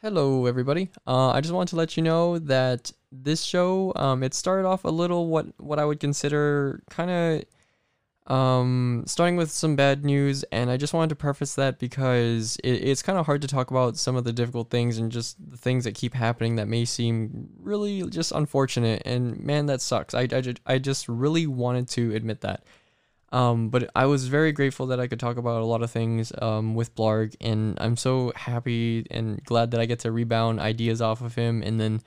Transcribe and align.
Hello, 0.00 0.46
everybody. 0.46 0.90
Uh, 1.08 1.30
I 1.30 1.40
just 1.40 1.52
wanted 1.52 1.70
to 1.70 1.76
let 1.76 1.96
you 1.96 2.04
know 2.04 2.38
that 2.38 2.92
this 3.10 3.42
show, 3.42 3.92
um, 3.96 4.22
it 4.22 4.32
started 4.32 4.64
off 4.64 4.84
a 4.84 4.90
little 4.90 5.26
what 5.26 5.46
what 5.58 5.80
I 5.80 5.84
would 5.84 5.98
consider 5.98 6.84
kind 6.88 7.10
of 7.10 8.32
um, 8.32 9.02
starting 9.08 9.34
with 9.34 9.50
some 9.50 9.74
bad 9.74 10.04
news, 10.04 10.44
and 10.52 10.70
I 10.70 10.76
just 10.76 10.94
wanted 10.94 11.08
to 11.08 11.16
preface 11.16 11.56
that 11.56 11.80
because 11.80 12.58
it, 12.62 12.74
it's 12.74 13.02
kind 13.02 13.18
of 13.18 13.26
hard 13.26 13.42
to 13.42 13.48
talk 13.48 13.72
about 13.72 13.96
some 13.96 14.14
of 14.14 14.22
the 14.22 14.32
difficult 14.32 14.70
things 14.70 14.98
and 14.98 15.10
just 15.10 15.36
the 15.50 15.56
things 15.56 15.82
that 15.82 15.96
keep 15.96 16.14
happening 16.14 16.54
that 16.56 16.68
may 16.68 16.84
seem 16.84 17.48
really 17.58 18.08
just 18.08 18.30
unfortunate. 18.30 19.02
And 19.04 19.40
man, 19.40 19.66
that 19.66 19.80
sucks. 19.80 20.14
I, 20.14 20.28
I, 20.30 20.54
I 20.64 20.78
just 20.78 21.08
really 21.08 21.48
wanted 21.48 21.88
to 21.88 22.14
admit 22.14 22.42
that. 22.42 22.62
Um, 23.30 23.68
but 23.68 23.90
I 23.94 24.06
was 24.06 24.26
very 24.28 24.52
grateful 24.52 24.86
that 24.86 25.00
I 25.00 25.06
could 25.06 25.20
talk 25.20 25.36
about 25.36 25.60
a 25.60 25.66
lot 25.66 25.82
of 25.82 25.90
things 25.90 26.32
um, 26.40 26.74
with 26.74 26.94
Blarg, 26.94 27.34
and 27.40 27.76
I'm 27.78 27.96
so 27.96 28.32
happy 28.34 29.06
and 29.10 29.42
glad 29.44 29.72
that 29.72 29.80
I 29.80 29.86
get 29.86 29.98
to 30.00 30.12
rebound 30.12 30.60
ideas 30.60 31.02
off 31.02 31.20
of 31.20 31.34
him 31.34 31.62
and 31.62 31.78
then 31.78 32.00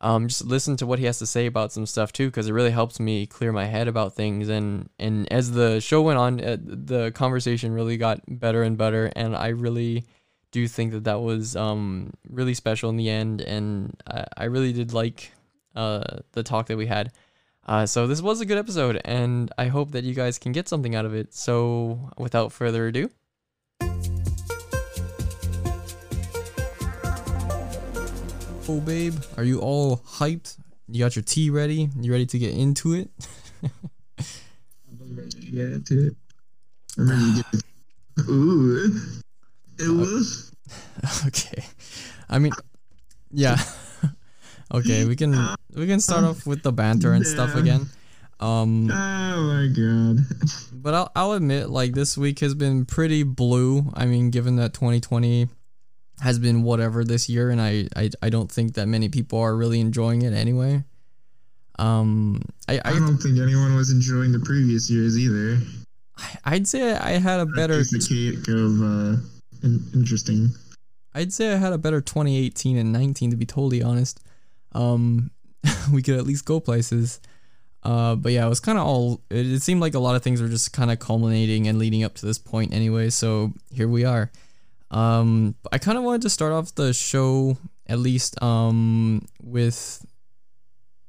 um, 0.00 0.28
just 0.28 0.44
listen 0.44 0.76
to 0.78 0.86
what 0.86 0.98
he 0.98 1.06
has 1.06 1.18
to 1.20 1.26
say 1.26 1.46
about 1.46 1.72
some 1.72 1.86
stuff 1.86 2.12
too, 2.12 2.26
because 2.26 2.48
it 2.48 2.52
really 2.52 2.70
helps 2.70 3.00
me 3.00 3.26
clear 3.26 3.52
my 3.52 3.64
head 3.64 3.88
about 3.88 4.14
things. 4.14 4.48
And 4.48 4.90
and 4.98 5.30
as 5.32 5.52
the 5.52 5.80
show 5.80 6.02
went 6.02 6.18
on, 6.18 6.40
uh, 6.40 6.56
the 6.60 7.12
conversation 7.12 7.72
really 7.72 7.96
got 7.96 8.20
better 8.28 8.62
and 8.62 8.76
better, 8.76 9.10
and 9.16 9.34
I 9.34 9.48
really 9.48 10.04
do 10.50 10.68
think 10.68 10.92
that 10.92 11.04
that 11.04 11.20
was 11.20 11.56
um, 11.56 12.12
really 12.28 12.54
special 12.54 12.90
in 12.90 12.96
the 12.96 13.08
end, 13.08 13.40
and 13.40 14.00
I, 14.06 14.24
I 14.36 14.44
really 14.44 14.72
did 14.72 14.92
like 14.92 15.32
uh, 15.74 16.18
the 16.32 16.42
talk 16.42 16.66
that 16.66 16.76
we 16.76 16.86
had. 16.86 17.12
Uh, 17.66 17.84
so 17.84 18.06
this 18.06 18.22
was 18.22 18.40
a 18.40 18.46
good 18.46 18.58
episode, 18.58 19.00
and 19.04 19.52
I 19.58 19.66
hope 19.66 19.90
that 19.90 20.04
you 20.04 20.14
guys 20.14 20.38
can 20.38 20.52
get 20.52 20.68
something 20.68 20.94
out 20.94 21.04
of 21.04 21.14
it. 21.14 21.34
So 21.34 22.10
without 22.16 22.52
further 22.52 22.86
ado. 22.86 23.10
Oh, 28.68 28.80
babe, 28.80 29.14
are 29.36 29.44
you 29.44 29.60
all 29.60 29.98
hyped? 29.98 30.58
You 30.88 31.04
got 31.04 31.16
your 31.16 31.24
tea 31.24 31.50
ready? 31.50 31.88
You 32.00 32.12
ready 32.12 32.26
to 32.26 32.38
get 32.38 32.54
into 32.54 32.94
it? 32.94 33.10
I'm 33.62 35.16
ready 35.16 35.30
to 35.30 35.50
get 35.50 35.72
into 35.72 36.06
it. 36.06 36.16
I'm 36.98 37.08
ready 37.08 37.42
to 37.42 37.44
get 37.52 38.28
Ooh. 38.28 39.00
It 39.78 39.88
was. 39.88 40.52
okay. 41.26 41.64
I 42.28 42.38
mean, 42.38 42.52
yeah. 43.32 43.58
okay, 44.72 45.04
we 45.04 45.16
can 45.16 45.34
we 45.74 45.86
can 45.86 46.00
start 46.00 46.24
off 46.24 46.46
with 46.46 46.62
the 46.62 46.72
banter 46.72 47.12
and 47.12 47.26
stuff 47.26 47.54
again. 47.54 47.88
Um, 48.38 48.90
Oh 48.92 49.42
my 49.42 49.68
god. 49.68 50.26
but 50.72 50.94
I'll 50.94 51.12
I'll 51.16 51.32
admit, 51.32 51.70
like 51.70 51.94
this 51.94 52.18
week 52.18 52.40
has 52.40 52.54
been 52.54 52.84
pretty 52.84 53.22
blue. 53.22 53.90
I 53.94 54.06
mean, 54.06 54.30
given 54.30 54.56
that 54.56 54.74
2020 54.74 55.48
has 56.20 56.38
been 56.38 56.62
whatever 56.62 57.04
this 57.04 57.28
year, 57.28 57.50
and 57.50 57.60
I 57.60 57.88
I, 57.96 58.10
I 58.22 58.30
don't 58.30 58.50
think 58.50 58.74
that 58.74 58.86
many 58.86 59.08
people 59.08 59.38
are 59.38 59.56
really 59.56 59.80
enjoying 59.80 60.22
it 60.22 60.32
anyway. 60.32 60.84
Um, 61.78 62.42
I, 62.68 62.76
I 62.76 62.80
I 62.84 62.92
don't 62.92 63.18
think 63.18 63.38
anyone 63.38 63.74
was 63.74 63.90
enjoying 63.90 64.32
the 64.32 64.40
previous 64.40 64.90
years 64.90 65.18
either. 65.18 65.58
I'd 66.44 66.66
say 66.66 66.94
I 66.94 67.12
had 67.12 67.40
a 67.40 67.46
better 67.46 67.84
cake 67.84 68.48
of 68.48 68.82
uh, 68.82 69.16
interesting. 69.94 70.50
I'd 71.14 71.32
say 71.32 71.52
I 71.52 71.56
had 71.56 71.72
a 71.72 71.78
better 71.78 72.00
2018 72.00 72.76
and 72.76 72.92
19 72.92 73.30
to 73.30 73.36
be 73.36 73.46
totally 73.46 73.82
honest. 73.82 74.20
Um, 74.76 75.30
we 75.92 76.02
could 76.02 76.16
at 76.16 76.26
least 76.26 76.44
go 76.44 76.60
places. 76.60 77.20
Uh, 77.82 78.16
but 78.16 78.32
yeah, 78.32 78.44
it 78.44 78.48
was 78.48 78.60
kind 78.60 78.78
of 78.78 78.86
all. 78.86 79.22
It, 79.30 79.46
it 79.46 79.62
seemed 79.62 79.80
like 79.80 79.94
a 79.94 79.98
lot 79.98 80.16
of 80.16 80.22
things 80.22 80.42
were 80.42 80.48
just 80.48 80.72
kind 80.72 80.90
of 80.90 80.98
culminating 80.98 81.68
and 81.68 81.78
leading 81.78 82.04
up 82.04 82.14
to 82.16 82.26
this 82.26 82.38
point 82.38 82.74
anyway. 82.74 83.10
So 83.10 83.52
here 83.72 83.88
we 83.88 84.04
are. 84.04 84.30
Um, 84.90 85.54
I 85.72 85.78
kind 85.78 85.98
of 85.98 86.04
wanted 86.04 86.22
to 86.22 86.30
start 86.30 86.52
off 86.52 86.74
the 86.74 86.92
show 86.92 87.58
at 87.86 87.98
least 87.98 88.40
um 88.42 89.26
with. 89.42 90.04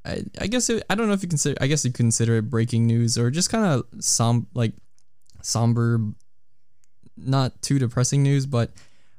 I, 0.06 0.24
I 0.40 0.48
guess 0.48 0.70
it, 0.70 0.84
I 0.90 0.96
don't 0.96 1.08
know 1.08 1.14
if 1.14 1.24
you 1.24 1.30
consider. 1.30 1.58
I 1.60 1.68
guess 1.68 1.84
you 1.84 1.92
consider 1.92 2.38
it 2.38 2.50
breaking 2.50 2.88
news 2.88 3.18
or 3.18 3.30
just 3.30 3.50
kind 3.50 3.66
of 3.66 4.04
som 4.04 4.48
like 4.54 4.74
somber, 5.42 6.00
not 7.18 7.62
too 7.62 7.80
depressing 7.80 8.24
news, 8.24 8.46
but 8.46 8.72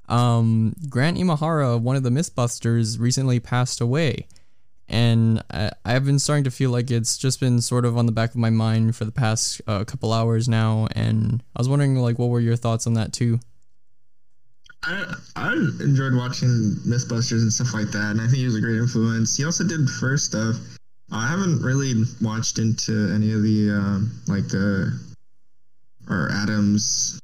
um, 0.08 0.74
Grant 0.88 1.18
Imahara, 1.18 1.78
one 1.80 1.96
of 1.96 2.02
the 2.02 2.10
Mythbusters, 2.10 2.98
recently 2.98 3.40
passed 3.40 3.80
away. 3.80 4.26
And 4.88 5.42
I, 5.50 5.70
I've 5.84 6.04
been 6.04 6.18
starting 6.18 6.44
to 6.44 6.50
feel 6.50 6.70
like 6.70 6.90
it's 6.90 7.18
just 7.18 7.40
been 7.40 7.60
sort 7.60 7.84
of 7.84 7.96
on 7.98 8.06
the 8.06 8.12
back 8.12 8.30
of 8.30 8.36
my 8.36 8.50
mind 8.50 8.96
for 8.96 9.04
the 9.04 9.12
past 9.12 9.60
uh, 9.66 9.84
couple 9.84 10.12
hours 10.12 10.48
now. 10.48 10.88
And 10.92 11.42
I 11.54 11.60
was 11.60 11.68
wondering, 11.68 11.96
like, 11.96 12.18
what 12.18 12.30
were 12.30 12.40
your 12.40 12.56
thoughts 12.56 12.86
on 12.86 12.94
that 12.94 13.12
too? 13.12 13.40
I 14.84 15.14
I 15.36 15.52
enjoyed 15.52 16.14
watching 16.14 16.76
Mythbusters 16.86 17.42
and 17.42 17.52
stuff 17.52 17.74
like 17.74 17.90
that, 17.90 18.12
and 18.12 18.20
I 18.20 18.24
think 18.26 18.38
he 18.38 18.44
was 18.44 18.54
a 18.54 18.60
great 18.60 18.76
influence. 18.76 19.36
He 19.36 19.44
also 19.44 19.64
did 19.64 19.88
first 19.88 20.26
stuff. 20.26 20.56
I 21.10 21.26
haven't 21.26 21.62
really 21.62 22.04
watched 22.20 22.58
into 22.58 23.10
any 23.12 23.32
of 23.32 23.42
the 23.42 23.70
um, 23.70 24.20
like 24.28 24.48
the 24.48 24.98
or 26.08 26.30
Adams. 26.32 27.20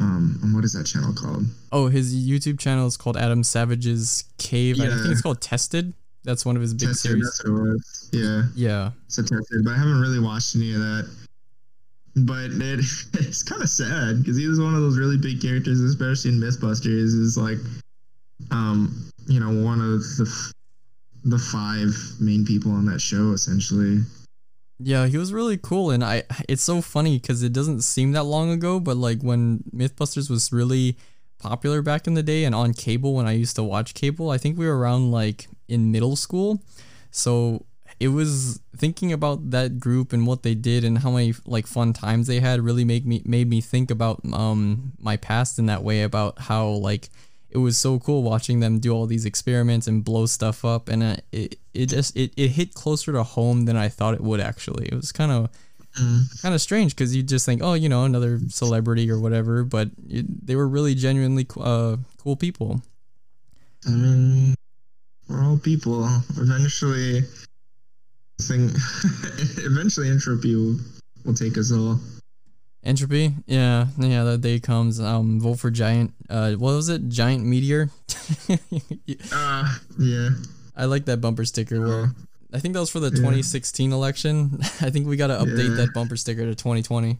Um, 0.00 0.52
what 0.54 0.64
is 0.64 0.74
that 0.74 0.84
channel 0.84 1.12
called? 1.12 1.44
Oh, 1.72 1.88
his 1.88 2.14
YouTube 2.14 2.58
channel 2.58 2.86
is 2.86 2.96
called 2.96 3.16
Adam 3.16 3.42
Savage's 3.42 4.24
Cave. 4.38 4.80
I 4.80 4.88
think 4.88 5.06
it's 5.06 5.22
called 5.22 5.40
Tested. 5.40 5.92
That's 6.24 6.44
one 6.44 6.56
of 6.56 6.62
his 6.62 6.74
big 6.74 6.88
Tested, 6.88 7.10
series. 7.10 7.24
That's 7.24 7.44
what 7.44 7.50
it 7.50 7.72
was. 7.72 8.10
Yeah. 8.12 8.42
Yeah. 8.54 8.90
so 9.08 9.22
tested, 9.22 9.64
but 9.64 9.72
I 9.72 9.78
haven't 9.78 10.00
really 10.00 10.20
watched 10.20 10.56
any 10.56 10.74
of 10.74 10.80
that. 10.80 11.10
But 12.16 12.50
it, 12.50 12.80
it's 13.14 13.42
kind 13.42 13.62
of 13.62 13.68
sad 13.68 14.18
because 14.18 14.36
he 14.36 14.46
was 14.46 14.60
one 14.60 14.74
of 14.74 14.80
those 14.80 14.98
really 14.98 15.16
big 15.16 15.40
characters, 15.40 15.80
especially 15.80 16.32
in 16.32 16.40
MythBusters. 16.40 16.86
Is 16.86 17.36
like, 17.36 17.58
um, 18.50 19.10
you 19.26 19.40
know, 19.40 19.64
one 19.64 19.80
of 19.80 20.00
the 20.16 20.26
f- 20.28 20.52
the 21.24 21.38
five 21.38 21.94
main 22.20 22.44
people 22.44 22.72
on 22.72 22.86
that 22.86 23.00
show, 23.00 23.32
essentially. 23.32 24.00
Yeah, 24.80 25.06
he 25.06 25.18
was 25.18 25.32
really 25.32 25.56
cool, 25.56 25.90
and 25.90 26.04
I. 26.04 26.24
It's 26.48 26.62
so 26.62 26.80
funny 26.80 27.18
because 27.18 27.42
it 27.42 27.52
doesn't 27.52 27.82
seem 27.82 28.12
that 28.12 28.24
long 28.24 28.50
ago, 28.50 28.80
but 28.80 28.96
like 28.96 29.22
when 29.22 29.64
MythBusters 29.74 30.30
was 30.30 30.52
really 30.52 30.96
popular 31.38 31.82
back 31.82 32.06
in 32.06 32.14
the 32.14 32.22
day 32.22 32.44
and 32.44 32.54
on 32.54 32.74
cable 32.74 33.14
when 33.14 33.26
I 33.26 33.32
used 33.32 33.56
to 33.56 33.62
watch 33.62 33.94
cable, 33.94 34.30
I 34.30 34.38
think 34.38 34.58
we 34.58 34.66
were 34.66 34.78
around 34.78 35.10
like 35.10 35.48
in 35.68 35.92
middle 35.92 36.16
school, 36.16 36.62
so 37.10 37.64
it 38.00 38.08
was 38.08 38.60
thinking 38.76 39.12
about 39.12 39.50
that 39.50 39.80
group 39.80 40.12
and 40.12 40.26
what 40.26 40.42
they 40.42 40.54
did 40.54 40.84
and 40.84 40.98
how 40.98 41.10
many 41.10 41.34
like 41.46 41.66
fun 41.66 41.92
times 41.92 42.26
they 42.28 42.38
had 42.38 42.60
really 42.60 42.84
make 42.84 43.04
me 43.04 43.22
made 43.24 43.48
me 43.48 43.60
think 43.60 43.90
about 43.90 44.20
um 44.32 44.92
my 45.00 45.16
past 45.16 45.58
in 45.58 45.66
that 45.66 45.82
way 45.82 46.02
about 46.02 46.38
how 46.38 46.68
like 46.68 47.08
it 47.50 47.58
was 47.58 47.78
so 47.78 47.98
cool 47.98 48.22
watching 48.22 48.60
them 48.60 48.78
do 48.78 48.92
all 48.92 49.06
these 49.06 49.24
experiments 49.24 49.86
and 49.86 50.04
blow 50.04 50.26
stuff 50.26 50.64
up. 50.64 50.88
And 50.88 51.02
uh, 51.02 51.16
it, 51.32 51.58
it 51.72 51.86
just 51.86 52.16
it, 52.16 52.32
it 52.36 52.48
hit 52.48 52.74
closer 52.74 53.12
to 53.12 53.22
home 53.22 53.64
than 53.64 53.76
i 53.76 53.88
thought 53.88 54.14
it 54.14 54.20
would 54.20 54.40
actually. 54.40 54.86
It 54.86 54.94
was 54.94 55.12
kind 55.12 55.32
of 55.32 55.48
Mm. 55.98 56.42
kind 56.42 56.54
of 56.54 56.60
strange 56.60 56.94
because 56.94 57.14
you 57.16 57.22
just 57.24 57.44
think 57.44 57.60
oh 57.62 57.74
you 57.74 57.88
know 57.88 58.04
another 58.04 58.38
celebrity 58.48 59.10
or 59.10 59.18
whatever 59.18 59.64
but 59.64 59.90
it, 60.08 60.46
they 60.46 60.54
were 60.54 60.68
really 60.68 60.94
genuinely 60.94 61.46
uh, 61.58 61.96
cool 62.18 62.36
people 62.36 62.82
I 63.86 63.90
mean, 63.90 64.54
we're 65.28 65.42
all 65.42 65.56
people. 65.58 66.04
Eventually, 66.36 67.22
thing. 68.42 68.70
eventually, 69.58 70.10
entropy 70.10 70.54
will, 70.56 70.76
will 71.24 71.34
take 71.34 71.56
us 71.56 71.70
all. 71.72 72.00
entropy 72.84 73.34
yeah 73.46 73.86
yeah 73.98 74.24
that 74.24 74.40
day 74.40 74.58
comes 74.58 75.00
um 75.00 75.40
vote 75.40 75.58
for 75.60 75.70
giant 75.70 76.12
uh 76.30 76.52
what 76.54 76.74
was 76.74 76.88
it 76.88 77.08
giant 77.08 77.44
meteor 77.44 77.90
Uh, 79.32 79.76
yeah. 79.98 80.30
i 80.76 80.84
like 80.86 81.04
that 81.06 81.20
bumper 81.20 81.44
sticker 81.44 81.80
where 81.80 82.04
Uh, 82.04 82.08
i 82.52 82.58
think 82.58 82.74
that 82.74 82.80
was 82.80 82.90
for 82.90 83.00
the 83.00 83.08
Yeah. 83.08 83.16
2016 83.16 83.92
election 83.92 84.58
i 84.80 84.90
think 84.90 85.06
we 85.06 85.16
got 85.16 85.28
to 85.28 85.34
update 85.38 85.70
Yeah. 85.70 85.84
that 85.86 85.94
bumper 85.94 86.16
sticker 86.16 86.44
to 86.44 86.54
2020 86.54 87.18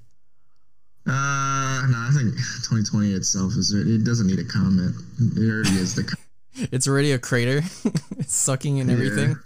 uh, 1.07 1.87
no, 1.87 1.97
I 1.97 2.11
think 2.15 2.35
2020 2.35 3.13
itself 3.15 3.55
is 3.57 3.73
it 3.73 4.05
doesn't 4.05 4.27
need 4.27 4.39
a 4.41 4.45
comment. 4.45 4.95
It 5.39 5.49
already 5.51 5.71
is 5.79 5.95
the. 5.95 6.15
it's 6.71 6.87
already 6.87 7.13
a 7.13 7.19
crater 7.19 7.63
it's 8.19 8.35
sucking 8.35 8.79
and 8.81 8.91
Yeah. 8.91 8.97
everything 8.97 9.37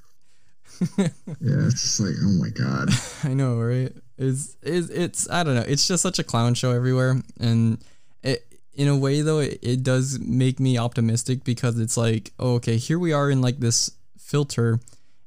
Yeah, 0.99 1.67
it's 1.67 1.81
just 1.83 2.01
like, 2.01 2.15
oh 2.21 2.33
my 2.33 2.49
god. 2.49 2.89
I 3.23 3.35
know, 3.35 3.61
right? 3.61 3.93
It's, 4.19 4.57
it's 4.63 4.89
it's 4.89 5.31
I 5.31 5.45
don't 5.45 5.55
know. 5.55 5.65
It's 5.67 5.87
just 5.87 6.03
such 6.03 6.19
a 6.19 6.25
clown 6.25 6.55
show 6.55 6.73
everywhere, 6.73 7.23
and 7.39 7.79
it 8.25 8.45
in 8.75 8.89
a 8.89 8.97
way 8.97 9.21
though 9.21 9.39
it, 9.39 9.59
it 9.63 9.83
does 9.85 10.19
make 10.19 10.59
me 10.59 10.79
optimistic 10.79 11.45
because 11.45 11.79
it's 11.79 11.97
like, 11.97 12.33
oh, 12.41 12.55
okay, 12.55 12.77
here 12.77 12.99
we 12.99 13.13
are 13.13 13.31
in 13.31 13.41
like 13.41 13.61
this 13.61 13.93
filter, 14.19 14.81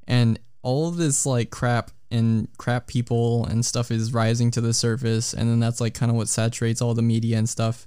and 0.06 0.38
all 0.66 0.88
of 0.88 0.96
this 0.96 1.24
like 1.24 1.50
crap 1.50 1.92
and 2.10 2.48
crap 2.58 2.88
people 2.88 3.46
and 3.46 3.64
stuff 3.64 3.90
is 3.92 4.12
rising 4.12 4.50
to 4.50 4.60
the 4.60 4.74
surface, 4.74 5.32
and 5.32 5.48
then 5.48 5.60
that's 5.60 5.80
like 5.80 5.94
kind 5.94 6.10
of 6.10 6.16
what 6.16 6.26
saturates 6.28 6.82
all 6.82 6.92
the 6.92 7.02
media 7.02 7.38
and 7.38 7.48
stuff. 7.48 7.86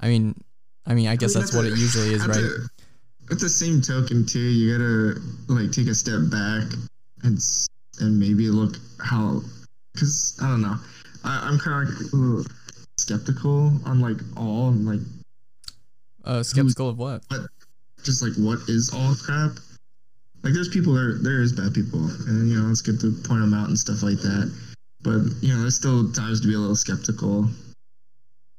I 0.00 0.08
mean, 0.08 0.34
I 0.84 0.94
mean, 0.94 1.06
I 1.06 1.14
guess 1.14 1.34
mean, 1.34 1.42
that's 1.44 1.54
what 1.54 1.64
a- 1.66 1.68
it 1.72 1.78
usually 1.78 2.14
is, 2.14 2.26
right? 2.26 2.36
a- 2.36 2.68
At 3.32 3.38
the 3.38 3.48
same 3.48 3.80
token, 3.80 4.26
too, 4.26 4.40
you 4.40 4.72
gotta 4.72 5.20
like 5.48 5.70
take 5.70 5.86
a 5.86 5.94
step 5.94 6.20
back 6.30 6.64
and 7.22 7.38
and 8.00 8.18
maybe 8.18 8.50
look 8.50 8.74
how, 9.00 9.40
because 9.94 10.36
I 10.42 10.48
don't 10.48 10.62
know, 10.62 10.76
I, 11.24 11.48
I'm 11.48 11.58
kind 11.58 11.88
of 11.88 11.94
like, 12.12 12.46
skeptical 12.98 13.72
on 13.84 14.00
like 14.00 14.18
all 14.36 14.68
and 14.68 14.84
like 14.86 15.00
Uh, 16.24 16.42
skeptical 16.42 16.88
of 16.88 16.98
what? 16.98 17.22
but 17.30 17.42
just 18.02 18.20
like 18.22 18.34
what 18.36 18.58
is 18.68 18.90
all 18.92 19.14
crap. 19.14 19.58
Like 20.46 20.54
there's 20.54 20.68
people 20.68 20.94
there 20.94 21.14
there 21.14 21.42
is 21.42 21.52
bad 21.52 21.74
people, 21.74 21.98
and 22.28 22.48
you 22.48 22.54
know 22.56 22.70
it's 22.70 22.80
good 22.80 23.00
to 23.00 23.10
point 23.26 23.40
them 23.40 23.52
out 23.52 23.66
and 23.66 23.76
stuff 23.76 24.04
like 24.04 24.18
that. 24.18 24.54
But 25.02 25.22
you 25.42 25.52
know, 25.52 25.62
there's 25.62 25.74
still 25.74 26.12
times 26.12 26.40
to 26.42 26.46
be 26.46 26.54
a 26.54 26.58
little 26.58 26.76
skeptical. 26.76 27.48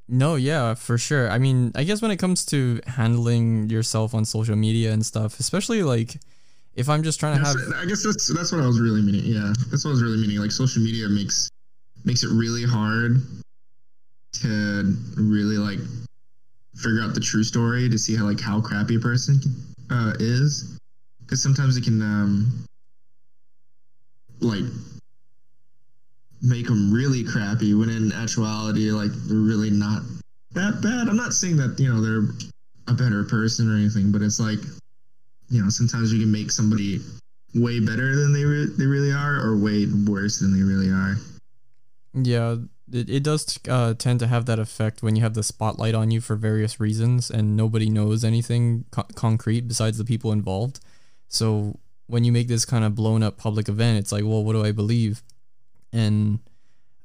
No, 0.09 0.35
yeah, 0.35 0.73
for 0.73 0.97
sure. 0.97 1.31
I 1.31 1.37
mean, 1.37 1.71
I 1.75 1.85
guess 1.85 2.01
when 2.01 2.11
it 2.11 2.17
comes 2.17 2.45
to 2.47 2.81
handling 2.87 3.69
yourself 3.69 4.13
on 4.13 4.25
social 4.25 4.57
media 4.57 4.91
and 4.91 5.05
stuff, 5.05 5.39
especially 5.39 5.81
like 5.81 6.19
if 6.75 6.89
I'm 6.89 7.03
just 7.03 7.21
trying 7.21 7.39
to 7.39 7.45
have 7.45 7.55
I 7.77 7.85
guess 7.85 8.03
that's 8.03 8.33
that's 8.35 8.51
what 8.51 8.59
I 8.59 8.67
was 8.67 8.81
really 8.81 9.01
meaning. 9.01 9.23
Yeah, 9.23 9.53
that's 9.71 9.85
what 9.85 9.91
I 9.91 9.93
was 9.93 10.03
really 10.03 10.17
meaning. 10.17 10.39
Like 10.39 10.51
social 10.51 10.83
media 10.83 11.07
makes 11.07 11.47
makes 12.03 12.21
it 12.21 12.31
really 12.33 12.65
hard 12.65 13.21
to 14.41 14.93
really 15.15 15.57
like 15.57 15.79
figure 16.75 17.01
out 17.01 17.13
the 17.13 17.21
true 17.21 17.45
story 17.45 17.87
to 17.87 17.97
see 17.97 18.13
how 18.13 18.25
like 18.25 18.41
how 18.41 18.59
crappy 18.59 18.97
a 18.97 18.99
person 18.99 19.39
uh, 19.89 20.11
is, 20.19 20.76
because 21.27 21.43
sometimes 21.43 21.75
it 21.75 21.83
can 21.83 22.01
um 22.01 22.65
like 24.39 24.63
make 26.41 26.67
them 26.67 26.93
really 26.93 27.23
crappy 27.23 27.73
when 27.73 27.89
in 27.89 28.13
actuality 28.13 28.91
like 28.91 29.11
they're 29.27 29.37
really 29.37 29.69
not 29.69 30.03
that 30.53 30.81
bad. 30.81 31.09
I'm 31.09 31.17
not 31.17 31.33
saying 31.33 31.57
that 31.57 31.77
you 31.79 31.93
know 31.93 32.01
they're 32.01 32.33
a 32.87 32.93
better 32.93 33.25
person 33.25 33.69
or 33.69 33.75
anything, 33.75 34.11
but 34.11 34.21
it's 34.21 34.39
like 34.39 34.59
you 35.49 35.61
know 35.61 35.69
sometimes 35.69 36.13
you 36.13 36.19
can 36.19 36.31
make 36.31 36.49
somebody 36.49 37.01
way 37.53 37.79
better 37.81 38.15
than 38.15 38.31
they 38.31 38.45
re- 38.45 38.71
they 38.77 38.85
really 38.85 39.11
are 39.11 39.35
or 39.35 39.57
way 39.57 39.85
worse 40.07 40.39
than 40.39 40.55
they 40.55 40.63
really 40.63 40.89
are. 40.89 41.17
Yeah, 42.13 42.55
it, 42.91 43.09
it 43.09 43.23
does 43.23 43.59
uh, 43.67 43.93
tend 43.95 44.19
to 44.21 44.27
have 44.27 44.45
that 44.45 44.59
effect 44.59 45.03
when 45.03 45.15
you 45.15 45.21
have 45.21 45.33
the 45.33 45.43
spotlight 45.43 45.93
on 45.93 46.09
you 46.09 46.21
for 46.21 46.35
various 46.35 46.79
reasons 46.79 47.29
and 47.29 47.57
nobody 47.57 47.89
knows 47.89 48.23
anything 48.23 48.85
co- 48.91 49.05
concrete 49.15 49.67
besides 49.67 49.97
the 49.97 50.05
people 50.05 50.31
involved. 50.31 50.79
So 51.27 51.79
when 52.07 52.23
you 52.23 52.31
make 52.31 52.47
this 52.47 52.65
kind 52.65 52.83
of 52.83 52.95
blown 52.95 53.23
up 53.23 53.37
public 53.37 53.69
event, 53.69 53.99
it's 53.99 54.11
like, 54.11 54.23
well, 54.23 54.43
what 54.43 54.53
do 54.53 54.63
I 54.63 54.71
believe? 54.71 55.21
And 55.91 56.39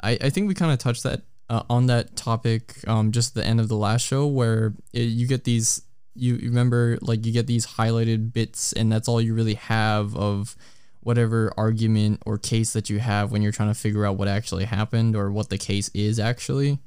I, 0.03 0.19
I 0.21 0.31
think 0.31 0.49
we 0.49 0.55
kind 0.55 0.73
of 0.73 0.79
touched 0.79 1.03
that 1.03 1.23
uh, 1.49 1.63
on 1.69 1.87
that 1.87 2.17
topic 2.17 2.77
um, 2.89 3.13
just 3.13 3.37
at 3.37 3.43
the 3.43 3.49
end 3.49 3.61
of 3.61 3.69
the 3.69 3.77
last 3.77 4.07
show 4.07 4.27
where 4.27 4.75
it, 4.93 5.03
you 5.03 5.27
get 5.27 5.45
these 5.45 5.83
you 6.15 6.37
remember 6.37 6.99
like 7.01 7.25
you 7.25 7.33
get 7.33 7.47
these 7.47 7.67
highlighted 7.67 8.33
bits 8.33 8.73
and 8.75 8.93
that's 8.93 9.09
all 9.09 9.21
you 9.21 9.35
really 9.35 9.55
have 9.55 10.15
of 10.15 10.57
whatever 11.01 11.53
argument 11.57 12.23
or 12.27 12.39
case 12.39 12.73
that 12.75 12.89
you 12.91 12.99
have 12.99 13.33
when 13.33 13.43
you're 13.43 13.53
trying 13.53 13.71
to 13.71 13.79
figure 13.79 14.07
out 14.07 14.17
what 14.17 14.29
actually 14.29 14.65
happened 14.65 15.17
or 15.17 15.31
what 15.31 15.49
the 15.49 15.59
case 15.59 15.91
is 15.95 16.21
actually. 16.21 16.79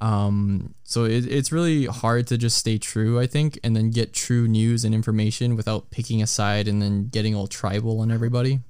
Um, 0.00 0.74
so 0.84 1.04
it, 1.04 1.26
it's 1.26 1.52
really 1.52 1.86
hard 1.86 2.26
to 2.28 2.38
just 2.38 2.58
stay 2.58 2.78
true, 2.78 3.18
I 3.18 3.26
think, 3.26 3.58
and 3.64 3.74
then 3.74 3.90
get 3.90 4.12
true 4.12 4.46
news 4.46 4.84
and 4.84 4.94
information 4.94 5.56
without 5.56 5.90
picking 5.90 6.22
a 6.22 6.26
side 6.26 6.68
and 6.68 6.82
then 6.82 7.08
getting 7.08 7.34
all 7.34 7.46
tribal 7.46 8.00
on 8.00 8.10
everybody. 8.10 8.60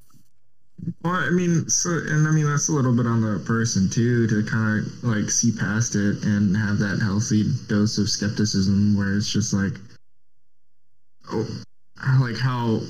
Well, 1.02 1.14
I 1.14 1.30
mean, 1.30 1.68
so 1.68 1.90
and 1.90 2.28
I 2.28 2.30
mean 2.30 2.44
that's 2.44 2.68
a 2.68 2.72
little 2.72 2.94
bit 2.94 3.06
on 3.06 3.22
the 3.22 3.42
person 3.46 3.88
too 3.88 4.26
to 4.28 4.44
kind 4.44 4.86
of 4.86 5.04
like 5.04 5.30
see 5.30 5.50
past 5.50 5.94
it 5.94 6.22
and 6.22 6.54
have 6.54 6.78
that 6.78 7.00
healthy 7.02 7.44
dose 7.66 7.96
of 7.98 8.10
skepticism 8.10 8.96
where 8.96 9.16
it's 9.16 9.32
just 9.32 9.54
like, 9.54 9.72
oh, 11.32 11.46
like 12.20 12.36
how 12.36 12.80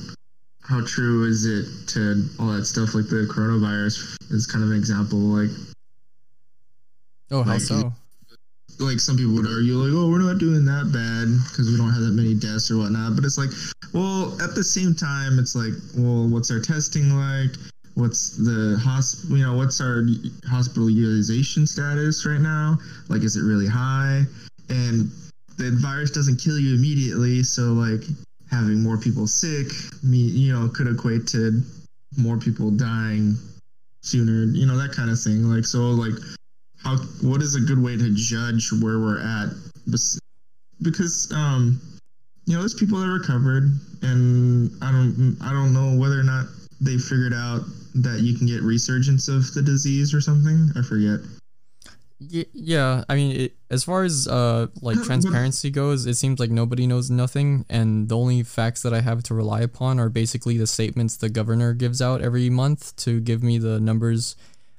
how 0.60 0.84
true 0.84 1.24
is 1.24 1.46
it 1.46 1.88
to 1.88 2.24
all 2.40 2.48
that 2.48 2.64
stuff 2.64 2.94
like 2.94 3.08
the 3.08 3.28
coronavirus 3.32 4.16
is 4.32 4.46
kind 4.46 4.64
of 4.64 4.70
an 4.70 4.76
example 4.76 5.18
like 5.18 5.50
oh 7.30 7.42
how 7.44 7.52
like, 7.52 7.60
so 7.60 7.92
like 8.78 9.00
some 9.00 9.16
people 9.16 9.34
would 9.34 9.46
argue 9.46 9.74
like 9.74 9.92
oh 9.92 10.08
we're 10.10 10.20
not 10.20 10.38
doing 10.38 10.64
that 10.64 10.92
bad 10.92 11.26
because 11.48 11.70
we 11.70 11.76
don't 11.76 11.90
have 11.90 12.02
that 12.02 12.12
many 12.12 12.34
deaths 12.34 12.70
or 12.70 12.78
whatnot. 12.78 13.16
But 13.16 13.24
it's 13.24 13.38
like 13.38 13.50
well 13.92 14.36
at 14.42 14.54
the 14.54 14.64
same 14.64 14.94
time 14.94 15.38
it's 15.38 15.54
like 15.54 15.72
well 15.96 16.28
what's 16.28 16.50
our 16.50 16.60
testing 16.60 17.10
like? 17.16 17.56
What's 17.94 18.36
the 18.36 18.78
hospital 18.82 19.38
you 19.38 19.44
know 19.44 19.56
what's 19.56 19.80
our 19.80 20.04
hospital 20.48 20.90
utilization 20.90 21.66
status 21.66 22.26
right 22.26 22.40
now? 22.40 22.78
Like 23.08 23.22
is 23.22 23.36
it 23.36 23.42
really 23.42 23.66
high? 23.66 24.24
And 24.68 25.10
the 25.56 25.72
virus 25.80 26.10
doesn't 26.10 26.36
kill 26.36 26.58
you 26.58 26.74
immediately 26.74 27.42
so 27.42 27.72
like 27.72 28.02
having 28.50 28.82
more 28.82 28.96
people 28.96 29.26
sick, 29.26 29.66
me, 30.02 30.18
you 30.18 30.52
know, 30.52 30.68
could 30.68 30.86
equate 30.86 31.26
to 31.28 31.62
more 32.16 32.38
people 32.38 32.70
dying 32.70 33.36
sooner, 34.02 34.44
you 34.56 34.66
know, 34.66 34.76
that 34.76 34.92
kind 34.92 35.10
of 35.10 35.20
thing. 35.20 35.42
Like, 35.44 35.64
so, 35.64 35.80
like, 35.90 36.14
how, 36.86 36.96
what 37.22 37.42
is 37.42 37.56
a 37.56 37.60
good 37.60 37.82
way 37.82 37.96
to 37.96 38.14
judge 38.14 38.70
where 38.80 38.98
we're 39.00 39.18
at? 39.18 39.48
Because, 40.82 41.32
um, 41.34 41.80
you 42.46 42.54
know, 42.54 42.60
there's 42.60 42.74
people 42.74 43.00
that 43.00 43.08
recovered, 43.08 43.72
and 44.02 44.70
I 44.82 44.92
don't, 44.92 45.36
I 45.42 45.52
don't 45.52 45.74
know 45.74 45.98
whether 45.98 46.20
or 46.20 46.22
not 46.22 46.46
they 46.80 46.96
figured 46.96 47.32
out 47.32 47.62
that 47.96 48.20
you 48.20 48.38
can 48.38 48.46
get 48.46 48.62
resurgence 48.62 49.28
of 49.28 49.52
the 49.54 49.62
disease 49.62 50.14
or 50.14 50.20
something. 50.20 50.70
I 50.76 50.82
forget. 50.82 51.20
Yeah, 52.18 53.04
I 53.08 53.14
mean, 53.14 53.36
it, 53.36 53.56
as 53.70 53.84
far 53.84 54.02
as 54.02 54.26
uh 54.26 54.68
like 54.80 55.02
transparency 55.04 55.70
goes, 55.70 56.06
it 56.06 56.14
seems 56.14 56.38
like 56.38 56.50
nobody 56.50 56.86
knows 56.86 57.10
nothing, 57.10 57.66
and 57.68 58.08
the 58.08 58.16
only 58.16 58.42
facts 58.42 58.82
that 58.82 58.94
I 58.94 59.00
have 59.00 59.22
to 59.24 59.34
rely 59.34 59.60
upon 59.60 59.98
are 59.98 60.08
basically 60.08 60.56
the 60.56 60.66
statements 60.66 61.16
the 61.16 61.28
governor 61.28 61.74
gives 61.74 62.00
out 62.00 62.22
every 62.22 62.48
month 62.48 62.96
to 62.96 63.20
give 63.20 63.42
me 63.42 63.58
the 63.58 63.80
numbers 63.80 64.36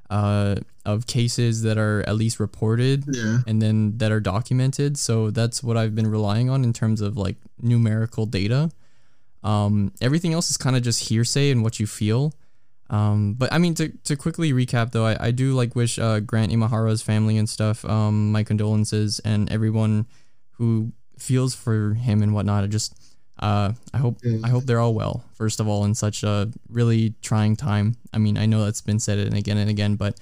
uh 0.10 0.56
of 0.88 1.06
cases 1.06 1.64
that 1.64 1.78
are 1.78 2.02
at 2.08 2.16
least 2.16 2.40
reported 2.40 3.04
yeah. 3.08 3.40
and 3.46 3.62
then 3.62 3.98
that 3.98 4.12
are 4.12 4.22
documented. 4.22 4.98
So 4.98 5.30
that's 5.32 5.62
what 5.62 5.76
I've 5.76 5.94
been 5.94 6.08
relying 6.08 6.50
on 6.50 6.64
in 6.64 6.72
terms 6.72 7.02
of 7.02 7.18
like 7.18 7.36
numerical 7.62 8.26
data. 8.26 8.72
Um, 9.44 9.92
everything 10.00 10.34
else 10.34 10.50
is 10.50 10.56
kind 10.56 10.78
of 10.78 10.82
just 10.82 11.10
hearsay 11.10 11.52
and 11.52 11.62
what 11.62 11.80
you 11.80 11.88
feel. 11.88 12.34
Um, 12.90 13.34
but 13.34 13.52
I 13.52 13.58
mean, 13.58 13.74
to, 13.76 13.90
to 14.06 14.16
quickly 14.16 14.54
recap 14.54 14.92
though, 14.92 15.06
I, 15.06 15.28
I 15.28 15.32
do 15.32 15.54
like 15.54 15.76
wish 15.76 16.00
uh, 16.00 16.22
Grant 16.22 16.54
Imahara's 16.54 17.02
family 17.02 17.38
and 17.38 17.50
stuff 17.50 17.84
um, 17.84 18.32
my 18.32 18.44
condolences 18.44 19.20
and 19.26 19.52
everyone 19.52 20.08
who 20.52 20.94
feels 21.20 21.54
for 21.54 21.96
him 21.96 22.24
and 22.24 22.34
whatnot. 22.34 22.64
I 22.64 22.68
just 22.68 22.96
uh, 23.40 23.74
I 23.94 23.98
hope. 23.98 24.18
I 24.44 24.50
hope 24.50 24.66
they're 24.66 24.80
all 24.80 24.94
well. 24.94 25.24
First 25.34 25.60
of 25.60 25.68
all, 25.68 25.86
in 25.86 25.94
such 25.94 26.24
a 26.24 26.52
really 26.70 27.14
trying 27.22 27.56
time. 27.56 27.96
I 28.14 28.18
mean, 28.18 28.38
I 28.38 28.46
know 28.46 28.64
that's 28.64 28.82
been 28.82 29.00
said 29.00 29.20
and 29.20 29.36
again 29.36 29.58
and 29.58 29.70
again, 29.70 29.96
but 29.96 30.20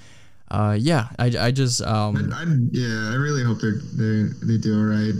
uh, 0.51 0.75
yeah, 0.79 1.07
I, 1.17 1.31
I 1.39 1.51
just 1.51 1.81
um, 1.81 2.31
I, 2.33 2.41
I, 2.41 2.45
yeah, 2.71 3.12
I 3.12 3.15
really 3.15 3.44
hope 3.44 3.59
they 3.62 3.71
they 3.94 4.29
they 4.44 4.57
do 4.57 4.77
all 4.77 4.85
right 4.85 5.13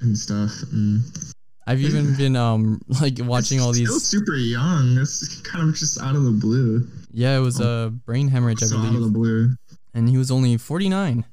and 0.00 0.16
stuff. 0.16 0.52
And 0.72 1.02
I've 1.66 1.80
even 1.80 2.14
been 2.16 2.36
um 2.36 2.80
like 3.00 3.18
watching 3.20 3.60
all 3.60 3.72
these. 3.72 3.88
Still 3.88 4.00
super 4.00 4.36
young. 4.36 4.98
It's 4.98 5.40
kind 5.42 5.68
of 5.68 5.74
just 5.74 6.00
out 6.00 6.16
of 6.16 6.24
the 6.24 6.30
blue. 6.30 6.86
Yeah, 7.12 7.36
it 7.36 7.40
was 7.40 7.60
oh. 7.60 7.86
a 7.86 7.90
brain 7.90 8.28
hemorrhage, 8.28 8.62
I 8.62 8.68
believe. 8.68 8.90
Out 8.90 8.96
of 8.96 9.02
the 9.02 9.10
blue. 9.10 9.54
And 9.94 10.08
he 10.08 10.16
was 10.18 10.30
only 10.30 10.56
49. 10.56 11.24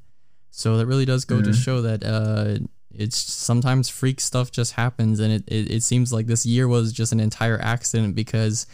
So 0.50 0.78
that 0.78 0.86
really 0.86 1.06
does 1.06 1.26
go 1.26 1.38
yeah. 1.38 1.44
to 1.44 1.54
show 1.54 1.82
that 1.82 2.04
uh, 2.04 2.66
it's 2.98 3.18
sometimes 3.18 3.90
freak 3.90 4.20
stuff 4.20 4.52
just 4.52 4.74
happens, 4.74 5.20
and 5.20 5.32
it, 5.34 5.44
it 5.48 5.72
it 5.72 5.84
seems 5.84 6.12
like 6.14 6.28
this 6.28 6.46
year 6.46 6.68
was 6.68 6.94
just 6.94 7.12
an 7.12 7.20
entire 7.20 7.60
accident 7.62 8.16
because. 8.16 8.66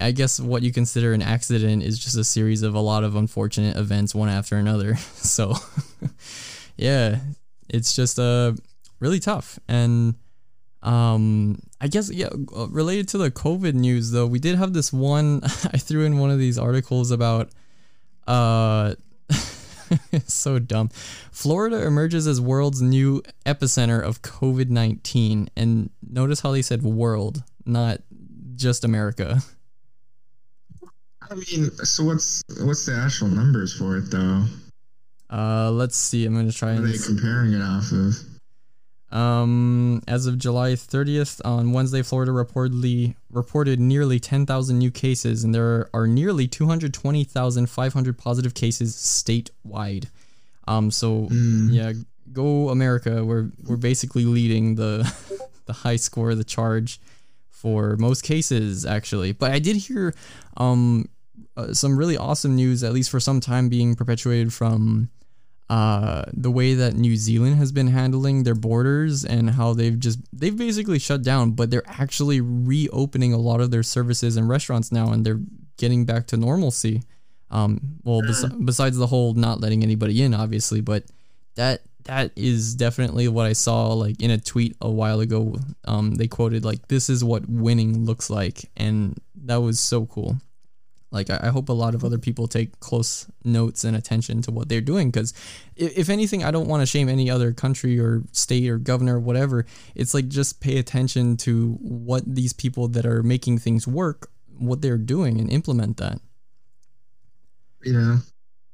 I 0.00 0.10
guess 0.10 0.40
what 0.40 0.62
you 0.62 0.72
consider 0.72 1.12
an 1.12 1.22
accident 1.22 1.84
is 1.84 1.96
just 1.96 2.16
a 2.16 2.24
series 2.24 2.62
of 2.62 2.74
a 2.74 2.80
lot 2.80 3.04
of 3.04 3.14
unfortunate 3.14 3.76
events, 3.76 4.16
one 4.16 4.28
after 4.28 4.56
another. 4.56 4.96
So, 5.14 5.54
yeah, 6.76 7.20
it's 7.68 7.94
just 7.94 8.18
uh, 8.18 8.54
really 8.98 9.20
tough. 9.20 9.60
And 9.68 10.16
um, 10.82 11.60
I 11.80 11.88
guess 11.88 12.10
yeah. 12.10 12.30
Uh, 12.56 12.68
related 12.68 13.08
to 13.08 13.18
the 13.18 13.30
COVID 13.30 13.74
news, 13.74 14.10
though, 14.10 14.26
we 14.26 14.38
did 14.38 14.56
have 14.56 14.72
this 14.72 14.92
one. 14.92 15.40
I 15.44 15.78
threw 15.78 16.04
in 16.04 16.18
one 16.18 16.30
of 16.30 16.38
these 16.38 16.58
articles 16.58 17.10
about. 17.10 17.50
Uh, 18.26 18.94
it's 20.12 20.34
so 20.42 20.58
dumb. 20.58 20.88
Florida 21.30 21.84
emerges 21.84 22.26
as 22.26 22.40
world's 22.40 22.82
new 22.82 23.22
epicenter 23.46 24.02
of 24.02 24.22
COVID 24.22 24.68
nineteen, 24.68 25.48
and 25.56 25.90
notice 26.08 26.40
how 26.40 26.52
they 26.52 26.62
said 26.62 26.82
world, 26.82 27.42
not 27.64 28.00
just 28.56 28.84
America. 28.84 29.42
I 31.30 31.34
mean, 31.34 31.70
so 31.84 32.04
what's 32.04 32.42
what's 32.60 32.86
the 32.86 32.94
actual 32.94 33.28
numbers 33.28 33.72
for 33.74 33.96
it 33.96 34.10
though? 34.10 34.44
Uh, 35.30 35.70
let's 35.70 35.96
see. 35.96 36.26
I'm 36.26 36.34
gonna 36.34 36.52
try. 36.52 36.74
What 36.74 36.84
are 36.84 36.86
they 36.88 36.98
comparing 36.98 37.54
it 37.54 37.62
off 37.62 37.90
of? 37.92 38.14
Um, 39.12 40.02
as 40.08 40.26
of 40.26 40.38
July 40.38 40.72
30th, 40.72 41.40
on 41.44 41.72
Wednesday, 41.72 42.00
Florida 42.02 42.32
reportedly 42.32 43.14
reported 43.30 43.78
nearly 43.78 44.18
10,000 44.18 44.78
new 44.78 44.90
cases, 44.90 45.44
and 45.44 45.54
there 45.54 45.90
are 45.92 46.06
nearly 46.06 46.48
220,500 46.48 48.18
positive 48.18 48.54
cases 48.54 48.94
statewide. 48.94 50.06
Um, 50.66 50.90
so 50.90 51.28
mm. 51.30 51.72
yeah, 51.72 51.92
go 52.32 52.70
America! 52.70 53.24
We're 53.24 53.50
we're 53.64 53.76
basically 53.76 54.24
leading 54.24 54.76
the 54.76 55.12
the 55.66 55.72
high 55.72 55.96
score, 55.96 56.34
the 56.34 56.44
charge 56.44 57.00
for 57.50 57.96
most 57.96 58.22
cases 58.22 58.86
actually. 58.86 59.32
But 59.32 59.52
I 59.52 59.58
did 59.58 59.76
hear 59.76 60.14
um 60.56 61.08
uh, 61.56 61.74
some 61.74 61.98
really 61.98 62.16
awesome 62.16 62.56
news, 62.56 62.82
at 62.82 62.92
least 62.92 63.10
for 63.10 63.20
some 63.20 63.40
time, 63.40 63.68
being 63.68 63.94
perpetuated 63.94 64.52
from 64.54 65.10
uh, 65.72 66.26
the 66.34 66.50
way 66.50 66.74
that 66.74 66.92
New 66.92 67.16
Zealand 67.16 67.56
has 67.56 67.72
been 67.72 67.86
handling 67.86 68.42
their 68.42 68.54
borders 68.54 69.24
and 69.24 69.48
how 69.48 69.72
they've 69.72 69.98
just 69.98 70.18
they've 70.30 70.54
basically 70.54 70.98
shut 70.98 71.22
down, 71.22 71.52
but 71.52 71.70
they're 71.70 71.82
actually 71.86 72.42
reopening 72.42 73.32
a 73.32 73.38
lot 73.38 73.62
of 73.62 73.70
their 73.70 73.82
services 73.82 74.36
and 74.36 74.50
restaurants 74.50 74.92
now, 74.92 75.10
and 75.10 75.24
they're 75.24 75.40
getting 75.78 76.04
back 76.04 76.26
to 76.26 76.36
normalcy. 76.36 77.04
Um, 77.50 77.96
well, 78.04 78.20
bes- 78.20 78.44
besides 78.62 78.98
the 78.98 79.06
whole 79.06 79.32
not 79.32 79.62
letting 79.62 79.82
anybody 79.82 80.22
in, 80.22 80.34
obviously, 80.34 80.82
but 80.82 81.04
that 81.54 81.80
that 82.04 82.32
is 82.36 82.74
definitely 82.74 83.28
what 83.28 83.46
I 83.46 83.54
saw 83.54 83.94
like 83.94 84.20
in 84.20 84.30
a 84.30 84.36
tweet 84.36 84.76
a 84.82 84.90
while 84.90 85.20
ago. 85.20 85.56
Um, 85.86 86.16
they 86.16 86.28
quoted 86.28 86.66
like 86.66 86.88
this 86.88 87.08
is 87.08 87.24
what 87.24 87.48
winning 87.48 88.04
looks 88.04 88.28
like, 88.28 88.68
and 88.76 89.18
that 89.46 89.62
was 89.62 89.80
so 89.80 90.04
cool. 90.04 90.36
Like 91.12 91.30
I, 91.30 91.40
I 91.44 91.48
hope 91.48 91.68
a 91.68 91.74
lot 91.74 91.94
of 91.94 92.04
other 92.04 92.18
people 92.18 92.48
take 92.48 92.80
close 92.80 93.26
notes 93.44 93.84
and 93.84 93.94
attention 93.94 94.42
to 94.42 94.50
what 94.50 94.68
they're 94.68 94.80
doing 94.80 95.10
because 95.10 95.32
if, 95.76 95.96
if 95.96 96.08
anything, 96.08 96.42
I 96.42 96.50
don't 96.50 96.68
want 96.68 96.80
to 96.80 96.86
shame 96.86 97.08
any 97.08 97.30
other 97.30 97.52
country 97.52 98.00
or 98.00 98.22
state 98.32 98.68
or 98.68 98.78
governor 98.78 99.16
or 99.16 99.20
whatever. 99.20 99.66
It's 99.94 100.14
like 100.14 100.28
just 100.28 100.60
pay 100.60 100.78
attention 100.78 101.36
to 101.38 101.74
what 101.80 102.22
these 102.26 102.52
people 102.52 102.88
that 102.88 103.06
are 103.06 103.22
making 103.22 103.58
things 103.58 103.86
work, 103.86 104.30
what 104.58 104.80
they're 104.80 104.98
doing, 104.98 105.38
and 105.38 105.52
implement 105.52 105.98
that. 105.98 106.18
Yeah. 107.84 108.18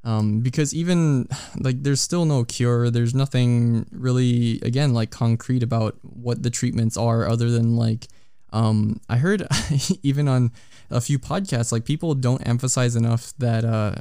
Um, 0.04 0.40
because 0.40 0.73
even 0.73 1.28
like 1.59 1.83
there's 1.83 2.00
still 2.00 2.25
no 2.25 2.45
cure. 2.45 2.88
There's 2.88 3.14
nothing 3.14 3.87
really 3.90 4.61
again 4.62 4.95
like 4.95 5.11
concrete 5.11 5.62
about 5.62 5.99
what 6.02 6.42
the 6.42 6.50
treatments 6.50 6.97
are 6.97 7.28
other 7.28 7.50
than 7.50 7.76
like 7.76 8.07
um, 8.52 9.00
I 9.09 9.19
heard 9.19 9.47
even 10.02 10.28
on 10.28 10.52
a 10.90 11.00
few 11.00 11.19
podcasts 11.19 11.73
like 11.73 11.85
people 11.85 12.14
don't 12.14 12.47
emphasize 12.47 12.97
enough 12.97 13.33
that 13.38 13.64
uh, 13.64 13.97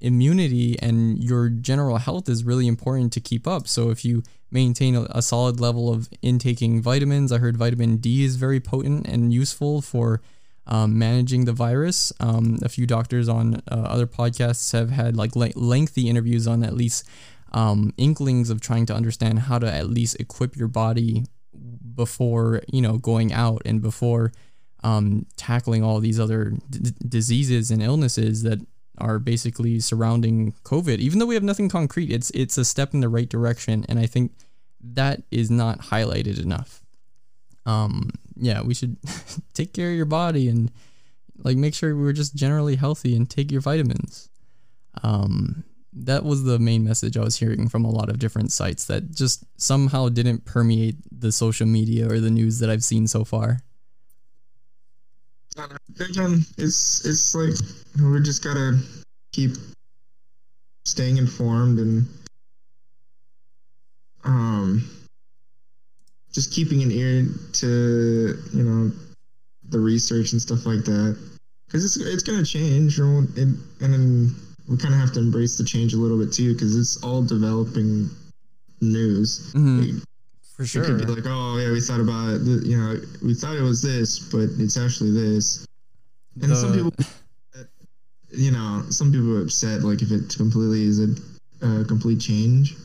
immunity 0.00 0.78
and 0.80 1.22
your 1.22 1.48
general 1.48 1.96
health 1.98 2.28
is 2.28 2.44
really 2.44 2.66
important 2.66 3.12
to 3.14 3.20
keep 3.20 3.46
up. 3.46 3.66
So 3.66 3.90
if 3.90 4.04
you 4.04 4.22
maintain 4.50 4.94
a, 4.94 5.06
a 5.10 5.22
solid 5.22 5.60
level 5.60 5.92
of 5.92 6.08
intaking 6.22 6.80
vitamins, 6.80 7.32
I 7.32 7.38
heard 7.38 7.56
vitamin 7.56 7.96
D 7.96 8.24
is 8.24 8.36
very 8.36 8.60
potent 8.60 9.06
and 9.06 9.32
useful 9.32 9.82
for 9.82 10.20
um, 10.66 10.98
managing 10.98 11.46
the 11.46 11.52
virus. 11.52 12.12
Um, 12.20 12.58
a 12.62 12.68
few 12.68 12.86
doctors 12.86 13.28
on 13.28 13.56
uh, 13.70 13.74
other 13.74 14.06
podcasts 14.06 14.72
have 14.72 14.90
had 14.90 15.16
like 15.16 15.34
le- 15.34 15.50
lengthy 15.54 16.08
interviews 16.08 16.46
on 16.46 16.62
at 16.62 16.74
least 16.74 17.08
um, 17.52 17.92
inklings 17.96 18.50
of 18.50 18.60
trying 18.60 18.86
to 18.86 18.94
understand 18.94 19.40
how 19.40 19.58
to 19.58 19.72
at 19.72 19.88
least 19.88 20.20
equip 20.20 20.56
your 20.56 20.68
body 20.68 21.24
before 21.98 22.62
you 22.72 22.80
know 22.80 22.96
going 22.96 23.32
out 23.32 23.60
and 23.66 23.82
before 23.82 24.32
um, 24.84 25.26
tackling 25.36 25.82
all 25.82 25.98
these 25.98 26.20
other 26.20 26.54
d- 26.70 26.92
diseases 27.06 27.70
and 27.70 27.82
illnesses 27.82 28.44
that 28.44 28.60
are 28.98 29.18
basically 29.18 29.80
surrounding 29.80 30.54
COVID. 30.64 30.98
Even 30.98 31.18
though 31.18 31.26
we 31.26 31.34
have 31.34 31.42
nothing 31.42 31.68
concrete, 31.68 32.10
it's 32.10 32.30
it's 32.30 32.56
a 32.56 32.64
step 32.64 32.94
in 32.94 33.00
the 33.00 33.08
right 33.08 33.28
direction, 33.28 33.84
and 33.88 33.98
I 33.98 34.06
think 34.06 34.32
that 34.80 35.22
is 35.30 35.50
not 35.50 35.80
highlighted 35.80 36.40
enough. 36.40 36.82
Um, 37.66 38.10
yeah, 38.36 38.62
we 38.62 38.72
should 38.72 38.96
take 39.52 39.74
care 39.74 39.90
of 39.90 39.96
your 39.96 40.06
body 40.06 40.48
and 40.48 40.70
like 41.42 41.56
make 41.56 41.74
sure 41.74 41.94
we're 41.96 42.12
just 42.12 42.34
generally 42.34 42.76
healthy 42.76 43.14
and 43.16 43.28
take 43.28 43.50
your 43.50 43.60
vitamins. 43.60 44.30
Um, 45.02 45.64
that 45.92 46.24
was 46.24 46.44
the 46.44 46.58
main 46.58 46.84
message 46.84 47.16
I 47.16 47.24
was 47.24 47.36
hearing 47.36 47.68
from 47.68 47.84
a 47.84 47.90
lot 47.90 48.08
of 48.08 48.18
different 48.18 48.52
sites 48.52 48.84
that 48.86 49.10
just 49.10 49.44
somehow 49.60 50.08
didn't 50.08 50.44
permeate 50.44 50.96
the 51.10 51.32
social 51.32 51.66
media 51.66 52.08
or 52.08 52.20
the 52.20 52.30
news 52.30 52.58
that 52.58 52.70
I've 52.70 52.84
seen 52.84 53.06
so 53.06 53.24
far. 53.24 53.60
Again, 55.98 56.44
it's 56.56 57.04
it's 57.04 57.34
like 57.34 57.54
we 58.00 58.20
just 58.22 58.44
gotta 58.44 58.78
keep 59.32 59.56
staying 60.84 61.16
informed 61.16 61.78
and 61.78 62.06
um 64.24 64.88
just 66.32 66.52
keeping 66.52 66.82
an 66.82 66.90
ear 66.90 67.26
to 67.52 68.38
you 68.52 68.62
know 68.62 68.92
the 69.70 69.78
research 69.78 70.32
and 70.32 70.40
stuff 70.40 70.64
like 70.64 70.84
that 70.84 71.18
because 71.66 71.84
it's 71.84 71.96
it's 71.96 72.22
gonna 72.22 72.44
change 72.44 72.98
and 72.98 73.28
and 73.36 73.62
then 73.80 74.34
we 74.68 74.76
kind 74.76 74.92
of 74.94 75.00
have 75.00 75.12
to 75.12 75.20
embrace 75.20 75.56
the 75.56 75.64
change 75.64 75.94
a 75.94 75.96
little 75.96 76.18
bit 76.18 76.32
too 76.32 76.52
because 76.52 76.76
it's 76.76 77.02
all 77.02 77.22
developing 77.22 78.10
news. 78.80 79.52
Mm-hmm. 79.54 79.98
For 80.56 80.62
It 80.62 80.66
sure. 80.66 80.84
could 80.84 80.98
be 80.98 81.06
like, 81.06 81.24
oh 81.26 81.56
yeah, 81.58 81.70
we 81.70 81.80
thought 81.80 82.00
about 82.00 82.34
it. 82.34 82.66
You 82.66 82.76
know, 82.76 83.00
we 83.22 83.34
thought 83.34 83.56
it 83.56 83.62
was 83.62 83.80
this, 83.80 84.18
but 84.18 84.48
it's 84.58 84.76
actually 84.76 85.12
this. 85.12 85.66
And 86.42 86.56
some 86.56 86.72
people, 86.72 86.92
you 88.30 88.50
know, 88.50 88.84
some 88.90 89.10
people 89.10 89.36
are 89.38 89.42
upset 89.42 89.82
like 89.82 90.02
if 90.02 90.12
it 90.12 90.34
completely 90.36 90.84
is 90.84 91.00
a 91.00 91.14
uh, 91.62 91.84
complete 91.84 92.20
change. 92.20 92.76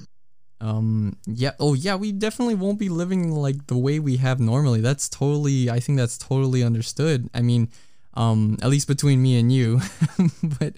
Um 0.62 1.18
yeah 1.26 1.52
oh 1.60 1.74
yeah 1.74 1.96
we 1.96 2.14
definitely 2.14 2.56
won't 2.56 2.80
be 2.80 2.88
living 2.88 3.32
like 3.32 3.68
the 3.68 3.78
way 3.78 4.00
we 4.00 4.16
have 4.18 4.40
normally 4.40 4.80
that's 4.80 5.10
totally 5.10 5.70
I 5.70 5.82
think 5.82 5.98
that's 5.98 6.18
totally 6.18 6.64
understood 6.64 7.30
I 7.34 7.42
mean 7.42 7.68
um 8.16 8.58
at 8.62 8.70
least 8.70 8.88
between 8.88 9.22
me 9.22 9.40
and 9.40 9.52
you 9.52 9.80
but 10.60 10.74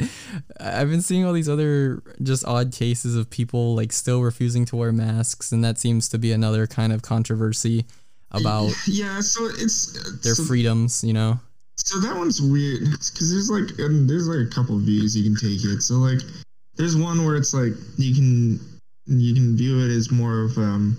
I've 0.60 0.90
been 0.90 1.02
seeing 1.02 1.26
all 1.26 1.34
these 1.34 1.50
other 1.50 2.02
just 2.24 2.46
odd 2.46 2.72
cases 2.72 3.16
of 3.16 3.30
people 3.30 3.76
like 3.76 3.92
still 3.92 4.22
refusing 4.22 4.66
to 4.66 4.76
wear 4.76 4.92
masks 4.92 5.52
and 5.52 5.64
that 5.64 5.78
seems 5.78 6.08
to 6.10 6.18
be 6.18 6.32
another 6.32 6.66
kind 6.66 6.94
of 6.94 7.02
controversy 7.02 7.86
about 8.32 8.72
yeah, 8.88 9.20
so 9.22 9.46
it's 9.46 10.22
their 10.22 10.36
so, 10.36 10.44
freedoms 10.44 11.04
you 11.04 11.14
know 11.14 11.40
So 11.76 12.00
that 12.00 12.16
one's 12.16 12.42
weird 12.42 12.82
because 12.84 13.32
there's 13.32 13.50
like 13.50 13.80
um, 13.80 14.08
there's 14.08 14.28
like 14.28 14.48
a 14.48 14.50
couple 14.50 14.78
views 14.80 15.16
you 15.16 15.24
can 15.24 15.36
take 15.36 15.64
it. 15.64 15.82
So 15.82 15.96
like 15.96 16.20
there's 16.78 16.96
one 16.96 17.26
where 17.26 17.36
it's 17.36 17.54
like 17.54 17.74
you 17.98 18.16
can 18.16 18.60
you 19.08 19.34
can 19.34 19.56
view 19.58 19.86
it 19.86 19.92
as 19.92 20.12
more 20.12 20.44
of 20.44 20.58
um 20.58 20.98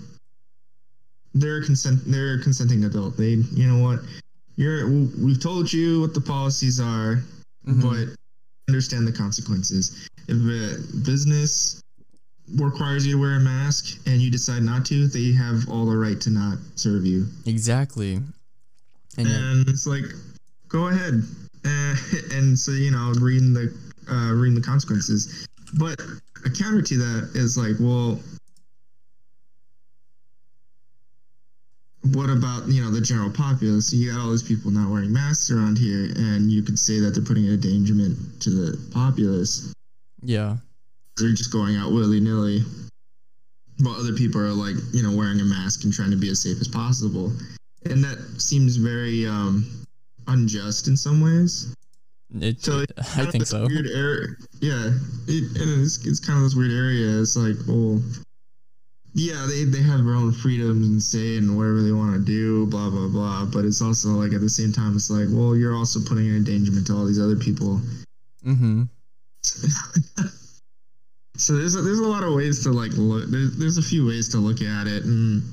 they're 1.33 1.63
consent 1.63 1.99
they're 2.05 2.35
a 2.35 2.43
consenting 2.43 2.83
adult. 2.85 3.17
They 3.17 3.41
you 3.53 3.67
know 3.67 3.83
what 3.83 3.99
you're 4.57 4.87
we've 4.89 5.39
told 5.39 5.71
you 5.71 6.01
what 6.01 6.13
the 6.13 6.21
policies 6.21 6.79
are, 6.79 7.23
Mhm. 7.67 7.81
but 7.81 8.15
understand 8.69 9.07
the 9.07 9.11
consequences. 9.11 10.07
If 10.27 10.35
a 10.37 10.97
business 11.05 11.79
requires 12.55 13.05
you 13.05 13.13
to 13.13 13.19
wear 13.19 13.35
a 13.35 13.39
mask 13.39 13.97
and 14.05 14.21
you 14.21 14.29
decide 14.31 14.63
not 14.63 14.85
to, 14.87 15.07
they 15.07 15.31
have 15.33 15.67
all 15.69 15.85
the 15.85 15.95
right 15.97 16.19
to 16.21 16.29
not 16.29 16.57
serve 16.75 17.05
you. 17.05 17.27
exactly 17.45 18.21
and 19.17 19.27
and 19.27 19.67
it's 19.69 19.87
like 19.87 20.03
go 20.69 20.87
ahead 20.87 21.23
uh, 21.65 21.95
and 22.33 22.57
so 22.57 22.71
you 22.71 22.91
know 22.91 23.13
reading 23.19 23.51
the 23.53 23.73
uh, 24.09 24.31
reading 24.33 24.53
the 24.55 24.61
consequences 24.61 25.47
but 25.73 25.99
a 26.45 26.49
counter 26.51 26.81
to 26.83 26.97
that 26.97 27.31
is 27.33 27.57
like 27.57 27.75
well 27.79 28.19
what 32.13 32.29
about 32.29 32.67
you 32.67 32.83
know 32.83 32.91
the 32.91 33.01
general 33.01 33.29
populace? 33.31 33.91
You 33.93 34.11
got 34.11 34.19
all 34.21 34.31
these 34.31 34.43
people 34.43 34.71
not 34.71 34.89
wearing 34.89 35.11
masks 35.11 35.49
around 35.51 35.77
here 35.77 36.05
and 36.15 36.51
you 36.51 36.61
could 36.63 36.77
say 36.79 36.99
that 36.99 37.11
they're 37.11 37.23
putting 37.23 37.45
an 37.47 37.53
endangerment 37.53 38.41
to 38.41 38.49
the 38.49 38.77
populace. 38.91 39.73
Yeah. 40.21 40.57
They're 41.17 41.31
just 41.33 41.51
going 41.51 41.75
out 41.77 41.91
willy-nilly. 41.91 42.61
While 43.79 43.95
other 43.95 44.13
people 44.13 44.41
are 44.41 44.49
like 44.53 44.75
you 44.93 45.03
know 45.03 45.15
wearing 45.15 45.39
a 45.39 45.45
mask 45.45 45.83
and 45.83 45.93
trying 45.93 46.11
to 46.11 46.17
be 46.17 46.29
as 46.29 46.41
safe 46.41 46.59
as 46.61 46.67
possible. 46.67 47.31
And 47.85 48.03
that 48.03 48.17
seems 48.41 48.75
very 48.77 49.27
um 49.27 49.65
unjust 50.27 50.87
in 50.87 50.97
some 50.97 51.21
ways. 51.21 51.73
It, 52.41 52.61
So 52.61 52.79
it- 52.79 52.91
it's 52.97 53.17
I 53.17 53.25
think 53.25 53.45
so. 53.47 53.65
weird 53.67 53.87
area 53.87 54.27
yeah. 54.59 54.91
It, 55.27 55.61
and 55.61 55.81
it's, 55.85 56.05
it's 56.05 56.19
kind 56.19 56.37
of 56.37 56.43
this 56.43 56.55
weird 56.55 56.71
area. 56.71 57.21
It's 57.21 57.35
like 57.37 57.55
well 57.67 58.01
yeah 59.17 59.47
they, 59.49 59.63
they 59.63 59.81
have 59.81 60.05
their 60.05 60.13
own 60.13 60.31
freedoms 60.31 60.87
and 60.87 61.01
say 61.01 61.37
and 61.37 61.57
whatever 61.57 61.81
they 61.81 61.91
want 61.91 62.13
to 62.13 62.19
do 62.19 62.67
blah 62.67 62.89
blah 62.89 63.07
blah. 63.07 63.45
But 63.45 63.65
it's 63.65 63.81
also 63.81 64.09
like 64.09 64.31
at 64.33 64.41
the 64.41 64.49
same 64.49 64.71
time 64.71 64.95
it's 64.95 65.09
like 65.09 65.27
well 65.29 65.55
you're 65.55 65.75
also 65.75 65.99
putting 65.99 66.29
an 66.29 66.37
endangerment 66.37 66.87
to 66.87 66.93
all 66.93 67.05
these 67.05 67.19
other 67.19 67.35
people. 67.35 67.81
Mm-hmm. 68.45 68.83
So 71.39 71.55
there's 71.55 71.75
a, 71.75 71.83
there's 71.83 71.99
a 71.99 72.07
lot 72.07 72.23
of 72.23 72.33
ways 72.33 72.63
to 72.63 72.71
like 72.71 72.91
look 72.95 73.29
there's, 73.29 73.55
there's 73.57 73.77
a 73.77 73.81
few 73.83 74.07
ways 74.07 74.29
to 74.29 74.37
look 74.37 74.59
at 74.59 74.87
it 74.87 75.03
and 75.03 75.43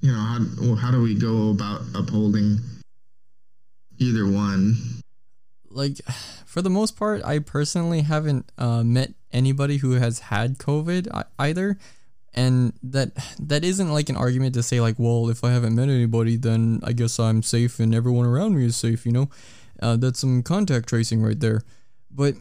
you 0.00 0.10
know 0.10 0.18
how 0.18 0.38
well, 0.58 0.74
how 0.74 0.90
do 0.90 1.02
we 1.02 1.14
go 1.14 1.50
about 1.50 1.82
upholding 1.94 2.58
either 3.98 4.26
one? 4.26 4.74
Like 5.68 6.00
for 6.46 6.62
the 6.62 6.70
most 6.70 6.96
part 6.96 7.22
i 7.22 7.38
personally 7.38 8.00
haven't 8.00 8.50
uh, 8.56 8.82
met 8.82 9.12
anybody 9.30 9.76
who 9.76 9.92
has 9.92 10.18
had 10.20 10.56
covid 10.56 11.06
either 11.38 11.76
and 12.36 12.72
that 12.82 13.10
that 13.38 13.64
isn't 13.64 13.92
like 13.92 14.08
an 14.08 14.16
argument 14.16 14.54
to 14.54 14.62
say 14.62 14.80
like 14.80 14.96
well 14.98 15.28
if 15.30 15.42
i 15.42 15.50
haven't 15.50 15.74
met 15.74 15.88
anybody 15.88 16.36
then 16.36 16.80
i 16.84 16.92
guess 16.92 17.18
i'm 17.18 17.42
safe 17.42 17.80
and 17.80 17.94
everyone 17.94 18.26
around 18.26 18.54
me 18.54 18.66
is 18.66 18.76
safe 18.76 19.06
you 19.06 19.12
know? 19.12 19.30
Uh, 19.80 19.96
that's 19.96 20.20
some 20.20 20.42
contact 20.42 20.88
tracing 20.88 21.22
right 21.22 21.38
there. 21.38 21.62
But 22.10 22.34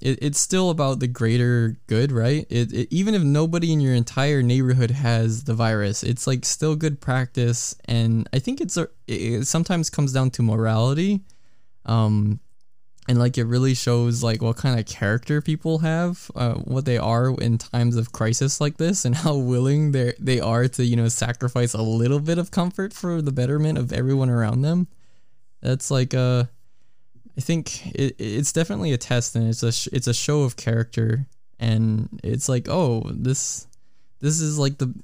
it, 0.00 0.18
it's 0.22 0.40
still 0.40 0.70
about 0.70 1.00
the 1.00 1.06
greater 1.06 1.76
good 1.86 2.12
right? 2.12 2.46
It, 2.48 2.72
it 2.72 2.88
even 2.90 3.14
if 3.14 3.22
nobody 3.22 3.72
in 3.72 3.80
your 3.80 3.94
entire 3.94 4.42
neighborhood 4.42 4.90
has 4.90 5.44
the 5.44 5.54
virus 5.54 6.02
it's 6.02 6.26
like 6.26 6.44
still 6.44 6.76
good 6.76 7.00
practice. 7.00 7.74
And 7.84 8.28
i 8.32 8.38
think 8.38 8.60
it's 8.60 8.76
a 8.76 8.88
it 9.06 9.46
sometimes 9.46 9.90
comes 9.90 10.12
down 10.12 10.30
to 10.30 10.42
morality. 10.42 11.20
Um 11.84 12.40
and 13.08 13.18
like 13.18 13.38
it 13.38 13.44
really 13.44 13.74
shows 13.74 14.22
like 14.22 14.42
what 14.42 14.58
kind 14.58 14.78
of 14.78 14.84
character 14.84 15.40
people 15.40 15.78
have, 15.78 16.30
uh, 16.36 16.54
what 16.54 16.84
they 16.84 16.98
are 16.98 17.30
in 17.40 17.56
times 17.56 17.96
of 17.96 18.12
crisis 18.12 18.60
like 18.60 18.76
this, 18.76 19.06
and 19.06 19.14
how 19.24 19.34
willing 19.34 19.92
they 19.92 20.12
they 20.20 20.38
are 20.38 20.68
to 20.68 20.84
you 20.84 20.94
know 20.94 21.08
sacrifice 21.08 21.72
a 21.72 21.82
little 21.82 22.20
bit 22.20 22.36
of 22.36 22.50
comfort 22.50 22.92
for 22.92 23.22
the 23.22 23.32
betterment 23.32 23.78
of 23.78 23.92
everyone 23.92 24.28
around 24.28 24.60
them. 24.60 24.88
That's 25.62 25.90
like 25.90 26.12
uh, 26.12 26.44
I 27.36 27.40
think 27.40 27.86
it, 27.94 28.14
it's 28.18 28.52
definitely 28.52 28.92
a 28.92 28.98
test, 28.98 29.34
and 29.34 29.48
it's 29.48 29.62
a 29.62 29.72
sh- 29.72 29.88
it's 29.90 30.06
a 30.06 30.14
show 30.14 30.42
of 30.42 30.56
character, 30.56 31.26
and 31.58 32.20
it's 32.22 32.48
like 32.48 32.68
oh 32.68 33.10
this 33.10 33.66
this 34.20 34.38
is 34.38 34.58
like 34.58 34.76
the 34.76 34.94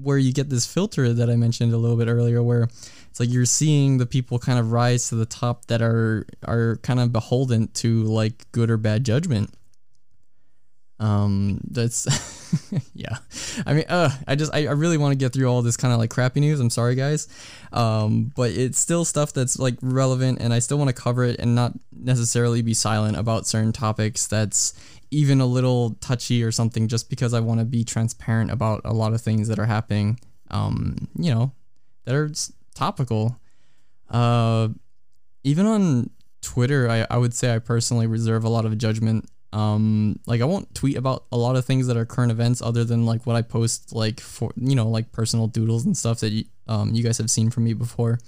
where 0.00 0.18
you 0.18 0.32
get 0.32 0.50
this 0.50 0.66
filter 0.66 1.12
that 1.12 1.30
I 1.30 1.36
mentioned 1.36 1.72
a 1.72 1.78
little 1.78 1.96
bit 1.96 2.08
earlier, 2.08 2.42
where 2.42 2.68
it's 3.14 3.20
like 3.20 3.30
you're 3.30 3.44
seeing 3.44 3.98
the 3.98 4.06
people 4.06 4.40
kind 4.40 4.58
of 4.58 4.72
rise 4.72 5.10
to 5.10 5.14
the 5.14 5.24
top 5.24 5.66
that 5.66 5.80
are 5.80 6.26
are 6.42 6.80
kind 6.82 6.98
of 6.98 7.12
beholden 7.12 7.68
to 7.68 8.02
like 8.02 8.50
good 8.50 8.72
or 8.72 8.76
bad 8.76 9.04
judgment. 9.04 9.54
Um, 10.98 11.60
that's 11.70 12.08
yeah. 12.92 13.18
I 13.64 13.74
mean, 13.74 13.84
uh, 13.88 14.10
I 14.26 14.34
just 14.34 14.52
I, 14.52 14.66
I 14.66 14.72
really 14.72 14.98
want 14.98 15.12
to 15.12 15.16
get 15.16 15.32
through 15.32 15.46
all 15.46 15.62
this 15.62 15.76
kind 15.76 15.94
of 15.94 16.00
like 16.00 16.10
crappy 16.10 16.40
news. 16.40 16.58
I'm 16.58 16.70
sorry, 16.70 16.96
guys. 16.96 17.28
Um, 17.72 18.32
but 18.34 18.50
it's 18.50 18.80
still 18.80 19.04
stuff 19.04 19.32
that's 19.32 19.60
like 19.60 19.76
relevant, 19.80 20.40
and 20.40 20.52
I 20.52 20.58
still 20.58 20.78
want 20.78 20.88
to 20.88 21.00
cover 21.00 21.22
it 21.22 21.38
and 21.38 21.54
not 21.54 21.72
necessarily 21.92 22.62
be 22.62 22.74
silent 22.74 23.16
about 23.16 23.46
certain 23.46 23.72
topics. 23.72 24.26
That's 24.26 24.74
even 25.12 25.40
a 25.40 25.46
little 25.46 25.90
touchy 26.00 26.42
or 26.42 26.50
something, 26.50 26.88
just 26.88 27.08
because 27.10 27.32
I 27.32 27.38
want 27.38 27.60
to 27.60 27.64
be 27.64 27.84
transparent 27.84 28.50
about 28.50 28.80
a 28.84 28.92
lot 28.92 29.12
of 29.12 29.20
things 29.20 29.46
that 29.46 29.60
are 29.60 29.66
happening. 29.66 30.18
Um, 30.50 31.06
you 31.16 31.32
know, 31.32 31.52
that 32.06 32.16
are 32.16 32.32
topical. 32.74 33.38
Uh, 34.10 34.68
even 35.42 35.66
on 35.66 36.10
Twitter, 36.42 36.88
I, 36.88 37.06
I 37.10 37.16
would 37.16 37.34
say 37.34 37.54
I 37.54 37.58
personally 37.58 38.06
reserve 38.06 38.44
a 38.44 38.48
lot 38.48 38.64
of 38.64 38.76
judgment. 38.78 39.28
Um, 39.52 40.18
like 40.26 40.40
I 40.40 40.44
won't 40.44 40.74
tweet 40.74 40.96
about 40.96 41.24
a 41.30 41.36
lot 41.36 41.54
of 41.56 41.64
things 41.64 41.86
that 41.86 41.96
are 41.96 42.04
current 42.04 42.32
events 42.32 42.60
other 42.60 42.84
than 42.84 43.06
like 43.06 43.24
what 43.24 43.36
I 43.36 43.42
post 43.42 43.94
like 43.94 44.18
for 44.18 44.52
you 44.56 44.74
know 44.74 44.88
like 44.88 45.12
personal 45.12 45.46
doodles 45.46 45.84
and 45.84 45.96
stuff 45.96 46.18
that 46.20 46.30
you, 46.30 46.44
um, 46.66 46.92
you 46.92 47.04
guys 47.04 47.18
have 47.18 47.30
seen 47.30 47.50
from 47.50 47.64
me 47.64 47.72
before. 47.72 48.18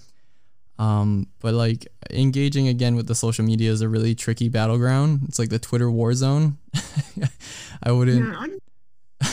Um, 0.78 1.26
but 1.40 1.54
like 1.54 1.88
engaging 2.10 2.68
again 2.68 2.96
with 2.96 3.06
the 3.06 3.14
social 3.14 3.44
media 3.44 3.70
is 3.70 3.80
a 3.80 3.88
really 3.88 4.14
tricky 4.14 4.48
battleground. 4.48 5.22
It's 5.28 5.38
like 5.38 5.48
the 5.48 5.58
Twitter 5.58 5.90
war 5.90 6.12
zone. 6.14 6.58
I 7.82 7.92
wouldn't. 7.92 8.24
Yeah, 8.24 8.46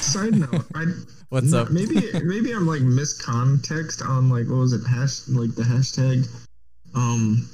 side 0.03 0.35
note, 0.35 0.65
I 0.75 0.85
What's 1.29 1.51
no, 1.51 1.61
up? 1.61 1.71
maybe 1.71 2.11
maybe 2.23 2.51
I'm 2.51 2.67
like 2.67 2.81
miscontext 2.81 4.07
on 4.07 4.29
like 4.29 4.47
what 4.47 4.57
was 4.57 4.73
it 4.73 4.85
hash 4.85 5.27
like 5.29 5.55
the 5.55 5.63
hashtag 5.63 6.27
um 6.93 7.49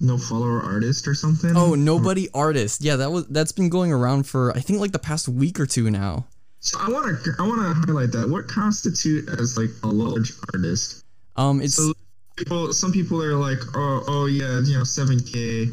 no 0.00 0.18
follower 0.18 0.60
artist 0.60 1.08
or 1.08 1.14
something. 1.14 1.56
Oh, 1.56 1.74
nobody 1.74 2.28
artist. 2.34 2.82
Yeah, 2.82 2.96
that 2.96 3.10
was 3.10 3.26
that's 3.28 3.52
been 3.52 3.68
going 3.68 3.92
around 3.92 4.26
for 4.26 4.54
I 4.54 4.60
think 4.60 4.80
like 4.80 4.92
the 4.92 4.98
past 4.98 5.28
week 5.28 5.58
or 5.58 5.66
two 5.66 5.90
now. 5.90 6.26
So 6.60 6.78
I 6.80 6.90
want 6.90 7.24
to 7.24 7.30
I 7.38 7.42
want 7.42 7.60
to 7.62 7.86
highlight 7.86 8.12
that. 8.12 8.28
What 8.28 8.48
constitute 8.48 9.28
as 9.40 9.56
like 9.56 9.70
a 9.82 9.88
large 9.88 10.32
artist? 10.52 11.04
Um, 11.36 11.60
it's 11.60 11.74
So 11.74 11.92
people, 12.36 12.72
some 12.72 12.92
people 12.92 13.22
are 13.22 13.34
like, 13.34 13.58
oh, 13.74 14.04
oh 14.06 14.26
yeah, 14.26 14.60
you 14.60 14.76
know, 14.76 14.84
seven 14.84 15.20
k, 15.20 15.68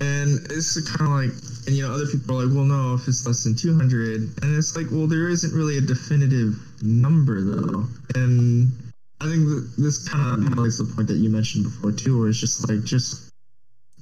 and 0.00 0.40
it's 0.50 0.80
kind 0.96 1.10
of 1.10 1.16
like, 1.16 1.66
and 1.66 1.76
you 1.76 1.86
know, 1.86 1.92
other 1.92 2.06
people 2.06 2.40
are 2.40 2.46
like, 2.46 2.54
well, 2.54 2.64
no, 2.64 2.94
if 2.94 3.06
it's 3.06 3.26
less 3.26 3.44
than 3.44 3.54
two 3.54 3.76
hundred, 3.76 4.22
and 4.42 4.56
it's 4.56 4.76
like, 4.76 4.86
well, 4.90 5.06
there 5.06 5.28
isn't 5.28 5.52
really 5.52 5.78
a 5.78 5.80
definitive 5.80 6.56
number 6.82 7.40
though, 7.42 7.84
and 8.14 8.72
I 9.20 9.26
think 9.28 9.44
that 9.44 9.74
this 9.76 10.08
kind 10.08 10.42
of 10.42 10.48
highlights 10.48 10.78
the 10.78 10.84
point 10.84 11.08
that 11.08 11.18
you 11.18 11.28
mentioned 11.28 11.64
before 11.64 11.92
too, 11.92 12.18
where 12.18 12.28
it's 12.28 12.40
just 12.40 12.68
like, 12.68 12.82
just 12.84 13.30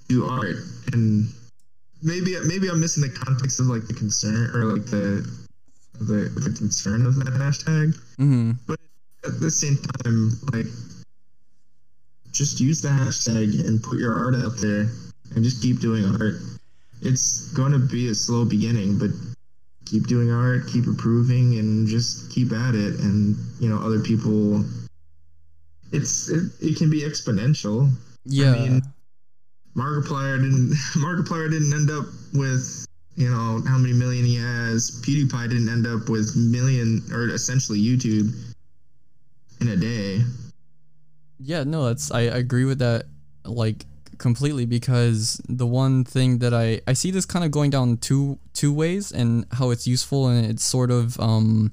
do 0.08 0.24
art, 0.26 0.56
and 0.92 1.28
maybe 2.02 2.36
maybe 2.46 2.68
I'm 2.68 2.80
missing 2.80 3.02
the 3.02 3.10
context 3.10 3.58
of 3.58 3.66
like 3.66 3.86
the 3.86 3.94
concern 3.94 4.50
or 4.54 4.64
like 4.72 4.86
the 4.86 5.28
the, 6.00 6.30
the 6.30 6.54
concern 6.56 7.06
of 7.06 7.16
that 7.16 7.34
hashtag. 7.34 7.98
Mhm. 8.18 8.56
But 8.68 8.78
at 9.24 9.40
the 9.40 9.50
same 9.50 9.76
time, 10.04 10.30
like, 10.52 10.66
just 12.30 12.60
use 12.60 12.80
the 12.80 12.88
hashtag 12.88 13.66
and 13.66 13.82
put 13.82 13.98
your 13.98 14.14
art 14.14 14.36
out 14.36 14.56
there 14.58 14.88
and 15.34 15.44
just 15.44 15.62
keep 15.62 15.80
doing 15.80 16.04
art. 16.04 16.36
It's 17.02 17.52
going 17.52 17.72
to 17.72 17.78
be 17.78 18.08
a 18.08 18.14
slow 18.14 18.44
beginning, 18.44 18.98
but 18.98 19.10
keep 19.84 20.06
doing 20.06 20.30
art, 20.30 20.66
keep 20.68 20.86
improving, 20.86 21.58
and 21.58 21.86
just 21.86 22.30
keep 22.30 22.52
at 22.52 22.74
it. 22.74 23.00
And, 23.00 23.36
you 23.60 23.68
know, 23.68 23.78
other 23.78 24.00
people, 24.00 24.64
it's, 25.92 26.28
it, 26.28 26.50
it 26.60 26.76
can 26.76 26.90
be 26.90 27.02
exponential. 27.02 27.90
yeah. 28.24 28.52
I 28.52 28.68
mean, 28.68 28.82
Markiplier 29.76 30.38
didn't, 30.38 30.70
Markiplier 30.96 31.50
didn't 31.50 31.72
end 31.72 31.90
up 31.90 32.06
with, 32.34 32.86
you 33.14 33.28
know, 33.30 33.62
how 33.66 33.78
many 33.78 33.92
million 33.92 34.24
he 34.24 34.36
has. 34.36 35.00
PewDiePie 35.04 35.48
didn't 35.48 35.68
end 35.68 35.86
up 35.86 36.08
with 36.08 36.36
million, 36.36 37.02
or 37.12 37.28
essentially 37.28 37.78
YouTube 37.78 38.34
in 39.60 39.68
a 39.68 39.76
day. 39.76 40.22
Yeah, 41.40 41.64
no, 41.64 41.86
that's 41.86 42.10
I 42.10 42.22
agree 42.22 42.64
with 42.64 42.80
that 42.80 43.06
like 43.44 43.86
completely 44.18 44.66
because 44.66 45.40
the 45.48 45.66
one 45.66 46.04
thing 46.04 46.38
that 46.38 46.52
I 46.52 46.80
I 46.86 46.92
see 46.92 47.10
this 47.10 47.24
kind 47.24 47.44
of 47.44 47.50
going 47.50 47.70
down 47.70 47.96
two 47.98 48.38
two 48.52 48.72
ways 48.72 49.12
and 49.12 49.46
how 49.52 49.70
it's 49.70 49.86
useful 49.86 50.28
and 50.28 50.44
it's 50.44 50.64
sort 50.64 50.90
of 50.90 51.18
um 51.20 51.72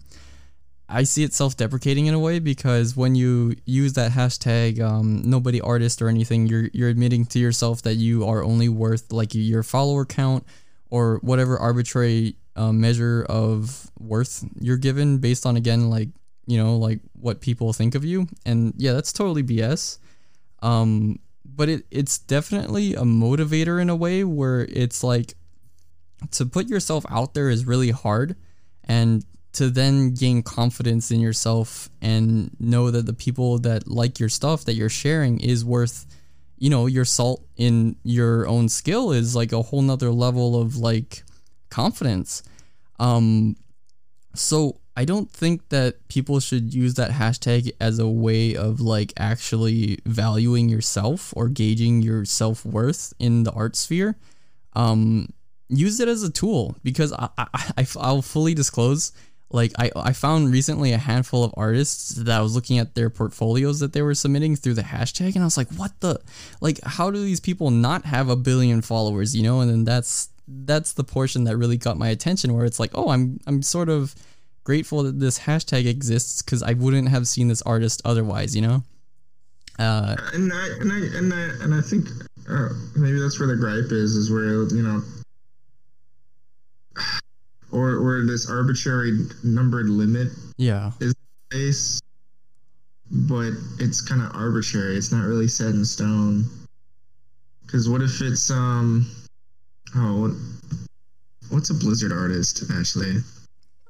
I 0.88 1.04
see 1.04 1.24
it 1.24 1.34
self-deprecating 1.34 2.06
in 2.06 2.14
a 2.14 2.20
way 2.20 2.38
because 2.38 2.96
when 2.96 3.16
you 3.16 3.56
use 3.66 3.94
that 3.94 4.12
hashtag 4.12 4.80
um, 4.80 5.24
nobody 5.26 5.60
artist 5.60 6.02
or 6.02 6.10
anything 6.10 6.46
you're 6.46 6.70
you're 6.74 6.90
admitting 6.90 7.26
to 7.28 7.40
yourself 7.40 7.82
that 7.82 7.96
you 7.96 8.26
are 8.28 8.44
only 8.44 8.70
worth 8.70 9.12
like 9.12 9.34
your 9.34 9.64
follower 9.64 10.06
count 10.06 10.46
or 10.90 11.18
whatever 11.24 11.58
arbitrary 11.58 12.36
uh, 12.56 12.72
measure 12.72 13.26
of 13.28 13.90
worth 14.00 14.46
you're 14.60 14.78
given 14.78 15.18
based 15.18 15.46
on 15.46 15.58
again 15.58 15.90
like 15.90 16.10
you 16.46 16.58
know 16.62 16.78
like 16.78 17.00
what 17.20 17.42
people 17.42 17.74
think 17.74 17.96
of 17.96 18.06
you. 18.06 18.28
And 18.46 18.74
yeah 18.78 18.94
that's 18.94 19.12
totally 19.12 19.44
bs 19.44 19.98
um 20.62 21.20
but 21.56 21.70
it 21.70 21.86
it's 21.92 22.18
definitely 22.18 22.94
a 22.94 23.02
motivator 23.02 23.82
in 23.82 23.90
a 23.90 23.96
way 23.96 24.24
where 24.24 24.62
it's 24.70 25.04
like 25.04 25.36
to 26.32 26.46
put 26.46 26.68
yourself 26.68 27.06
out 27.10 27.34
there 27.34 27.50
is 27.50 27.66
really 27.66 27.92
hard 27.92 28.36
and 28.84 29.26
to 29.54 29.70
then 29.70 30.14
gain 30.14 30.44
confidence 30.44 31.12
in 31.12 31.20
yourself 31.22 31.90
and 32.02 32.52
know 32.60 32.92
that 32.92 33.06
the 33.06 33.14
people 33.14 33.58
that 33.60 33.88
like 33.88 34.20
your 34.20 34.30
stuff 34.30 34.66
that 34.66 34.74
you're 34.74 34.90
sharing 34.90 35.40
is 35.40 35.64
worth 35.64 36.06
you 36.58 36.70
know 36.70 36.86
your 36.86 37.06
salt 37.06 37.46
in 37.56 37.96
your 38.04 38.48
own 38.48 38.68
skill 38.70 39.12
is 39.12 39.36
like 39.36 39.52
a 39.52 39.62
whole 39.62 39.82
nother 39.82 40.12
level 40.12 40.60
of 40.62 40.78
like 40.78 41.24
confidence. 41.70 42.44
Um 43.00 43.56
so 44.34 44.80
I 44.98 45.04
don't 45.06 45.30
think 45.30 45.70
that 45.70 46.08
people 46.08 46.40
should 46.40 46.74
use 46.74 46.94
that 46.96 47.12
hashtag 47.12 47.72
as 47.82 48.00
a 48.00 48.08
way 48.08 48.56
of 48.56 48.80
like 48.80 49.12
actually 49.18 50.00
valuing 50.06 50.70
yourself 50.70 51.34
or 51.36 51.50
gauging 51.50 52.02
your 52.02 52.24
self 52.24 52.66
worth 52.66 53.14
in 53.20 53.44
the 53.44 53.52
art 53.52 53.76
sphere. 53.76 54.16
Um, 54.74 55.34
use 55.68 56.00
it 56.00 56.08
as 56.08 56.24
a 56.24 56.32
tool 56.32 56.78
because 56.84 57.12
I, 57.12 57.30
I, 57.38 57.86
I'll 57.98 58.22
fully 58.22 58.54
disclose. 58.54 59.12
Like 59.52 59.74
I, 59.78 59.92
I 59.96 60.14
found 60.14 60.52
recently 60.52 60.92
a 60.92 60.98
handful 60.98 61.44
of 61.44 61.54
artists 61.56 62.10
that 62.10 62.38
I 62.38 62.42
was 62.42 62.56
looking 62.56 62.80
at 62.80 62.96
their 62.96 63.10
portfolios 63.10 63.80
that 63.80 63.94
they 63.94 64.02
were 64.02 64.16
submitting 64.16 64.56
through 64.56 64.74
the 64.74 64.82
hashtag, 64.82 65.36
and 65.36 65.44
I 65.44 65.46
was 65.46 65.56
like, 65.56 65.72
what 65.74 65.92
the, 66.00 66.20
like, 66.62 66.80
how 66.84 67.12
do 67.12 67.24
these 67.24 67.40
people 67.40 67.70
not 67.70 68.06
have 68.06 68.28
a 68.28 68.36
billion 68.36 68.82
followers? 68.82 69.36
You 69.36 69.44
know, 69.44 69.62
and 69.62 69.70
then 69.70 69.84
that's 69.86 70.30
that's 70.48 70.94
the 70.94 71.04
portion 71.04 71.44
that 71.46 71.58
really 71.58 71.78
got 71.78 71.98
my 71.98 72.10
attention, 72.10 72.54
where 72.54 72.66
it's 72.66 72.80
like, 72.80 72.92
oh, 72.96 73.10
I'm 73.10 73.40
I'm 73.46 73.62
sort 73.62 73.88
of 73.88 74.16
grateful 74.66 75.04
that 75.04 75.20
this 75.20 75.40
hashtag 75.40 75.86
exists 75.86 76.42
because 76.42 76.62
I 76.62 76.74
wouldn't 76.74 77.08
have 77.08 77.28
seen 77.28 77.48
this 77.48 77.62
artist 77.62 78.02
otherwise, 78.04 78.54
you 78.54 78.62
know. 78.62 78.84
Uh, 79.80 80.16
and 80.34 80.52
I 80.52 80.68
and 80.82 80.92
I 80.92 81.18
and 81.18 81.34
I 81.34 81.64
and 81.64 81.74
I 81.74 81.82
think 81.82 82.08
uh, 82.50 82.70
maybe 82.96 83.20
that's 83.20 83.40
where 83.40 83.48
the 83.48 83.56
gripe 83.56 83.92
is, 83.92 84.16
is 84.16 84.32
where 84.32 84.64
you 84.64 84.82
know, 84.82 85.02
or 87.72 87.96
or 87.96 88.26
this 88.26 88.50
arbitrary 88.50 89.28
numbered 89.44 89.88
limit 89.88 90.30
yeah, 90.58 90.92
is 91.00 91.14
base, 91.50 92.02
but 93.12 93.52
it's 93.80 94.02
kind 94.02 94.22
of 94.22 94.36
arbitrary. 94.36 94.98
It's 94.98 95.12
not 95.12 95.26
really 95.26 95.48
set 95.48 95.70
in 95.70 95.86
stone. 95.86 96.46
Because 97.66 97.90
what 97.90 98.02
if 98.02 98.22
it's 98.22 98.50
um, 98.50 99.10
oh, 99.96 100.22
what, 100.22 100.32
what's 101.50 101.70
a 101.70 101.74
Blizzard 101.74 102.12
artist 102.12 102.64
actually? 102.72 103.16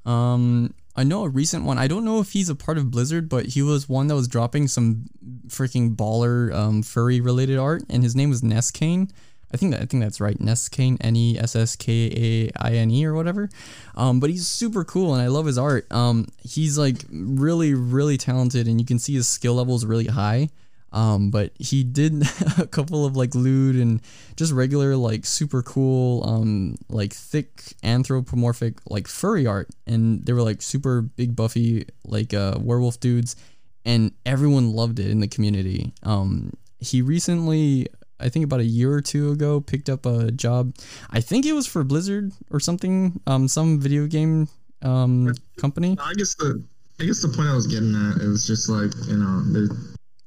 Um, 0.05 0.73
I 0.95 1.03
know 1.03 1.23
a 1.23 1.29
recent 1.29 1.65
one. 1.65 1.77
I 1.77 1.87
don't 1.87 2.05
know 2.05 2.19
if 2.21 2.31
he's 2.31 2.49
a 2.49 2.55
part 2.55 2.77
of 2.77 2.89
Blizzard, 2.89 3.27
but 3.27 3.47
he 3.47 3.61
was 3.61 3.89
one 3.89 4.07
that 4.07 4.15
was 4.15 4.27
dropping 4.27 4.67
some 4.67 5.05
freaking 5.47 5.95
baller 5.95 6.53
um, 6.53 6.83
furry 6.83 7.19
related 7.19 7.57
art, 7.57 7.83
and 7.89 8.03
his 8.03 8.15
name 8.15 8.29
was 8.29 8.41
Neskane. 8.41 9.09
I 9.53 9.57
think 9.57 9.73
that 9.73 9.81
I 9.81 9.85
think 9.85 10.03
that's 10.03 10.21
right, 10.21 10.37
Neskane, 10.39 10.97
N 11.01 11.15
E 11.15 11.37
S 11.37 11.55
S 11.55 11.75
K 11.75 12.49
A 12.57 12.65
I 12.65 12.73
N 12.73 12.91
E 12.91 13.05
or 13.05 13.13
whatever. 13.13 13.49
Um, 13.95 14.19
but 14.19 14.29
he's 14.29 14.47
super 14.47 14.83
cool, 14.83 15.13
and 15.13 15.21
I 15.21 15.27
love 15.27 15.45
his 15.45 15.57
art. 15.57 15.85
Um, 15.91 16.27
he's 16.41 16.77
like 16.77 17.03
really 17.09 17.73
really 17.73 18.17
talented, 18.17 18.67
and 18.67 18.79
you 18.79 18.85
can 18.85 18.99
see 18.99 19.13
his 19.13 19.27
skill 19.27 19.55
level 19.55 19.75
is 19.75 19.85
really 19.85 20.07
high. 20.07 20.49
Um, 20.95 21.29
but 21.29 21.51
he 21.59 21.83
did 21.83 22.23
a 22.57 22.65
couple 22.65 23.05
of 23.05 23.17
like 23.17 23.35
lewd 23.35 23.75
and 23.75 24.01
just 24.37 24.53
regular 24.53 24.95
like 24.95 25.25
super 25.25 25.61
cool 25.61 26.23
um 26.27 26.77
like 26.87 27.13
thick 27.13 27.73
anthropomorphic 27.83 28.75
like 28.89 29.09
furry 29.09 29.45
art 29.45 29.67
and 29.85 30.25
they 30.25 30.31
were 30.31 30.41
like 30.41 30.61
super 30.61 31.01
big 31.01 31.35
buffy 31.35 31.85
like 32.05 32.33
uh 32.33 32.57
werewolf 32.61 32.99
dudes 33.01 33.35
and 33.83 34.13
everyone 34.25 34.71
loved 34.71 34.99
it 34.99 35.11
in 35.11 35.19
the 35.19 35.27
community. 35.27 35.93
Um 36.03 36.53
he 36.79 37.01
recently 37.01 37.87
I 38.17 38.29
think 38.29 38.45
about 38.45 38.61
a 38.61 38.65
year 38.65 38.93
or 38.93 39.01
two 39.01 39.31
ago 39.31 39.59
picked 39.59 39.89
up 39.89 40.05
a 40.05 40.31
job. 40.31 40.73
I 41.09 41.19
think 41.19 41.45
it 41.45 41.51
was 41.51 41.67
for 41.67 41.83
Blizzard 41.83 42.31
or 42.51 42.61
something, 42.61 43.19
um 43.27 43.49
some 43.49 43.81
video 43.81 44.07
game 44.07 44.47
um 44.81 45.33
company. 45.57 45.97
I 45.99 46.13
guess 46.13 46.35
the 46.35 46.63
I 47.01 47.03
guess 47.03 47.21
the 47.21 47.27
point 47.27 47.49
I 47.49 47.55
was 47.55 47.67
getting 47.67 47.93
at 47.93 48.21
is 48.21 48.47
just 48.47 48.69
like 48.69 48.93
you 49.09 49.17
know 49.17 49.43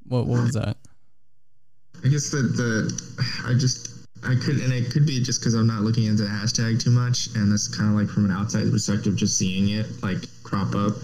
What 0.09 0.27
what 0.27 0.42
was 0.42 0.55
that? 0.55 0.77
I 2.05 2.09
guess 2.09 2.31
that 2.31 2.57
the 2.57 2.90
I 3.47 3.55
just 3.55 4.07
I 4.25 4.35
could 4.35 4.61
and 4.61 4.73
it 4.73 4.90
could 4.90 5.07
be 5.07 5.23
just 5.23 5.40
because 5.40 5.55
I'm 5.55 5.66
not 5.66 5.83
looking 5.83 6.05
into 6.05 6.25
the 6.25 6.29
hashtag 6.29 6.83
too 6.83 6.90
much, 6.90 7.29
and 7.35 7.53
that's 7.53 7.68
kind 7.68 7.90
of 7.90 7.97
like 7.97 8.09
from 8.09 8.25
an 8.25 8.31
outside 8.31 8.71
perspective, 8.71 9.16
just 9.16 9.38
seeing 9.38 9.68
it 9.71 9.87
like 10.03 10.18
crop 10.42 10.75
up 10.75 10.94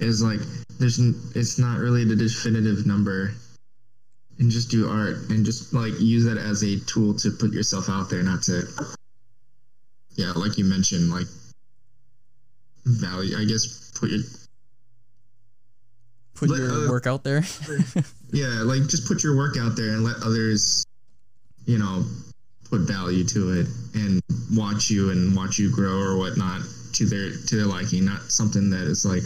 is 0.00 0.22
like 0.22 0.40
there's 0.78 0.98
it's 1.36 1.58
not 1.58 1.78
really 1.78 2.04
the 2.04 2.16
definitive 2.16 2.86
number, 2.86 3.34
and 4.38 4.50
just 4.50 4.70
do 4.70 4.88
art 4.88 5.30
and 5.30 5.44
just 5.44 5.72
like 5.72 5.92
use 5.98 6.24
that 6.24 6.38
as 6.38 6.62
a 6.62 6.78
tool 6.80 7.14
to 7.14 7.30
put 7.30 7.52
yourself 7.52 7.88
out 7.88 8.10
there, 8.10 8.22
not 8.22 8.42
to 8.42 8.62
yeah, 10.16 10.32
like 10.32 10.58
you 10.58 10.64
mentioned, 10.64 11.10
like 11.10 11.26
value. 12.84 13.36
I 13.38 13.44
guess 13.44 13.90
put 13.98 14.10
your 14.10 14.20
Put 16.42 16.50
Let, 16.50 16.58
your 16.58 16.86
uh, 16.86 16.88
work 16.88 17.06
out 17.06 17.22
there. 17.22 17.44
yeah, 18.32 18.48
like 18.64 18.88
just 18.88 19.06
put 19.06 19.22
your 19.22 19.36
work 19.36 19.56
out 19.56 19.76
there 19.76 19.90
and 19.90 20.02
let 20.02 20.16
others, 20.24 20.84
you 21.66 21.78
know, 21.78 22.04
put 22.68 22.80
value 22.80 23.22
to 23.22 23.60
it 23.60 23.68
and 23.94 24.20
watch 24.52 24.90
you 24.90 25.12
and 25.12 25.36
watch 25.36 25.60
you 25.60 25.72
grow 25.72 25.96
or 25.96 26.18
whatnot 26.18 26.62
to 26.94 27.06
their 27.06 27.30
to 27.30 27.56
their 27.56 27.66
liking, 27.66 28.04
not 28.04 28.22
something 28.22 28.70
that 28.70 28.82
is 28.88 29.04
like, 29.04 29.22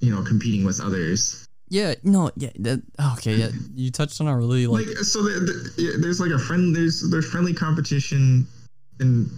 you 0.00 0.12
know, 0.12 0.24
competing 0.24 0.64
with 0.64 0.80
others. 0.80 1.46
Yeah, 1.68 1.94
no, 2.02 2.32
yeah, 2.34 2.50
that, 2.58 2.82
okay, 3.12 3.36
yeah, 3.36 3.50
you 3.72 3.92
touched 3.92 4.20
on 4.20 4.26
a 4.26 4.36
really 4.36 4.66
like, 4.66 4.88
Like 4.88 4.96
so, 4.96 5.22
the, 5.22 5.38
the, 5.38 5.72
yeah, 5.80 5.90
there's 6.00 6.18
like 6.18 6.32
a 6.32 6.38
friend. 6.40 6.74
There's 6.74 7.08
there's 7.12 7.30
friendly 7.30 7.54
competition, 7.54 8.44
and 8.98 9.30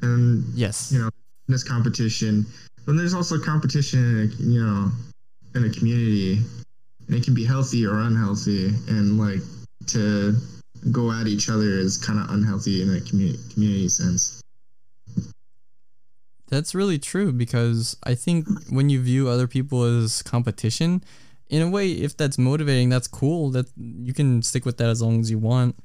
and 0.00 0.44
yes, 0.54 0.90
you 0.90 0.98
know 0.98 1.10
this 1.46 1.62
competition, 1.62 2.46
but 2.86 2.96
there's 2.96 3.12
also 3.12 3.38
competition, 3.38 4.32
you 4.38 4.64
know, 4.64 4.90
in 5.54 5.64
a 5.64 5.70
community, 5.70 6.38
and 7.06 7.16
it 7.16 7.24
can 7.24 7.34
be 7.34 7.44
healthy 7.44 7.86
or 7.86 8.00
unhealthy, 8.00 8.68
and 8.88 9.18
like 9.18 9.40
to 9.88 10.34
go 10.90 11.10
at 11.12 11.26
each 11.26 11.48
other 11.48 11.70
is 11.70 11.96
kind 11.96 12.18
of 12.18 12.30
unhealthy 12.30 12.82
in 12.82 12.94
a 12.94 13.00
community 13.00 13.38
community 13.52 13.88
sense. 13.88 14.42
that's 16.48 16.74
really 16.74 16.98
true 16.98 17.32
because 17.32 17.96
I 18.04 18.14
think 18.14 18.46
when 18.70 18.88
you 18.88 19.02
view 19.02 19.28
other 19.28 19.48
people 19.48 19.82
as 19.82 20.22
competition, 20.22 21.02
in 21.48 21.62
a 21.62 21.68
way, 21.68 21.90
if 21.90 22.16
that's 22.16 22.38
motivating, 22.38 22.88
that's 22.88 23.06
cool. 23.06 23.50
That 23.50 23.66
you 23.76 24.14
can 24.14 24.42
stick 24.42 24.64
with 24.64 24.76
that 24.78 24.88
as 24.88 25.02
long 25.02 25.20
as 25.20 25.30
you 25.30 25.38
want. 25.38 25.76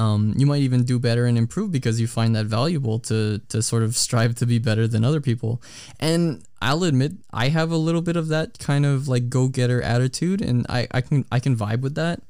Um, 0.00 0.32
you 0.34 0.46
might 0.46 0.62
even 0.62 0.84
do 0.84 0.98
better 0.98 1.26
and 1.26 1.36
improve 1.36 1.70
because 1.70 2.00
you 2.00 2.06
find 2.06 2.34
that 2.34 2.46
valuable 2.46 2.98
to 3.00 3.38
to 3.50 3.60
sort 3.60 3.82
of 3.82 3.94
strive 3.94 4.34
to 4.36 4.46
be 4.46 4.58
better 4.58 4.88
than 4.88 5.04
other 5.04 5.20
people. 5.20 5.60
And 5.98 6.42
I'll 6.62 6.84
admit 6.84 7.12
I 7.34 7.48
have 7.48 7.70
a 7.70 7.76
little 7.76 8.00
bit 8.00 8.16
of 8.16 8.28
that 8.28 8.58
kind 8.58 8.86
of 8.86 9.08
like 9.08 9.28
go 9.28 9.48
getter 9.48 9.82
attitude, 9.82 10.40
and 10.40 10.64
I, 10.70 10.88
I 10.90 11.02
can 11.02 11.26
I 11.30 11.38
can 11.38 11.54
vibe 11.54 11.82
with 11.82 11.96
that. 11.96 12.22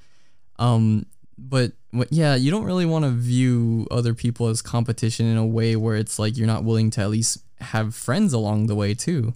Um, 0.58 1.06
but 1.38 1.72
yeah, 2.10 2.34
you 2.34 2.50
don't 2.50 2.64
really 2.64 2.86
want 2.86 3.04
to 3.04 3.12
view 3.12 3.86
other 3.88 4.14
people 4.14 4.48
as 4.48 4.62
competition 4.62 5.26
in 5.26 5.36
a 5.36 5.46
way 5.46 5.76
where 5.76 5.94
it's 5.94 6.18
like 6.18 6.36
you're 6.36 6.48
not 6.48 6.64
willing 6.64 6.90
to 6.90 7.02
at 7.02 7.10
least 7.10 7.38
have 7.60 7.94
friends 7.94 8.32
along 8.32 8.66
the 8.66 8.74
way 8.74 8.94
too. 8.94 9.32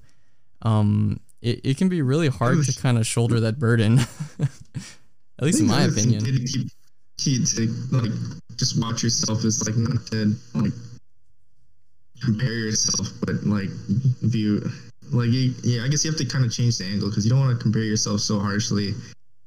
Um, 0.63 1.21
it, 1.41 1.61
it 1.63 1.77
can 1.77 1.89
be 1.89 2.03
really 2.03 2.29
hard 2.29 2.65
to 2.65 2.81
kind 2.81 2.99
of 2.99 3.07
shoulder 3.07 3.39
that 3.41 3.61
burden. 3.61 4.01
at 5.39 5.45
least 5.45 5.61
in 5.61 5.67
my 5.67 5.83
opinion. 5.83 6.25
the 6.25 6.45
Key, 6.47 6.71
key 7.19 7.45
to 7.45 7.67
like 7.93 8.13
just 8.57 8.81
watch 8.81 9.03
yourself 9.03 9.45
is 9.45 9.67
like 9.67 9.77
not 9.77 10.07
to 10.09 10.35
like 10.55 10.73
compare 12.23 12.53
yourself, 12.53 13.09
but 13.21 13.45
like 13.45 13.69
view 14.23 14.69
like 15.13 15.29
yeah. 15.31 15.85
I 15.85 15.89
guess 15.89 16.05
you 16.05 16.11
have 16.11 16.19
to 16.19 16.25
kind 16.25 16.45
of 16.45 16.53
change 16.53 16.79
the 16.79 16.85
angle 16.85 17.09
because 17.09 17.25
you 17.25 17.31
don't 17.31 17.41
want 17.41 17.57
to 17.59 17.63
compare 17.63 17.83
yourself 17.83 18.21
so 18.21 18.39
harshly 18.39 18.95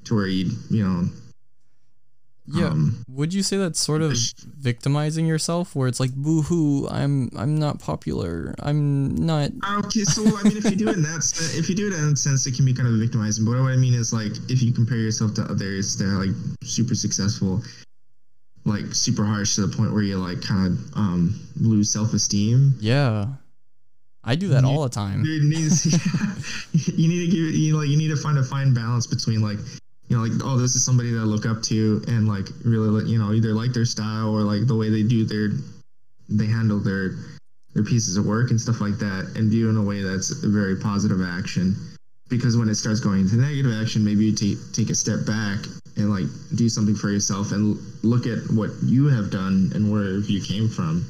to 0.06 0.16
where 0.16 0.28
you 0.28 0.52
you 0.70 0.88
know 0.88 1.10
Yeah. 2.50 2.68
um, 2.68 3.04
Would 3.10 3.34
you 3.34 3.44
say 3.44 3.58
that's 3.58 3.80
sort 3.80 4.02
of 4.02 4.18
victimizing 4.58 5.26
yourself 5.28 5.76
where 5.76 5.88
it's 5.90 6.00
like 6.00 6.14
boo 6.14 6.42
hoo, 6.44 6.88
I'm 6.88 7.30
I'm 7.36 7.56
not 7.56 7.80
popular. 7.80 8.56
I'm 8.60 9.16
not 9.16 9.52
Okay, 9.86 10.04
so 10.04 10.24
I 10.38 10.44
mean, 10.44 10.56
if 10.58 10.64
you 10.66 10.76
do 10.78 10.88
it 10.90 10.96
in 10.96 11.04
that 11.04 11.24
sense, 11.24 11.56
if 11.58 11.68
you 11.70 11.76
do 11.76 11.88
it 11.88 11.94
in 11.94 12.10
that 12.10 12.18
sense, 12.18 12.48
it 12.48 12.56
can 12.56 12.64
be 12.66 12.74
kind 12.74 12.88
of 12.88 12.96
victimizing. 12.96 13.44
But 13.44 13.52
what 13.60 13.72
I 13.72 13.76
mean 13.76 13.94
is 13.94 14.14
like 14.14 14.32
if 14.50 14.62
you 14.64 14.72
compare 14.72 14.98
yourself 14.98 15.34
to 15.36 15.42
others 15.44 15.98
that 15.98 16.06
are 16.06 16.26
like 16.26 16.36
super 16.64 16.96
successful, 16.96 17.62
like 18.66 18.94
super 18.94 19.26
harsh 19.26 19.56
to 19.56 19.66
the 19.68 19.76
point 19.76 19.94
where 19.94 20.04
you 20.04 20.18
like 20.18 20.42
kind 20.42 20.68
of 20.68 20.94
um, 20.98 21.40
lose 21.60 21.92
self 21.92 22.14
esteem. 22.14 22.76
Yeah. 22.80 23.28
I 24.24 24.36
do 24.36 24.50
that 24.50 24.64
You- 24.64 24.70
all 24.70 24.84
the 24.84 24.90
time. 24.90 25.24
You 25.26 25.44
need, 25.50 25.72
you 26.74 27.08
need 27.08 27.26
to 27.26 27.32
give 27.32 27.56
you 27.56 27.78
like 27.78 27.88
you 27.90 27.98
need 27.98 28.10
to 28.10 28.18
find 28.18 28.38
a 28.38 28.44
fine 28.44 28.74
balance 28.74 29.08
between 29.08 29.42
like 29.42 29.58
you 30.08 30.16
know 30.18 30.24
like 30.24 30.32
oh 30.44 30.58
this 30.58 30.76
is 30.76 30.86
somebody 30.86 31.12
that 31.12 31.20
I 31.20 31.24
look 31.24 31.46
up 31.46 31.62
to 31.64 32.02
and 32.08 32.28
like 32.28 32.48
really 32.64 33.10
you 33.12 33.20
know 33.20 33.34
either 33.34 33.54
like 33.54 33.74
their 33.74 33.86
style 33.86 34.30
or 34.30 34.42
like 34.42 34.66
the 34.68 34.76
way 34.76 34.90
they 34.90 35.04
do 35.04 35.26
their 35.26 35.50
they 36.30 36.46
handle 36.46 36.80
their 36.80 37.12
their 37.74 37.84
pieces 37.84 38.18
of 38.18 38.26
work 38.26 38.50
and 38.50 38.60
stuff 38.60 38.82
like 38.82 38.98
that 39.00 39.34
and 39.36 39.50
view 39.52 39.70
in 39.70 39.78
a 39.78 39.84
way 39.84 40.02
that's 40.02 40.44
a 40.44 40.48
very 40.48 40.76
positive 40.76 41.22
action. 41.22 41.76
Because 42.30 42.58
when 42.58 42.68
it 42.70 42.76
starts 42.76 43.00
going 43.00 43.22
into 43.22 43.36
negative 43.36 43.72
action 43.82 44.04
maybe 44.04 44.26
you 44.26 44.34
take 44.36 44.58
take 44.74 44.90
a 44.90 44.96
step 44.96 45.26
back 45.26 45.60
and 45.96 46.10
like 46.10 46.26
do 46.56 46.68
something 46.70 46.96
for 46.96 47.10
yourself 47.10 47.52
and 47.52 47.76
l- 47.78 47.84
look 48.04 48.26
at 48.28 48.40
what 48.52 48.72
you 48.84 49.08
have 49.08 49.30
done 49.32 49.72
and 49.76 49.92
where 49.92 50.18
you 50.20 50.42
came 50.42 50.68
from. 50.70 51.06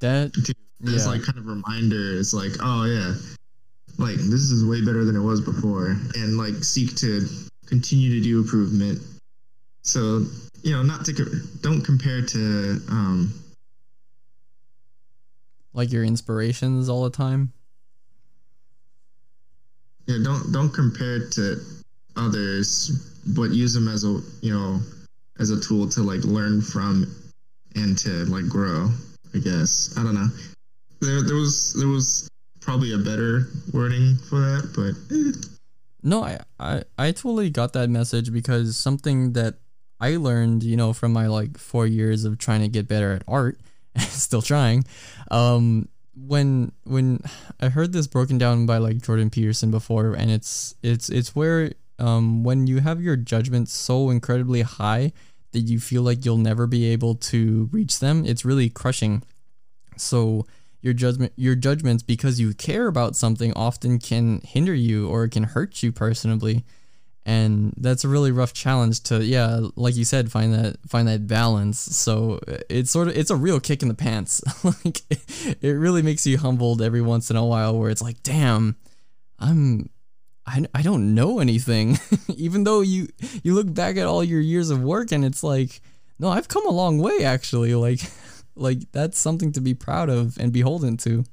That 0.00 0.32
it's 0.36 0.50
Yeah. 0.80 1.06
like 1.06 1.22
kind 1.22 1.38
of 1.38 1.46
reminder 1.46 2.18
it's 2.18 2.34
like 2.34 2.52
oh 2.60 2.84
yeah 2.84 3.14
like 3.98 4.16
this 4.16 4.50
is 4.52 4.62
way 4.64 4.84
better 4.84 5.04
than 5.06 5.16
it 5.16 5.22
was 5.22 5.40
before. 5.40 5.96
And 6.14 6.36
like 6.36 6.62
seek 6.62 6.94
to 6.96 7.26
continue 7.66 8.10
to 8.14 8.20
do 8.20 8.40
improvement 8.40 9.00
so 9.82 10.24
you 10.62 10.72
know 10.72 10.82
not 10.82 11.04
to 11.04 11.12
don't 11.60 11.82
compare 11.82 12.22
to 12.22 12.80
um 12.88 13.32
like 15.72 15.92
your 15.92 16.04
inspirations 16.04 16.88
all 16.88 17.04
the 17.04 17.10
time. 17.10 17.52
yeah 20.06 20.16
don't 20.22 20.52
don't 20.52 20.70
compare 20.70 21.28
to 21.28 21.60
others 22.16 23.12
but 23.26 23.50
use 23.50 23.74
them 23.74 23.88
as 23.88 24.04
a 24.04 24.20
you 24.40 24.52
know 24.52 24.80
as 25.38 25.50
a 25.50 25.60
tool 25.60 25.88
to 25.88 26.02
like 26.02 26.24
learn 26.24 26.60
from 26.60 27.06
and 27.74 27.98
to 27.98 28.24
like 28.26 28.48
grow 28.48 28.88
i 29.34 29.38
guess 29.38 29.94
i 29.98 30.02
don't 30.02 30.14
know 30.14 30.28
there 31.00 31.22
there 31.22 31.36
was 31.36 31.74
there 31.74 31.88
was 31.88 32.28
probably 32.60 32.94
a 32.94 32.98
better 32.98 33.48
wording 33.72 34.16
for 34.16 34.40
that 34.40 34.72
but 34.74 34.94
eh. 35.14 35.55
No, 36.02 36.22
I, 36.22 36.40
I 36.58 36.82
I 36.98 37.12
totally 37.12 37.50
got 37.50 37.72
that 37.72 37.90
message 37.90 38.32
because 38.32 38.76
something 38.76 39.32
that 39.32 39.54
I 40.00 40.16
learned, 40.16 40.62
you 40.62 40.76
know, 40.76 40.92
from 40.92 41.12
my 41.12 41.26
like 41.26 41.58
four 41.58 41.86
years 41.86 42.24
of 42.24 42.38
trying 42.38 42.60
to 42.60 42.68
get 42.68 42.88
better 42.88 43.12
at 43.12 43.24
art, 43.26 43.58
and 43.94 44.04
still 44.04 44.42
trying. 44.42 44.84
Um, 45.30 45.88
when 46.14 46.72
when 46.84 47.20
I 47.60 47.68
heard 47.68 47.92
this 47.92 48.06
broken 48.06 48.38
down 48.38 48.66
by 48.66 48.78
like 48.78 49.02
Jordan 49.02 49.30
Peterson 49.30 49.70
before, 49.70 50.14
and 50.14 50.30
it's 50.30 50.74
it's 50.82 51.08
it's 51.08 51.34
where 51.34 51.72
um 51.98 52.44
when 52.44 52.66
you 52.66 52.80
have 52.80 53.00
your 53.00 53.16
judgment 53.16 53.68
so 53.68 54.10
incredibly 54.10 54.62
high 54.62 55.12
that 55.52 55.60
you 55.60 55.80
feel 55.80 56.02
like 56.02 56.24
you'll 56.24 56.36
never 56.36 56.66
be 56.66 56.84
able 56.86 57.14
to 57.14 57.68
reach 57.72 57.98
them, 58.00 58.24
it's 58.26 58.44
really 58.44 58.68
crushing. 58.68 59.22
So 59.96 60.46
your 60.80 60.94
judgment 60.94 61.32
your 61.36 61.54
judgments 61.54 62.02
because 62.02 62.38
you 62.38 62.54
care 62.54 62.86
about 62.86 63.16
something 63.16 63.52
often 63.54 63.98
can 63.98 64.40
hinder 64.44 64.74
you 64.74 65.08
or 65.08 65.24
it 65.24 65.30
can 65.30 65.42
hurt 65.44 65.82
you 65.82 65.90
personally 65.90 66.64
and 67.26 67.74
that's 67.76 68.04
a 68.04 68.08
really 68.08 68.30
rough 68.30 68.54
challenge 68.54 69.02
to 69.02 69.22
yeah 69.22 69.60
like 69.74 69.96
you 69.96 70.04
said 70.04 70.30
find 70.30 70.54
that 70.54 70.76
find 70.86 71.08
that 71.08 71.26
balance. 71.26 71.78
So 71.78 72.38
uh, 72.46 72.58
it's 72.70 72.92
sort 72.92 73.08
of 73.08 73.16
it's 73.16 73.30
a 73.30 73.36
real 73.36 73.58
kick 73.58 73.82
in 73.82 73.88
the 73.88 73.94
pants. 73.94 74.40
Like 74.84 75.02
it 75.60 75.70
really 75.70 76.02
makes 76.02 76.26
you 76.26 76.38
humbled 76.38 76.80
every 76.80 77.02
once 77.02 77.30
in 77.30 77.36
a 77.36 77.44
while 77.44 77.78
where 77.78 77.90
it's 77.90 78.02
like 78.02 78.22
damn 78.22 78.76
i'm 79.38 79.88
I, 80.46 80.64
I 80.74 80.82
don't 80.82 81.14
know 81.16 81.40
anything. 81.40 81.98
Even 82.36 82.62
though 82.62 82.80
you 82.80 83.08
you 83.42 83.54
look 83.54 83.72
back 83.74 83.96
at 83.96 84.06
all 84.06 84.22
your 84.22 84.40
years 84.40 84.70
of 84.70 84.80
work 84.80 85.10
and 85.10 85.24
it's 85.24 85.42
like 85.42 85.80
no 86.20 86.28
i've 86.28 86.46
come 86.46 86.66
a 86.66 86.70
long 86.70 86.98
way 86.98 87.24
actually. 87.24 87.74
Like 87.74 88.00
like 88.56 88.90
that's 88.92 89.18
something 89.18 89.52
to 89.52 89.60
be 89.60 89.74
proud 89.74 90.08
of 90.08 90.36
and 90.38 90.52
beholden 90.52 90.96
to 90.96 91.24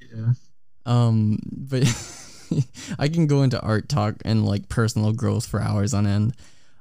yeah 0.00 0.32
um 0.86 1.38
but 1.52 1.84
I 2.98 3.08
can 3.08 3.26
go 3.26 3.42
into 3.42 3.60
art 3.60 3.88
talk 3.88 4.16
and 4.24 4.44
like 4.44 4.68
personal 4.68 5.12
growth 5.12 5.46
for 5.46 5.60
hours 5.60 5.94
on 5.94 6.06
end. 6.06 6.34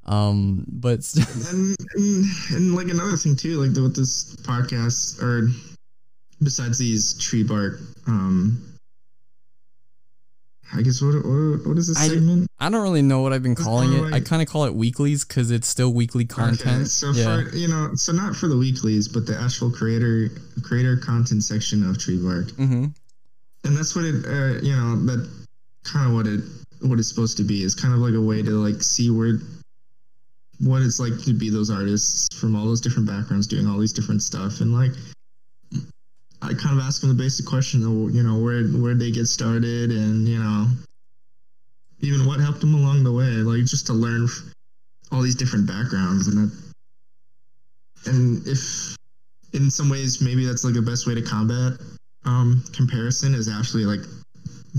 Um, 0.06 0.66
but 0.68 1.00
and, 1.50 1.76
and, 1.96 2.26
and 2.52 2.76
like 2.76 2.90
another 2.90 3.18
thing 3.18 3.36
too, 3.36 3.60
like 3.62 3.76
with 3.76 3.96
this 3.96 4.36
podcast, 4.38 5.22
or 5.22 5.50
besides 6.42 6.78
these 6.78 7.14
tree 7.20 7.44
bark, 7.44 7.80
um, 8.08 8.73
I 10.76 10.82
guess 10.82 11.02
what 11.02 11.14
what, 11.16 11.68
what 11.68 11.78
is 11.78 11.88
this 11.88 11.98
I, 11.98 12.08
segment? 12.08 12.48
I 12.60 12.70
don't 12.70 12.82
really 12.82 13.02
know 13.02 13.22
what 13.22 13.34
I've 13.34 13.44
been 13.44 13.56
calling 13.56 13.94
it. 13.94 14.02
Like, 14.02 14.14
I 14.14 14.20
kind 14.20 14.42
of 14.42 14.48
call 14.48 14.66
it 14.66 14.74
weeklies 14.74 15.24
because 15.24 15.52
it's 15.52 15.68
still 15.68 15.94
weekly 15.94 16.26
content. 16.26 16.62
Okay, 16.62 16.84
so 16.86 17.12
yeah. 17.12 17.44
for 17.44 17.56
you 17.56 17.68
know, 17.68 17.92
so 17.96 18.12
not 18.12 18.36
for 18.36 18.48
the 18.48 18.58
weeklies, 18.58 19.08
but 19.08 19.26
the 19.26 19.40
actual 19.40 19.72
creator 19.72 20.30
creator 20.64 20.98
content 20.98 21.44
section 21.44 21.88
of 21.88 22.00
Tree 22.00 22.18
Bark. 22.18 22.48
Mm-hmm. 22.48 22.86
And 23.66 23.78
that's 23.78 23.96
what 23.96 24.06
it, 24.06 24.26
uh, 24.26 24.62
you 24.62 24.76
know, 24.76 25.06
that 25.06 25.30
kind 25.84 26.08
of 26.08 26.16
what 26.16 26.28
it 26.28 26.42
what 26.82 27.00
it's 27.00 27.08
supposed 27.08 27.38
to 27.38 27.44
be 27.44 27.64
is 27.64 27.76
kind 27.76 27.94
of 27.94 28.00
like 28.00 28.14
a 28.14 28.22
way 28.22 28.42
to 28.42 28.52
like 28.52 28.82
see 28.82 29.10
where 29.10 29.40
what 30.60 30.82
it's 30.82 31.00
like 31.00 31.18
to 31.24 31.34
be 31.34 31.50
those 31.50 31.70
artists 31.70 32.28
from 32.40 32.56
all 32.56 32.66
those 32.66 32.82
different 32.82 33.08
backgrounds 33.08 33.48
doing 33.48 33.68
all 33.68 33.78
these 33.78 33.94
different 33.94 34.22
stuff 34.22 34.62
and 34.62 34.74
like 34.74 34.92
I 36.44 36.54
kind 36.54 36.78
of 36.78 36.84
ask 36.86 37.02
them 37.02 37.10
the 37.10 37.16
basic 37.16 37.46
question 37.46 37.82
you 38.14 38.22
know 38.22 38.38
where 38.38 38.64
where 38.68 38.96
they 38.96 39.12
get 39.12 39.28
started 39.28 39.92
and 39.92 40.28
you 40.28 40.38
know 40.38 40.68
even 42.02 42.26
what 42.26 42.40
helped 42.40 42.60
them 42.60 42.74
along 42.74 43.04
the 43.04 43.12
way 43.12 43.24
like 43.24 43.66
just 43.66 43.88
to 43.88 43.94
learn 43.94 44.28
all 45.12 45.22
these 45.22 45.36
different 45.36 45.66
backgrounds 45.66 46.28
and 46.28 46.38
that 46.38 46.74
and 48.08 48.46
if 48.46 48.98
in 49.54 49.72
some 49.72 49.90
ways 49.90 50.22
maybe 50.22 50.46
that's 50.46 50.66
like 50.66 50.74
the 50.74 50.82
best 50.82 51.08
way 51.08 51.16
to 51.16 51.22
combat 51.22 51.74
um, 52.26 52.64
comparison 52.74 53.34
is 53.36 53.48
actually 53.48 53.86
like 53.86 54.02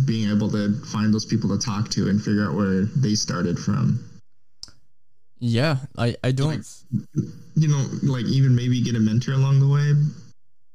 being 0.07 0.31
able 0.31 0.51
to 0.51 0.75
find 0.87 1.15
those 1.15 1.25
people 1.25 1.49
to 1.49 1.65
talk 1.65 1.89
to 1.91 2.09
and 2.09 2.23
figure 2.23 2.45
out 2.45 2.55
where 2.55 2.83
they 2.97 3.15
started 3.15 3.59
from. 3.59 4.03
Yeah 5.39 5.77
i 5.99 6.17
i 6.25 6.31
don't 6.31 6.67
you 7.55 7.69
know 7.69 7.85
like 8.03 8.25
even 8.27 8.55
maybe 8.55 8.83
get 8.83 8.97
a 8.97 9.01
mentor 9.01 9.33
along 9.33 9.61
the 9.61 9.69
way 9.69 9.93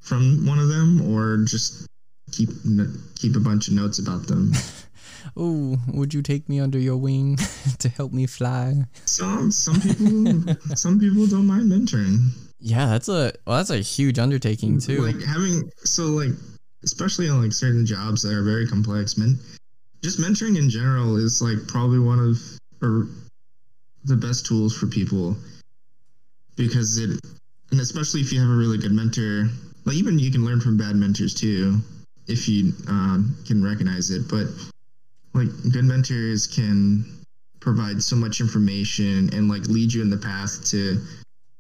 from 0.10 0.45
one 0.45 0.58
of 0.58 0.67
them, 0.67 1.13
or 1.13 1.38
just 1.45 1.88
keep 2.32 2.50
keep 3.15 3.36
a 3.36 3.39
bunch 3.39 3.67
of 3.67 3.76
notes 3.76 4.00
about 4.00 4.26
them. 4.28 4.52
oh, 5.38 5.78
would 5.93 6.13
you 6.13 6.24
take 6.24 6.50
me 6.50 6.60
under 6.60 6.80
your 6.80 6.98
wing 6.98 7.38
to 7.80 7.88
help 7.89 8.12
me 8.12 8.26
fly? 8.26 8.74
Some 9.06 9.52
some 9.52 9.80
people 9.80 10.56
some 10.76 11.00
people 11.00 11.28
don't 11.28 11.45
mind 11.45 11.72
mentoring. 11.72 12.30
Yeah, 12.60 12.88
that's 12.88 13.08
a 13.08 13.32
well, 13.45 13.58
that's 13.58 13.69
a 13.69 13.78
huge 13.78 14.17
undertaking 14.17 14.80
too. 14.80 15.02
Like 15.02 15.24
having 15.24 15.72
so 15.86 16.04
like 16.04 16.32
especially 16.84 17.30
on 17.30 17.41
like 17.43 17.54
certain 17.54 17.86
jobs 17.86 18.24
that 18.24 18.34
are 18.34 18.43
very 18.43 18.67
complex, 18.67 19.17
men 19.17 19.39
just 20.04 20.19
mentoring 20.19 20.58
in 20.58 20.69
general 20.69 21.17
is 21.17 21.41
like 21.41 21.67
probably 21.67 22.00
one 22.00 22.19
of 22.19 22.41
or 22.82 23.08
the 24.06 24.15
best 24.15 24.45
tools 24.45 24.76
for 24.76 24.88
people 24.88 25.36
because 26.56 26.98
it 26.98 27.19
and 27.72 27.80
especially 27.80 28.22
if 28.22 28.32
you 28.32 28.39
have 28.39 28.50
a 28.50 28.54
really 28.54 28.78
good 28.78 28.91
mentor 28.91 29.50
like 29.86 29.96
even 29.96 30.20
you 30.20 30.32
can 30.32 30.46
learn 30.46 30.60
from 30.60 30.78
bad 30.78 30.96
mentors 30.96 31.34
too 31.34 31.78
if 32.28 32.48
you 32.48 32.74
uh, 32.88 33.20
can 33.46 33.63
recognize 33.63 34.12
it 34.12 34.28
but 34.30 34.48
like 35.34 35.48
good 35.72 35.86
mentors 35.86 36.48
can 36.48 37.06
provide 37.60 38.02
so 38.02 38.15
much 38.15 38.39
information 38.39 39.30
and 39.34 39.50
like 39.50 39.63
lead 39.68 39.94
you 39.94 40.02
in 40.02 40.10
the 40.10 40.18
path 40.18 40.65
to 40.65 41.02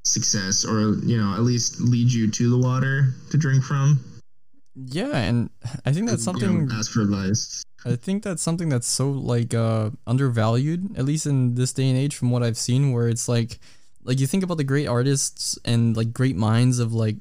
success 0.05 0.65
or 0.65 0.95
you 1.05 1.17
know 1.17 1.33
at 1.33 1.41
least 1.41 1.79
lead 1.81 2.11
you 2.11 2.29
to 2.31 2.49
the 2.49 2.57
water 2.57 3.13
to 3.29 3.37
drink 3.37 3.63
from. 3.63 3.99
Yeah 4.75 5.17
and 5.17 5.49
i 5.85 5.91
think 5.91 6.07
that's 6.07 6.23
something 6.23 6.51
you 6.51 6.65
know, 6.65 6.75
ask 6.75 6.91
for 6.91 7.01
advice. 7.01 7.63
I 7.85 7.95
think 7.95 8.23
that's 8.23 8.41
something 8.41 8.69
that's 8.69 8.87
so 8.87 9.09
like 9.09 9.53
uh 9.53 9.91
undervalued 10.07 10.97
at 10.97 11.05
least 11.05 11.25
in 11.25 11.55
this 11.55 11.73
day 11.73 11.89
and 11.89 11.97
age 11.97 12.15
from 12.15 12.31
what 12.31 12.43
i've 12.43 12.57
seen 12.57 12.91
where 12.91 13.07
it's 13.09 13.27
like 13.27 13.59
like 14.03 14.19
you 14.19 14.27
think 14.27 14.43
about 14.43 14.57
the 14.57 14.63
great 14.63 14.87
artists 14.87 15.57
and 15.65 15.97
like 15.97 16.13
great 16.13 16.35
minds 16.35 16.79
of 16.79 16.93
like 16.93 17.17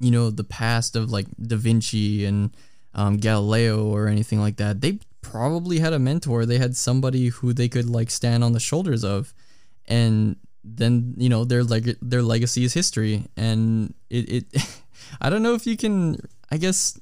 you 0.00 0.10
know 0.10 0.30
the 0.30 0.44
past 0.44 0.96
of 0.96 1.10
like 1.10 1.26
Da 1.40 1.56
Vinci 1.56 2.24
and 2.24 2.50
um, 2.94 3.18
Galileo 3.18 3.86
or 3.86 4.08
anything 4.08 4.40
like 4.40 4.56
that, 4.56 4.80
they 4.80 4.98
probably 5.20 5.78
had 5.78 5.92
a 5.92 5.98
mentor. 5.98 6.46
They 6.46 6.58
had 6.58 6.76
somebody 6.76 7.28
who 7.28 7.52
they 7.52 7.68
could 7.68 7.88
like 7.88 8.10
stand 8.10 8.42
on 8.42 8.52
the 8.52 8.60
shoulders 8.60 9.04
of, 9.04 9.32
and 9.86 10.36
then 10.64 11.14
you 11.16 11.28
know 11.28 11.44
their 11.44 11.62
leg 11.62 11.96
their 12.02 12.22
legacy 12.22 12.64
is 12.64 12.74
history. 12.74 13.26
And 13.36 13.94
it, 14.08 14.28
it 14.54 14.66
I 15.20 15.30
don't 15.30 15.42
know 15.42 15.54
if 15.54 15.66
you 15.66 15.76
can. 15.76 16.16
I 16.50 16.56
guess 16.56 16.98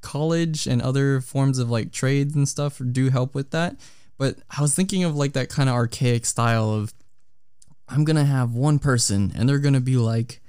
college 0.00 0.66
and 0.66 0.80
other 0.82 1.20
forms 1.20 1.58
of 1.58 1.70
like 1.70 1.90
trades 1.90 2.34
and 2.36 2.48
stuff 2.48 2.80
do 2.92 3.10
help 3.10 3.34
with 3.34 3.50
that. 3.50 3.76
But 4.16 4.36
I 4.56 4.62
was 4.62 4.74
thinking 4.74 5.02
of 5.02 5.16
like 5.16 5.32
that 5.32 5.48
kind 5.48 5.68
of 5.68 5.74
archaic 5.74 6.24
style 6.24 6.70
of 6.70 6.94
I'm 7.88 8.04
gonna 8.04 8.24
have 8.24 8.54
one 8.54 8.78
person 8.78 9.32
and 9.34 9.48
they're 9.48 9.58
gonna 9.58 9.80
be 9.80 9.96
like 9.96 10.40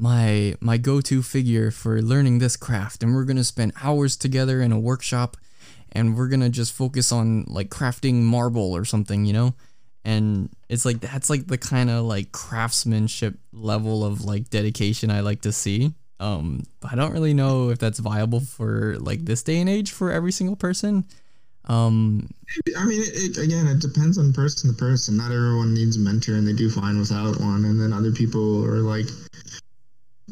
my 0.00 0.56
my 0.60 0.78
go-to 0.78 1.22
figure 1.22 1.70
for 1.70 2.00
learning 2.00 2.38
this 2.38 2.56
craft 2.56 3.02
and 3.02 3.14
we're 3.14 3.24
going 3.24 3.36
to 3.36 3.44
spend 3.44 3.70
hours 3.82 4.16
together 4.16 4.62
in 4.62 4.72
a 4.72 4.80
workshop 4.80 5.36
and 5.92 6.16
we're 6.16 6.28
going 6.28 6.40
to 6.40 6.48
just 6.48 6.72
focus 6.72 7.12
on 7.12 7.44
like 7.46 7.68
crafting 7.68 8.22
marble 8.22 8.72
or 8.72 8.84
something, 8.84 9.26
you 9.26 9.32
know? 9.32 9.54
And 10.02 10.48
it's 10.70 10.86
like 10.86 11.00
that's 11.00 11.28
like 11.28 11.46
the 11.46 11.58
kind 11.58 11.90
of 11.90 12.04
like 12.04 12.32
craftsmanship 12.32 13.34
level 13.52 14.02
of 14.02 14.24
like 14.24 14.48
dedication 14.48 15.10
I 15.10 15.20
like 15.20 15.42
to 15.42 15.52
see. 15.52 15.92
Um 16.18 16.62
I 16.82 16.94
don't 16.94 17.12
really 17.12 17.34
know 17.34 17.68
if 17.68 17.78
that's 17.78 17.98
viable 17.98 18.40
for 18.40 18.96
like 19.00 19.26
this 19.26 19.42
day 19.42 19.60
and 19.60 19.68
age 19.68 19.92
for 19.92 20.10
every 20.10 20.32
single 20.32 20.56
person. 20.56 21.04
Um, 21.66 22.30
I 22.76 22.84
mean, 22.86 23.02
it, 23.04 23.36
again, 23.36 23.66
it 23.66 23.80
depends 23.80 24.16
on 24.16 24.32
person 24.32 24.70
to 24.70 24.76
person. 24.76 25.18
Not 25.18 25.30
everyone 25.30 25.74
needs 25.74 25.96
a 25.96 26.00
mentor, 26.00 26.34
and 26.34 26.48
they 26.48 26.54
do 26.54 26.70
fine 26.70 26.98
without 26.98 27.38
one. 27.38 27.64
And 27.64 27.80
then 27.80 27.92
other 27.92 28.10
people 28.10 28.64
are 28.64 28.80
like, 28.80 29.06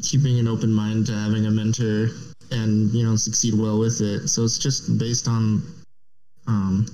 keeping 0.03 0.39
an 0.39 0.47
open 0.47 0.71
mind 0.71 1.05
to 1.07 1.13
having 1.13 1.45
a 1.45 1.51
mentor 1.51 2.09
and 2.51 2.91
you 2.91 3.03
know 3.03 3.15
succeed 3.15 3.53
well 3.53 3.79
with 3.79 4.01
it. 4.01 4.27
So 4.27 4.43
it's 4.43 4.57
just 4.57 4.97
based 4.97 5.27
on 5.27 5.63
um, 6.47 6.87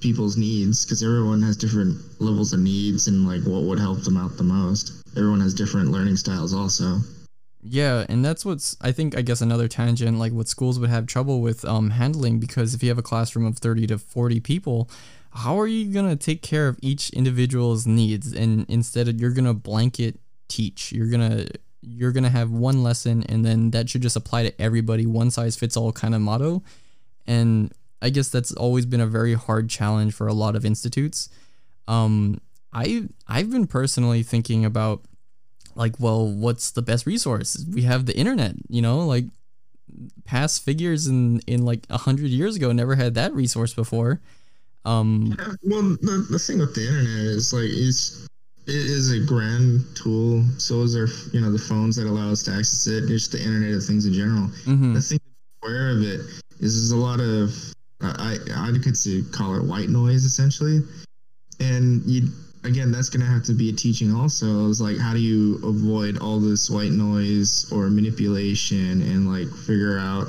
people's 0.00 0.36
needs 0.36 0.84
because 0.84 1.02
everyone 1.02 1.42
has 1.42 1.56
different 1.56 1.98
levels 2.20 2.52
of 2.52 2.60
needs 2.60 3.08
and 3.08 3.26
like 3.26 3.42
what 3.42 3.62
would 3.62 3.78
help 3.78 4.02
them 4.02 4.16
out 4.16 4.36
the 4.36 4.44
most. 4.44 5.02
Everyone 5.16 5.40
has 5.40 5.54
different 5.54 5.90
learning 5.90 6.16
styles 6.16 6.54
also. 6.54 6.98
Yeah, 7.62 8.06
and 8.08 8.24
that's 8.24 8.44
what's 8.44 8.76
I 8.80 8.92
think 8.92 9.16
I 9.16 9.22
guess 9.22 9.40
another 9.40 9.68
tangent 9.68 10.18
like 10.18 10.32
what 10.32 10.48
schools 10.48 10.78
would 10.78 10.90
have 10.90 11.06
trouble 11.06 11.40
with 11.40 11.64
um, 11.64 11.90
handling 11.90 12.38
because 12.38 12.74
if 12.74 12.82
you 12.82 12.88
have 12.88 12.98
a 12.98 13.02
classroom 13.02 13.46
of 13.46 13.58
30 13.58 13.88
to 13.88 13.98
40 13.98 14.40
people, 14.40 14.88
how 15.32 15.58
are 15.58 15.66
you 15.66 15.92
going 15.92 16.08
to 16.08 16.16
take 16.16 16.42
care 16.42 16.68
of 16.68 16.78
each 16.82 17.10
individual's 17.10 17.86
needs 17.86 18.32
and 18.32 18.64
instead 18.68 19.20
you're 19.20 19.32
going 19.32 19.44
to 19.44 19.54
blanket 19.54 20.18
teach. 20.48 20.92
You're 20.92 21.08
gonna 21.08 21.46
you're 21.80 22.12
gonna 22.12 22.30
have 22.30 22.50
one 22.50 22.82
lesson, 22.82 23.22
and 23.28 23.44
then 23.44 23.70
that 23.70 23.88
should 23.88 24.02
just 24.02 24.16
apply 24.16 24.44
to 24.44 24.60
everybody. 24.60 25.06
One 25.06 25.30
size 25.30 25.56
fits 25.56 25.76
all 25.76 25.92
kind 25.92 26.14
of 26.14 26.20
motto, 26.20 26.62
and 27.26 27.72
I 28.02 28.10
guess 28.10 28.28
that's 28.28 28.52
always 28.52 28.86
been 28.86 29.00
a 29.00 29.06
very 29.06 29.34
hard 29.34 29.68
challenge 29.68 30.14
for 30.14 30.26
a 30.26 30.32
lot 30.32 30.56
of 30.56 30.64
institutes. 30.64 31.28
Um, 31.86 32.40
I 32.72 33.08
I've 33.26 33.50
been 33.50 33.66
personally 33.66 34.22
thinking 34.22 34.64
about 34.64 35.02
like, 35.74 35.94
well, 35.98 36.26
what's 36.26 36.72
the 36.72 36.82
best 36.82 37.06
resource? 37.06 37.64
We 37.72 37.82
have 37.82 38.06
the 38.06 38.16
internet, 38.16 38.54
you 38.68 38.82
know, 38.82 39.06
like 39.06 39.24
past 40.24 40.64
figures 40.64 41.06
in 41.06 41.40
in 41.46 41.64
like 41.64 41.86
a 41.88 41.98
hundred 41.98 42.30
years 42.30 42.56
ago 42.56 42.72
never 42.72 42.94
had 42.94 43.14
that 43.14 43.32
resource 43.32 43.72
before. 43.72 44.20
Um, 44.84 45.34
yeah, 45.38 45.52
well, 45.62 45.82
the, 46.00 46.26
the 46.30 46.38
thing 46.38 46.58
with 46.58 46.74
the 46.74 46.86
internet 46.86 47.24
is 47.36 47.52
like 47.52 47.64
is 47.64 48.24
it 48.24 48.30
is 48.74 49.12
a 49.12 49.24
grand 49.24 49.84
tool. 49.94 50.44
So 50.58 50.82
is 50.82 50.96
our, 50.96 51.08
you 51.32 51.40
know, 51.40 51.50
the 51.50 51.58
phones 51.58 51.96
that 51.96 52.06
allow 52.06 52.30
us 52.30 52.42
to 52.44 52.52
access 52.52 52.86
it. 52.86 53.04
It's 53.04 53.28
just 53.28 53.32
the 53.32 53.38
Internet 53.38 53.74
of 53.74 53.84
Things 53.84 54.06
in 54.06 54.12
general. 54.12 54.48
Mm-hmm. 54.66 54.94
The 54.94 55.00
thing 55.00 55.20
aware 55.62 55.90
of 55.90 56.02
it 56.02 56.20
is 56.60 56.90
there's 56.90 56.90
a 56.90 56.96
lot 56.96 57.20
of 57.20 57.54
I 58.00 58.38
I 58.54 58.70
could 58.82 58.96
say 58.96 59.22
call 59.32 59.56
it 59.56 59.64
white 59.64 59.88
noise 59.88 60.24
essentially, 60.24 60.80
and 61.58 62.02
you 62.04 62.28
again 62.64 62.92
that's 62.92 63.08
going 63.08 63.20
to 63.20 63.26
have 63.26 63.42
to 63.44 63.52
be 63.52 63.70
a 63.70 63.72
teaching 63.72 64.14
also. 64.14 64.68
Is 64.68 64.80
like 64.80 64.98
how 64.98 65.12
do 65.12 65.18
you 65.18 65.56
avoid 65.64 66.18
all 66.18 66.38
this 66.38 66.70
white 66.70 66.92
noise 66.92 67.70
or 67.72 67.90
manipulation 67.90 69.02
and 69.02 69.30
like 69.30 69.48
figure 69.66 69.98
out 69.98 70.28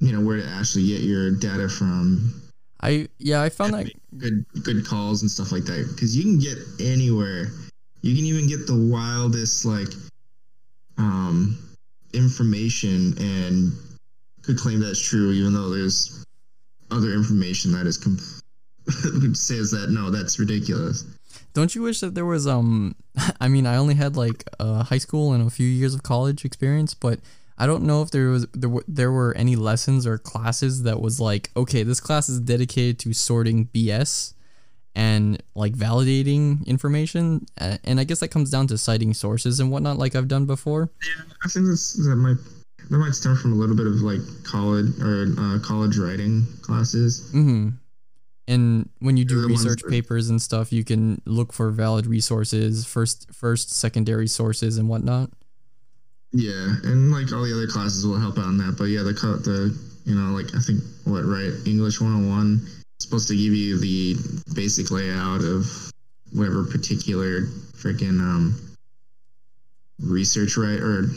you 0.00 0.12
know 0.12 0.20
where 0.20 0.36
to 0.36 0.46
actually 0.46 0.86
get 0.86 1.00
your 1.00 1.32
data 1.32 1.68
from 1.68 2.42
I 2.82 3.08
yeah, 3.18 3.42
I 3.42 3.48
found 3.48 3.74
that 3.74 3.90
good 4.18 4.44
good 4.64 4.84
calls 4.84 5.22
and 5.22 5.30
stuff 5.30 5.52
like 5.52 5.64
that 5.64 5.88
because 5.94 6.16
you 6.16 6.24
can 6.24 6.38
get 6.38 6.58
anywhere. 6.80 7.52
You 8.02 8.14
can 8.14 8.24
even 8.24 8.48
get 8.48 8.66
the 8.66 8.76
wildest 8.76 9.64
like 9.64 9.88
um 10.98 11.58
information 12.12 13.16
and 13.18 13.72
could 14.42 14.58
claim 14.58 14.80
that's 14.80 15.00
true, 15.00 15.32
even 15.32 15.54
though 15.54 15.70
there's 15.70 16.24
other 16.90 17.12
information 17.12 17.72
that 17.72 17.86
is 17.86 17.96
comp- 17.96 18.20
says 19.36 19.70
that 19.70 19.90
no, 19.90 20.10
that's 20.10 20.38
ridiculous. 20.38 21.04
Don't 21.54 21.74
you 21.74 21.82
wish 21.82 22.00
that 22.00 22.14
there 22.14 22.26
was 22.26 22.46
um? 22.46 22.94
I 23.40 23.48
mean, 23.48 23.66
I 23.66 23.76
only 23.76 23.94
had 23.94 24.16
like 24.16 24.44
uh, 24.58 24.82
high 24.82 24.98
school 24.98 25.32
and 25.32 25.46
a 25.46 25.50
few 25.50 25.66
years 25.66 25.94
of 25.94 26.02
college 26.02 26.44
experience, 26.44 26.94
but 26.94 27.20
I 27.58 27.66
don't 27.66 27.84
know 27.84 28.02
if 28.02 28.10
there 28.10 28.28
was 28.28 28.46
there 28.52 28.70
were, 28.70 28.84
there 28.88 29.12
were 29.12 29.34
any 29.36 29.56
lessons 29.56 30.06
or 30.06 30.18
classes 30.18 30.82
that 30.82 31.00
was 31.00 31.20
like, 31.20 31.50
okay, 31.56 31.82
this 31.82 32.00
class 32.00 32.28
is 32.28 32.40
dedicated 32.40 32.98
to 33.00 33.12
sorting 33.12 33.66
BS 33.66 34.34
and 34.94 35.42
like 35.54 35.74
validating 35.74 36.66
information, 36.66 37.46
and 37.56 37.98
I 37.98 38.04
guess 38.04 38.20
that 38.20 38.28
comes 38.28 38.50
down 38.50 38.66
to 38.68 38.78
citing 38.78 39.14
sources 39.14 39.60
and 39.60 39.70
whatnot, 39.70 39.98
like 39.98 40.14
I've 40.14 40.28
done 40.28 40.46
before. 40.46 40.90
Yeah, 41.02 41.24
I 41.44 41.48
think 41.48 41.66
this 41.66 41.94
that 41.94 42.16
might 42.16 42.36
that 42.90 42.98
might 42.98 43.14
stem 43.14 43.36
from 43.36 43.52
a 43.52 43.56
little 43.56 43.76
bit 43.76 43.86
of 43.86 43.94
like 44.02 44.20
college 44.44 44.98
or 45.00 45.26
uh, 45.38 45.58
college 45.60 45.96
writing 45.96 46.46
classes. 46.62 47.30
Mm-hmm. 47.34 47.70
And 48.48 48.88
when 48.98 49.16
you 49.16 49.24
do 49.24 49.46
research 49.46 49.82
papers 49.88 50.28
and 50.28 50.42
stuff, 50.42 50.72
you 50.72 50.84
can 50.84 51.22
look 51.26 51.52
for 51.52 51.70
valid 51.70 52.06
resources, 52.06 52.84
first, 52.84 53.32
first, 53.32 53.70
secondary 53.70 54.26
sources, 54.26 54.78
and 54.78 54.88
whatnot. 54.88 55.30
Yeah, 56.32 56.74
and 56.82 57.12
like 57.12 57.32
all 57.32 57.44
the 57.44 57.52
other 57.54 57.66
classes 57.66 58.06
will 58.06 58.18
help 58.18 58.38
out 58.38 58.48
in 58.48 58.58
that. 58.58 58.76
But 58.76 58.84
yeah, 58.84 59.02
the 59.02 59.12
the 59.12 59.78
you 60.04 60.14
know 60.14 60.34
like 60.34 60.54
I 60.54 60.60
think 60.60 60.82
what 61.04 61.22
right 61.22 61.52
English 61.66 62.00
101 62.00 62.66
is 62.66 62.81
supposed 63.02 63.28
to 63.28 63.36
give 63.36 63.52
you 63.52 63.78
the 63.78 64.16
basic 64.54 64.90
layout 64.90 65.42
of 65.42 65.90
whatever 66.32 66.64
particular 66.64 67.42
freaking 67.76 68.20
um 68.20 68.58
research 70.00 70.56
write 70.56 70.80
or 70.80 71.08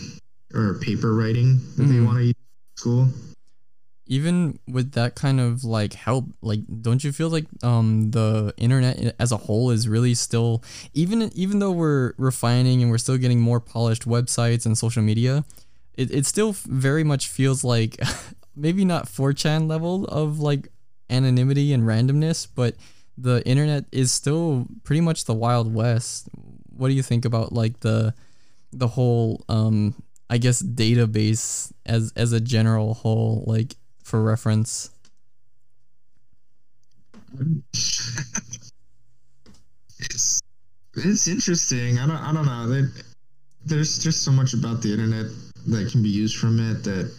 or 0.54 0.76
paper 0.80 1.14
writing 1.14 1.60
that 1.78 1.84
they 1.86 1.96
Mhm. 1.96 2.06
want 2.06 2.18
to 2.20 2.24
use 2.26 2.34
in 2.36 2.78
school. 2.78 3.10
even 4.08 4.60
with 4.68 4.92
that 4.92 5.16
kind 5.16 5.40
of 5.40 5.64
like 5.64 5.94
help 5.94 6.26
like 6.44 6.60
don't 6.82 7.04
you 7.04 7.12
feel 7.12 7.28
like 7.30 7.48
um 7.64 8.12
the 8.12 8.54
internet 8.58 9.16
as 9.20 9.32
a 9.32 9.38
whole 9.38 9.72
is 9.72 9.88
really 9.90 10.14
still 10.14 10.62
even 10.94 11.32
even 11.34 11.58
though 11.58 11.72
we're 11.72 12.14
refining 12.18 12.84
and 12.84 12.92
we're 12.92 13.00
still 13.00 13.18
getting 13.18 13.40
more 13.40 13.60
polished 13.60 14.08
websites 14.08 14.64
and 14.68 14.78
social 14.78 15.02
media 15.02 15.44
it, 15.96 16.12
it 16.12 16.26
still 16.28 16.52
very 16.68 17.04
much 17.04 17.28
feels 17.30 17.64
like 17.64 17.98
maybe 18.56 18.86
not 18.86 19.06
4chan 19.08 19.68
level 19.68 20.06
of 20.06 20.40
like 20.40 20.70
anonymity 21.10 21.74
and 21.74 21.84
randomness 21.84 22.48
but 22.54 22.76
the 23.18 23.46
internet 23.48 23.86
is 23.92 24.12
still 24.12 24.68
pretty 24.84 25.02
much 25.02 25.26
the 25.26 25.34
wild 25.34 25.74
west 25.74 26.28
what 26.76 26.90
do 26.90 26.94
you 26.94 27.04
think 27.04 27.26
about 27.26 27.54
like 27.54 27.80
the 27.82 28.14
the 28.74 28.88
whole 28.88 29.44
um 29.48 29.96
i 30.30 30.38
guess 30.38 30.62
database 30.62 31.72
as 31.86 32.12
as 32.16 32.32
a 32.32 32.40
general 32.40 32.94
whole 32.94 33.44
like 33.48 33.76
for 34.04 34.22
reference 34.22 34.90
it's 40.00 40.42
it's 40.96 41.28
interesting. 41.28 42.00
I 42.00 42.08
don't 42.08 42.18
I 42.18 42.34
don't 42.34 42.46
know. 42.46 42.68
There, 42.68 42.92
there's 43.66 44.00
just 44.00 44.24
so 44.24 44.32
much 44.32 44.54
about 44.54 44.82
the 44.82 44.92
internet 44.92 45.28
that 45.68 45.92
can 45.92 46.04
be 46.04 46.10
used 46.10 46.38
from 46.38 46.60
it 46.60 46.84
that 46.84 47.12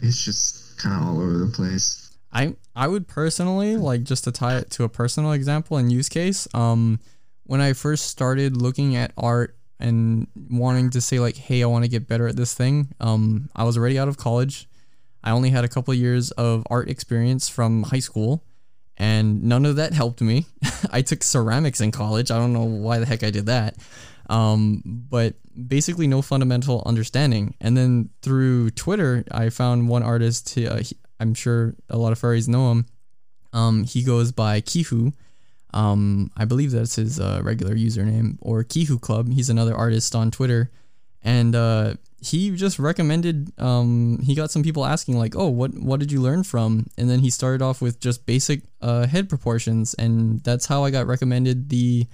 it's 0.00 0.22
just 0.24 0.78
kind 0.78 1.00
of 1.00 1.08
all 1.08 1.20
over 1.20 1.38
the 1.38 1.46
place. 1.46 2.01
I 2.32 2.56
I 2.74 2.88
would 2.88 3.08
personally 3.08 3.76
like 3.76 4.04
just 4.04 4.24
to 4.24 4.32
tie 4.32 4.56
it 4.58 4.70
to 4.72 4.84
a 4.84 4.88
personal 4.88 5.32
example 5.32 5.76
and 5.76 5.92
use 5.92 6.08
case. 6.08 6.48
Um, 6.54 7.00
when 7.44 7.60
I 7.60 7.72
first 7.72 8.06
started 8.06 8.56
looking 8.56 8.96
at 8.96 9.12
art 9.16 9.56
and 9.78 10.28
wanting 10.50 10.90
to 10.90 11.00
say 11.00 11.18
like, 11.18 11.36
hey, 11.36 11.62
I 11.62 11.66
want 11.66 11.84
to 11.84 11.90
get 11.90 12.06
better 12.06 12.28
at 12.28 12.36
this 12.36 12.54
thing. 12.54 12.94
Um, 13.00 13.50
I 13.54 13.64
was 13.64 13.76
already 13.76 13.98
out 13.98 14.08
of 14.08 14.16
college. 14.16 14.68
I 15.24 15.32
only 15.32 15.50
had 15.50 15.64
a 15.64 15.68
couple 15.68 15.92
years 15.94 16.30
of 16.32 16.64
art 16.70 16.88
experience 16.88 17.48
from 17.48 17.84
high 17.84 18.00
school, 18.00 18.44
and 18.96 19.42
none 19.42 19.66
of 19.66 19.76
that 19.76 19.92
helped 19.92 20.20
me. 20.20 20.46
I 20.90 21.02
took 21.02 21.22
ceramics 21.22 21.80
in 21.80 21.90
college. 21.90 22.30
I 22.30 22.38
don't 22.38 22.52
know 22.52 22.64
why 22.64 22.98
the 22.98 23.06
heck 23.06 23.22
I 23.22 23.30
did 23.30 23.46
that. 23.46 23.76
Um, 24.30 24.82
but 24.84 25.34
basically 25.68 26.06
no 26.06 26.22
fundamental 26.22 26.82
understanding. 26.86 27.54
And 27.60 27.76
then 27.76 28.10
through 28.22 28.70
Twitter, 28.70 29.24
I 29.30 29.50
found 29.50 29.88
one 29.88 30.02
artist. 30.02 30.56
Uh, 30.56 30.80
I'm 31.22 31.34
sure 31.34 31.74
a 31.88 31.96
lot 31.96 32.12
of 32.12 32.20
furries 32.20 32.48
know 32.48 32.72
him. 32.72 32.86
Um, 33.52 33.84
he 33.84 34.02
goes 34.02 34.32
by 34.32 34.60
Kihu. 34.60 35.12
Um, 35.72 36.30
I 36.36 36.44
believe 36.44 36.72
that's 36.72 36.96
his 36.96 37.18
uh, 37.18 37.40
regular 37.42 37.74
username 37.74 38.36
or 38.40 38.64
Kihu 38.64 39.00
Club. 39.00 39.32
He's 39.32 39.48
another 39.48 39.74
artist 39.74 40.14
on 40.14 40.30
Twitter, 40.30 40.70
and 41.22 41.54
uh, 41.54 41.94
he 42.20 42.50
just 42.50 42.78
recommended. 42.78 43.58
Um, 43.58 44.18
he 44.22 44.34
got 44.34 44.50
some 44.50 44.62
people 44.62 44.84
asking 44.84 45.16
like, 45.16 45.34
"Oh, 45.36 45.48
what 45.48 45.72
what 45.74 46.00
did 46.00 46.12
you 46.12 46.20
learn 46.20 46.42
from?" 46.42 46.88
And 46.98 47.08
then 47.08 47.20
he 47.20 47.30
started 47.30 47.62
off 47.62 47.80
with 47.80 48.00
just 48.00 48.26
basic 48.26 48.62
uh, 48.82 49.06
head 49.06 49.28
proportions, 49.28 49.94
and 49.94 50.42
that's 50.42 50.66
how 50.66 50.84
I 50.84 50.90
got 50.90 51.06
recommended 51.06 51.70
the 51.70 52.06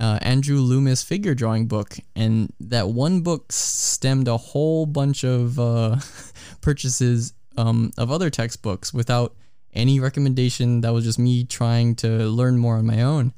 uh, 0.00 0.18
Andrew 0.22 0.58
Loomis 0.58 1.02
figure 1.02 1.34
drawing 1.34 1.66
book. 1.66 1.96
And 2.16 2.52
that 2.60 2.88
one 2.88 3.20
book 3.20 3.52
stemmed 3.52 4.26
a 4.26 4.36
whole 4.36 4.86
bunch 4.86 5.22
of 5.22 5.58
uh, 5.60 5.96
purchases 6.60 7.34
um, 7.56 7.92
of 7.98 8.10
other 8.10 8.30
textbooks 8.30 8.92
without 8.94 9.34
any 9.74 10.00
recommendation. 10.00 10.80
That 10.82 10.92
was 10.92 11.04
just 11.04 11.18
me 11.18 11.44
trying 11.44 11.94
to 11.96 12.08
learn 12.28 12.58
more 12.58 12.76
on 12.76 12.86
my 12.86 13.02
own. 13.02 13.32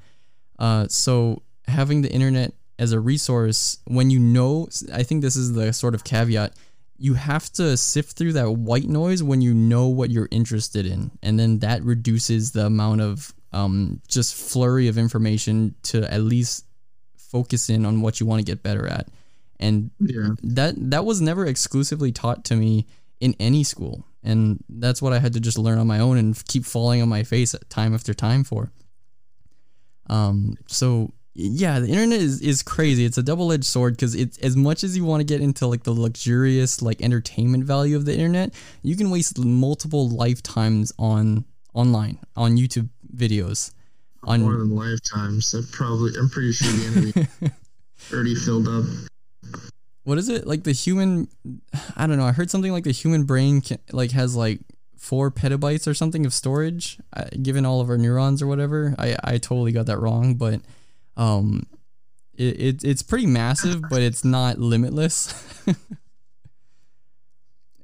Uh, 0.58 0.86
so 0.88 1.42
having 1.66 2.02
the 2.02 2.10
internet 2.12 2.52
as 2.78 2.92
a 2.92 3.00
resource 3.00 3.78
when 3.86 4.10
you 4.10 4.18
know, 4.18 4.68
I 4.92 5.02
think 5.02 5.22
this 5.22 5.36
is 5.36 5.52
the 5.52 5.72
sort 5.72 5.94
of 5.94 6.04
caveat. 6.04 6.54
You 6.96 7.14
have 7.14 7.52
to 7.54 7.76
sift 7.76 8.16
through 8.16 8.34
that 8.34 8.50
white 8.50 8.88
noise 8.88 9.22
when 9.22 9.40
you 9.40 9.52
know 9.54 9.88
what 9.88 10.10
you're 10.10 10.28
interested 10.30 10.86
in, 10.86 11.10
and 11.22 11.38
then 11.38 11.58
that 11.60 11.82
reduces 11.82 12.52
the 12.52 12.66
amount 12.66 13.00
of 13.00 13.34
um, 13.52 14.00
just 14.08 14.34
flurry 14.34 14.88
of 14.88 14.96
information 14.98 15.74
to 15.84 16.12
at 16.12 16.20
least 16.22 16.66
focus 17.16 17.68
in 17.68 17.84
on 17.84 18.00
what 18.00 18.20
you 18.20 18.26
want 18.26 18.40
to 18.40 18.44
get 18.44 18.62
better 18.62 18.86
at. 18.86 19.08
And 19.58 19.90
Yeah. 20.00 20.30
that 20.42 20.74
that 20.90 21.04
was 21.04 21.20
never 21.20 21.46
exclusively 21.46 22.12
taught 22.12 22.44
to 22.46 22.56
me 22.56 22.86
in 23.24 23.34
any 23.40 23.64
school 23.64 24.04
and 24.22 24.62
that's 24.68 25.00
what 25.00 25.12
i 25.12 25.18
had 25.18 25.32
to 25.32 25.40
just 25.40 25.58
learn 25.58 25.78
on 25.78 25.86
my 25.86 25.98
own 25.98 26.16
and 26.18 26.44
keep 26.46 26.64
falling 26.64 27.00
on 27.00 27.08
my 27.08 27.22
face 27.22 27.54
time 27.68 27.94
after 27.94 28.12
time 28.12 28.44
for 28.44 28.70
um 30.10 30.54
so 30.66 31.10
yeah 31.34 31.80
the 31.80 31.88
internet 31.88 32.20
is, 32.20 32.40
is 32.40 32.62
crazy 32.62 33.04
it's 33.04 33.18
a 33.18 33.22
double-edged 33.22 33.64
sword 33.64 33.94
because 33.94 34.14
it's 34.14 34.38
as 34.38 34.56
much 34.56 34.84
as 34.84 34.96
you 34.96 35.04
want 35.04 35.20
to 35.20 35.24
get 35.24 35.40
into 35.40 35.66
like 35.66 35.82
the 35.82 35.92
luxurious 35.92 36.82
like 36.82 37.00
entertainment 37.00 37.64
value 37.64 37.96
of 37.96 38.04
the 38.04 38.12
internet 38.12 38.52
you 38.82 38.96
can 38.96 39.10
waste 39.10 39.38
multiple 39.38 40.08
lifetimes 40.08 40.92
on 40.98 41.44
online 41.72 42.18
on 42.36 42.56
youtube 42.56 42.88
videos 43.16 43.72
on 44.26 44.42
More 44.42 44.56
than 44.56 44.74
lifetimes. 44.74 45.46
So 45.46 45.60
probably 45.72 46.12
I'm 46.18 46.28
pretty 46.28 46.52
sure 46.52 46.70
the 46.72 46.86
internet 46.86 47.52
already 48.12 48.34
filled 48.34 48.68
up. 48.68 48.84
What 50.04 50.18
is 50.18 50.28
it? 50.28 50.46
Like 50.46 50.64
the 50.64 50.72
human 50.72 51.28
i 51.96 52.06
don't 52.06 52.18
know. 52.18 52.26
I 52.26 52.32
heard 52.32 52.50
something 52.50 52.72
like 52.72 52.84
the 52.84 52.92
human 52.92 53.24
brain 53.24 53.60
can, 53.60 53.78
like 53.92 54.12
has 54.12 54.36
like 54.36 54.60
four 54.96 55.30
petabytes 55.30 55.86
or 55.86 55.92
something 55.94 56.24
of 56.24 56.32
storage 56.32 56.98
uh, 57.14 57.24
given 57.42 57.66
all 57.66 57.80
of 57.80 57.90
our 57.90 57.98
neurons 57.98 58.40
or 58.40 58.46
whatever. 58.46 58.94
I 58.98 59.16
i 59.24 59.38
totally 59.38 59.72
got 59.72 59.86
that 59.86 59.98
wrong 59.98 60.34
but 60.34 60.60
um 61.16 61.66
it, 62.36 62.60
it 62.60 62.84
it's 62.84 63.02
pretty 63.02 63.26
massive 63.26 63.82
but 63.90 64.02
it's 64.02 64.24
not 64.24 64.58
limitless. 64.58 65.34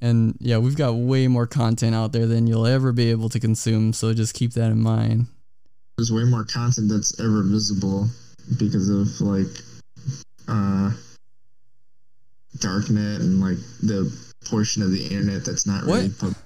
And 0.02 0.35
yeah 0.40 0.56
we've 0.56 0.76
got 0.76 0.94
way 0.94 1.28
more 1.28 1.46
content 1.46 1.94
out 1.94 2.12
there 2.12 2.26
than 2.26 2.46
you'll 2.46 2.66
ever 2.66 2.90
be 2.90 3.11
able 3.11 3.28
to 3.28 3.38
consume 3.38 3.92
so 3.92 4.14
just 4.14 4.33
keep 4.35 4.54
that 4.54 4.70
in 4.70 4.80
mind. 4.80 5.26
There's 5.98 6.11
way 6.11 6.24
more 6.24 6.44
content 6.44 6.88
that's 6.88 7.20
ever 7.20 7.42
visible 7.42 8.09
because 8.59 8.88
of 8.88 9.20
like 9.20 9.46
uh 10.48 10.92
darknet 12.61 13.20
and 13.20 13.40
like 13.40 13.59
the 13.83 14.11
portion 14.46 14.83
of 14.83 14.90
the 14.90 15.03
internet 15.05 15.44
that's 15.44 15.66
not 15.66 15.85
really 15.85 16.09
What? 16.09 16.18
public 16.18 16.37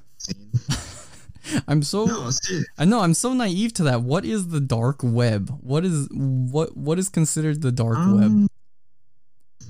i'm 1.69 1.83
so 1.83 2.07
No, 2.07 2.31
I 2.79 2.85
know 2.87 3.01
I'm 3.01 3.13
so 3.15 3.35
naive 3.35 3.75
to 3.75 3.83
that. 3.85 4.03
What 4.03 4.25
is 4.25 4.49
the 4.49 4.61
dark 4.61 5.01
web? 5.03 5.51
What 5.61 5.85
is 5.85 6.09
what 6.11 6.75
what 6.77 6.99
is 6.99 7.09
considered 7.11 7.61
the 7.61 7.71
dark 7.71 7.99
web? 7.99 8.25
um, 8.33 8.49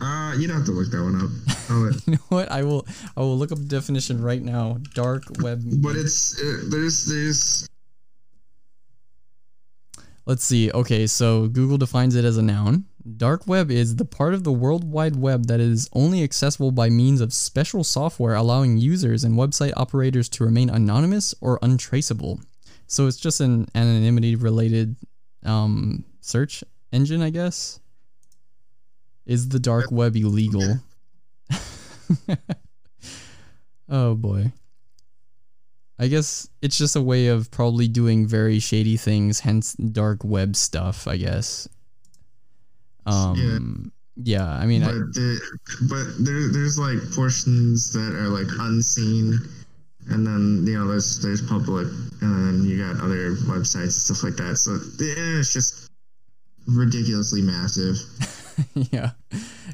uh, 0.00 0.34
you'd 0.38 0.50
have 0.50 0.64
to 0.66 0.72
look 0.72 0.90
that 0.90 1.02
one 1.02 1.16
up. 1.20 1.30
You 2.06 2.12
know 2.12 2.18
what? 2.28 2.50
I 2.52 2.62
will 2.62 2.86
I 3.16 3.20
will 3.20 3.36
look 3.36 3.50
up 3.50 3.58
the 3.58 3.64
definition 3.64 4.22
right 4.22 4.40
now. 4.42 4.78
Dark 4.94 5.24
web. 5.40 5.62
but 5.82 5.96
it's 5.96 6.38
uh, 6.40 6.62
there's 6.70 7.06
there's 7.06 7.68
Let's 10.26 10.44
see. 10.44 10.70
Okay, 10.72 11.06
so 11.06 11.48
Google 11.48 11.76
defines 11.76 12.14
it 12.14 12.24
as 12.24 12.36
a 12.38 12.42
noun. 12.42 12.84
Dark 13.04 13.46
web 13.46 13.70
is 13.70 13.96
the 13.96 14.06
part 14.06 14.32
of 14.32 14.44
the 14.44 14.52
World 14.52 14.90
Wide 14.90 15.16
Web 15.16 15.46
that 15.48 15.60
is 15.60 15.90
only 15.92 16.22
accessible 16.22 16.70
by 16.70 16.88
means 16.88 17.20
of 17.20 17.34
special 17.34 17.84
software 17.84 18.34
allowing 18.34 18.78
users 18.78 19.24
and 19.24 19.34
website 19.34 19.74
operators 19.76 20.26
to 20.30 20.44
remain 20.44 20.70
anonymous 20.70 21.34
or 21.42 21.58
untraceable. 21.60 22.40
So 22.86 23.06
it's 23.06 23.18
just 23.18 23.40
an 23.40 23.68
anonymity 23.74 24.36
related 24.36 24.96
um, 25.44 26.04
search 26.22 26.64
engine, 26.92 27.20
I 27.20 27.28
guess. 27.28 27.78
Is 29.26 29.50
the 29.50 29.58
dark 29.58 29.90
web 29.90 30.16
illegal? 30.16 30.80
oh 33.90 34.14
boy. 34.14 34.50
I 35.98 36.08
guess 36.08 36.48
it's 36.62 36.78
just 36.78 36.96
a 36.96 37.02
way 37.02 37.26
of 37.26 37.50
probably 37.50 37.86
doing 37.86 38.26
very 38.26 38.58
shady 38.60 38.96
things, 38.96 39.40
hence 39.40 39.74
dark 39.74 40.24
web 40.24 40.56
stuff, 40.56 41.06
I 41.06 41.18
guess. 41.18 41.68
Um 43.06 43.92
Yeah, 44.16 44.48
I 44.48 44.66
mean, 44.66 44.82
but 44.82 44.90
I, 44.90 44.94
the, 44.94 45.40
but 45.88 46.24
there 46.24 46.52
there's 46.52 46.78
like 46.78 46.98
portions 47.14 47.92
that 47.92 48.14
are 48.14 48.28
like 48.28 48.46
unseen, 48.60 49.38
and 50.08 50.26
then 50.26 50.64
you 50.66 50.78
know 50.78 50.86
there's 50.86 51.20
there's 51.20 51.42
public, 51.42 51.88
and 52.20 52.46
then 52.46 52.64
you 52.64 52.78
got 52.78 53.02
other 53.02 53.34
websites 53.50 53.82
and 53.82 53.92
stuff 53.92 54.22
like 54.22 54.36
that. 54.36 54.56
So 54.56 54.78
yeah, 55.02 55.40
it's 55.40 55.52
just 55.52 55.90
ridiculously 56.66 57.42
massive. 57.42 57.96
yeah. 58.92 59.10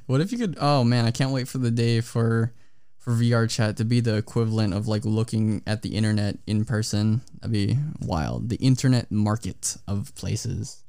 What 0.06 0.20
if 0.20 0.32
you 0.32 0.38
could? 0.38 0.56
Oh 0.60 0.84
man, 0.84 1.04
I 1.04 1.10
can't 1.10 1.32
wait 1.32 1.46
for 1.46 1.58
the 1.58 1.70
day 1.70 2.00
for 2.00 2.52
for 2.98 3.12
VR 3.12 3.48
chat 3.48 3.76
to 3.78 3.84
be 3.84 4.00
the 4.00 4.16
equivalent 4.16 4.74
of 4.74 4.88
like 4.88 5.04
looking 5.04 5.62
at 5.66 5.82
the 5.82 5.96
internet 5.96 6.38
in 6.46 6.64
person. 6.64 7.22
That'd 7.40 7.52
be 7.52 7.78
wild. 8.00 8.48
The 8.48 8.56
internet 8.56 9.10
market 9.10 9.76
of 9.88 10.14
places. 10.14 10.82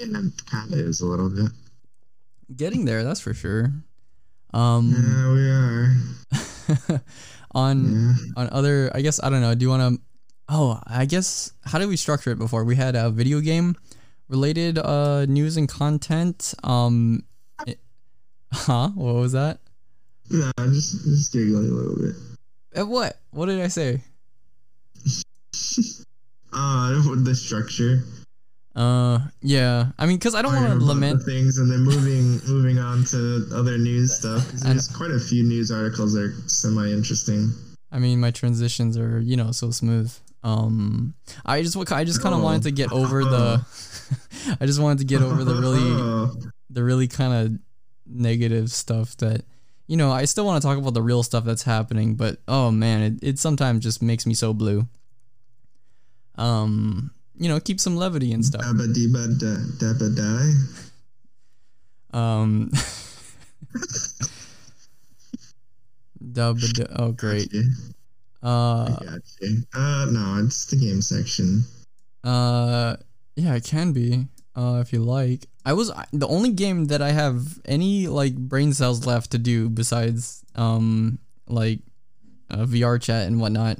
And 0.00 0.14
it 0.16 0.46
kind 0.46 0.72
of 0.72 0.78
is 0.78 1.00
a 1.00 1.06
little 1.06 1.30
bit. 1.30 1.52
Getting 2.54 2.84
there, 2.84 3.04
that's 3.04 3.20
for 3.20 3.34
sure. 3.34 3.72
Um, 4.54 4.90
Yeah, 4.96 5.32
we 5.32 5.50
are. 5.50 7.02
on 7.54 7.92
Yeah. 7.92 8.14
on 8.36 8.48
other, 8.50 8.90
I 8.94 9.02
guess 9.02 9.20
I 9.22 9.28
don't 9.30 9.40
know. 9.40 9.54
Do 9.54 9.64
you 9.64 9.70
want 9.70 9.96
to? 9.96 10.00
Oh, 10.48 10.80
I 10.86 11.04
guess 11.04 11.52
how 11.64 11.78
did 11.78 11.88
we 11.88 11.96
structure 11.96 12.30
it 12.30 12.38
before? 12.38 12.64
We 12.64 12.74
had 12.76 12.96
a 12.96 13.10
video 13.10 13.40
game 13.40 13.76
related 14.28 14.78
uh 14.78 15.26
news 15.26 15.56
and 15.58 15.68
content. 15.68 16.54
Um, 16.64 17.24
it- 17.66 17.80
huh? 18.52 18.88
What 18.94 19.14
was 19.14 19.32
that? 19.32 19.60
No, 20.30 20.50
I'm 20.56 20.72
just 20.72 21.04
just 21.04 21.32
giggling 21.32 21.68
a 21.68 21.72
little 21.74 21.96
bit. 21.96 22.14
Uh, 22.80 22.86
what? 22.86 23.20
What 23.30 23.46
did 23.46 23.60
I 23.60 23.68
say? 23.68 24.02
Uh, 26.50 26.94
the 27.24 27.34
structure. 27.34 28.02
Uh, 28.78 29.18
yeah. 29.42 29.86
I 29.98 30.06
mean, 30.06 30.20
cause 30.20 30.36
I 30.36 30.42
don't 30.42 30.54
want 30.54 30.68
to 30.68 30.84
lament. 30.84 31.24
things 31.24 31.58
and 31.58 31.68
then 31.68 31.80
moving 31.80 32.40
moving 32.46 32.78
on 32.78 33.02
to 33.06 33.48
other 33.52 33.76
news 33.76 34.16
stuff. 34.16 34.46
There's 34.62 34.86
quite 34.86 35.10
a 35.10 35.18
few 35.18 35.42
news 35.42 35.72
articles 35.72 36.12
that 36.12 36.20
are 36.22 36.34
semi 36.46 36.92
interesting. 36.92 37.50
I 37.90 37.98
mean, 37.98 38.20
my 38.20 38.30
transitions 38.30 38.96
are 38.96 39.18
you 39.20 39.36
know 39.36 39.50
so 39.50 39.72
smooth. 39.72 40.14
Um, 40.44 41.14
I 41.44 41.62
just 41.62 41.76
I 41.90 42.04
just 42.04 42.22
kind 42.22 42.34
of 42.34 42.40
Oh. 42.40 42.44
wanted 42.44 42.62
to 42.62 42.70
get 42.70 42.92
over 42.92 43.24
the. 43.24 43.64
I 44.60 44.66
just 44.66 44.80
wanted 44.80 44.98
to 44.98 45.04
get 45.04 45.22
over 45.22 45.42
the 45.42 45.54
really 45.56 46.30
the 46.70 46.84
really 46.84 47.08
kind 47.08 47.32
of 47.34 47.58
negative 48.06 48.70
stuff 48.70 49.16
that 49.16 49.44
you 49.88 49.96
know 49.96 50.12
I 50.12 50.24
still 50.26 50.46
want 50.46 50.62
to 50.62 50.68
talk 50.68 50.78
about 50.78 50.94
the 50.94 51.02
real 51.02 51.24
stuff 51.24 51.44
that's 51.44 51.64
happening, 51.64 52.14
but 52.14 52.38
oh 52.46 52.70
man, 52.70 53.02
it, 53.02 53.14
it 53.30 53.38
sometimes 53.40 53.82
just 53.82 54.02
makes 54.02 54.24
me 54.24 54.34
so 54.34 54.54
blue. 54.54 54.86
Um, 56.36 57.10
you 57.38 57.48
know, 57.48 57.58
keep 57.60 57.78
some 57.80 57.96
levity 57.96 58.32
and 58.32 58.44
stuff. 58.44 58.62
Dabba 58.62 58.92
dibba 58.92 59.38
da 59.38 59.56
dabba 59.78 60.14
die. 60.14 60.52
Um, 62.12 62.70
dub, 66.32 66.58
oh 66.96 67.12
great. 67.12 67.54
Uh. 68.42 68.96
Uh, 69.74 70.06
no, 70.10 70.42
it's 70.44 70.66
the 70.66 70.76
game 70.76 71.00
section. 71.02 71.64
Uh, 72.24 72.96
yeah, 73.36 73.54
it 73.54 73.64
can 73.64 73.92
be. 73.92 74.26
Uh, 74.56 74.80
if 74.80 74.92
you 74.92 75.00
like. 75.00 75.46
I 75.64 75.74
was 75.74 75.92
the 76.12 76.26
only 76.26 76.50
game 76.50 76.86
that 76.86 77.00
I 77.02 77.12
have 77.12 77.60
any 77.64 78.08
like 78.08 78.36
brain 78.36 78.72
cells 78.72 79.06
left 79.06 79.30
to 79.32 79.38
do 79.38 79.68
besides 79.68 80.44
um 80.54 81.18
like 81.46 81.80
uh, 82.50 82.64
VR 82.64 83.00
chat 83.00 83.26
and 83.26 83.40
whatnot 83.40 83.78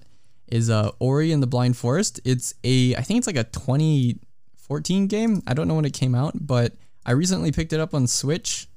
is 0.50 0.70
uh 0.70 0.90
Ori 0.98 1.32
and 1.32 1.42
the 1.42 1.46
Blind 1.46 1.76
Forest. 1.76 2.20
It's 2.24 2.54
a 2.64 2.94
I 2.96 3.02
think 3.02 3.18
it's 3.18 3.26
like 3.26 3.36
a 3.36 3.44
2014 3.44 5.06
game. 5.06 5.42
I 5.46 5.54
don't 5.54 5.68
know 5.68 5.74
when 5.74 5.84
it 5.84 5.92
came 5.92 6.14
out, 6.14 6.34
but 6.40 6.74
I 7.06 7.12
recently 7.12 7.52
picked 7.52 7.72
it 7.72 7.80
up 7.80 7.94
on 7.94 8.06
Switch 8.06 8.68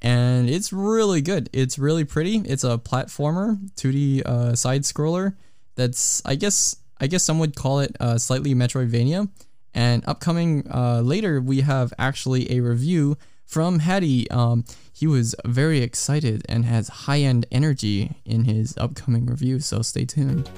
and 0.00 0.48
it's 0.48 0.72
really 0.72 1.20
good. 1.20 1.48
It's 1.52 1.78
really 1.78 2.04
pretty. 2.04 2.38
It's 2.38 2.64
a 2.64 2.78
platformer, 2.78 3.58
2D 3.76 4.22
uh, 4.24 4.54
side 4.54 4.82
scroller. 4.82 5.34
That's 5.74 6.22
I 6.24 6.34
guess 6.34 6.76
I 7.00 7.06
guess 7.06 7.22
some 7.22 7.38
would 7.38 7.56
call 7.56 7.80
it 7.80 7.96
uh, 8.00 8.18
slightly 8.18 8.54
Metroidvania. 8.54 9.28
And 9.74 10.02
upcoming 10.06 10.66
uh, 10.72 11.02
later, 11.02 11.40
we 11.40 11.60
have 11.60 11.92
actually 11.98 12.50
a 12.50 12.60
review 12.60 13.18
from 13.44 13.80
Hattie. 13.80 14.30
Um, 14.30 14.64
he 14.92 15.06
was 15.06 15.34
very 15.44 15.80
excited 15.80 16.46
and 16.48 16.64
has 16.64 16.88
high 16.88 17.20
end 17.20 17.44
energy 17.52 18.16
in 18.24 18.44
his 18.44 18.76
upcoming 18.78 19.26
review. 19.26 19.60
So 19.60 19.82
stay 19.82 20.06
tuned. 20.06 20.50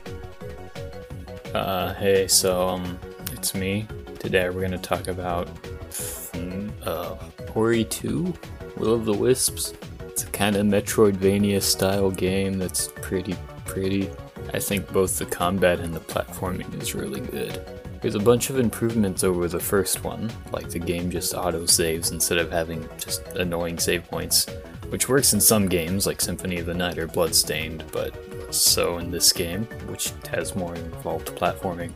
Uh, 1.54 1.94
hey, 1.94 2.28
so 2.28 2.68
um, 2.68 2.98
it's 3.32 3.54
me. 3.54 3.86
Today 4.18 4.50
we're 4.50 4.60
gonna 4.60 4.76
talk 4.76 5.08
about 5.08 5.48
uh, 6.84 7.16
Ori 7.54 7.84
2, 7.84 8.34
Will 8.76 8.92
of 8.92 9.06
the 9.06 9.14
Wisps. 9.14 9.72
It's 10.06 10.24
a 10.24 10.26
kind 10.26 10.56
of 10.56 10.66
Metroidvania 10.66 11.62
style 11.62 12.10
game 12.10 12.58
that's 12.58 12.88
pretty 13.00 13.34
pretty. 13.64 14.10
I 14.52 14.58
think 14.58 14.92
both 14.92 15.18
the 15.18 15.24
combat 15.24 15.80
and 15.80 15.94
the 15.94 16.00
platforming 16.00 16.82
is 16.82 16.94
really 16.94 17.20
good. 17.20 17.64
There's 18.02 18.14
a 18.14 18.20
bunch 18.20 18.50
of 18.50 18.58
improvements 18.58 19.24
over 19.24 19.48
the 19.48 19.58
first 19.58 20.04
one, 20.04 20.30
like 20.52 20.68
the 20.68 20.78
game 20.78 21.10
just 21.10 21.32
auto 21.32 21.64
saves 21.64 22.10
instead 22.10 22.38
of 22.38 22.52
having 22.52 22.86
just 22.98 23.26
annoying 23.28 23.78
save 23.78 24.04
points, 24.04 24.46
which 24.90 25.08
works 25.08 25.32
in 25.32 25.40
some 25.40 25.66
games 25.66 26.06
like 26.06 26.20
Symphony 26.20 26.58
of 26.58 26.66
the 26.66 26.74
Night 26.74 26.98
or 26.98 27.06
Bloodstained, 27.06 27.84
but 27.90 28.14
so 28.50 28.98
in 28.98 29.10
this 29.10 29.32
game, 29.32 29.64
which 29.86 30.12
has 30.30 30.56
more 30.56 30.74
involved 30.74 31.28
platforming. 31.36 31.92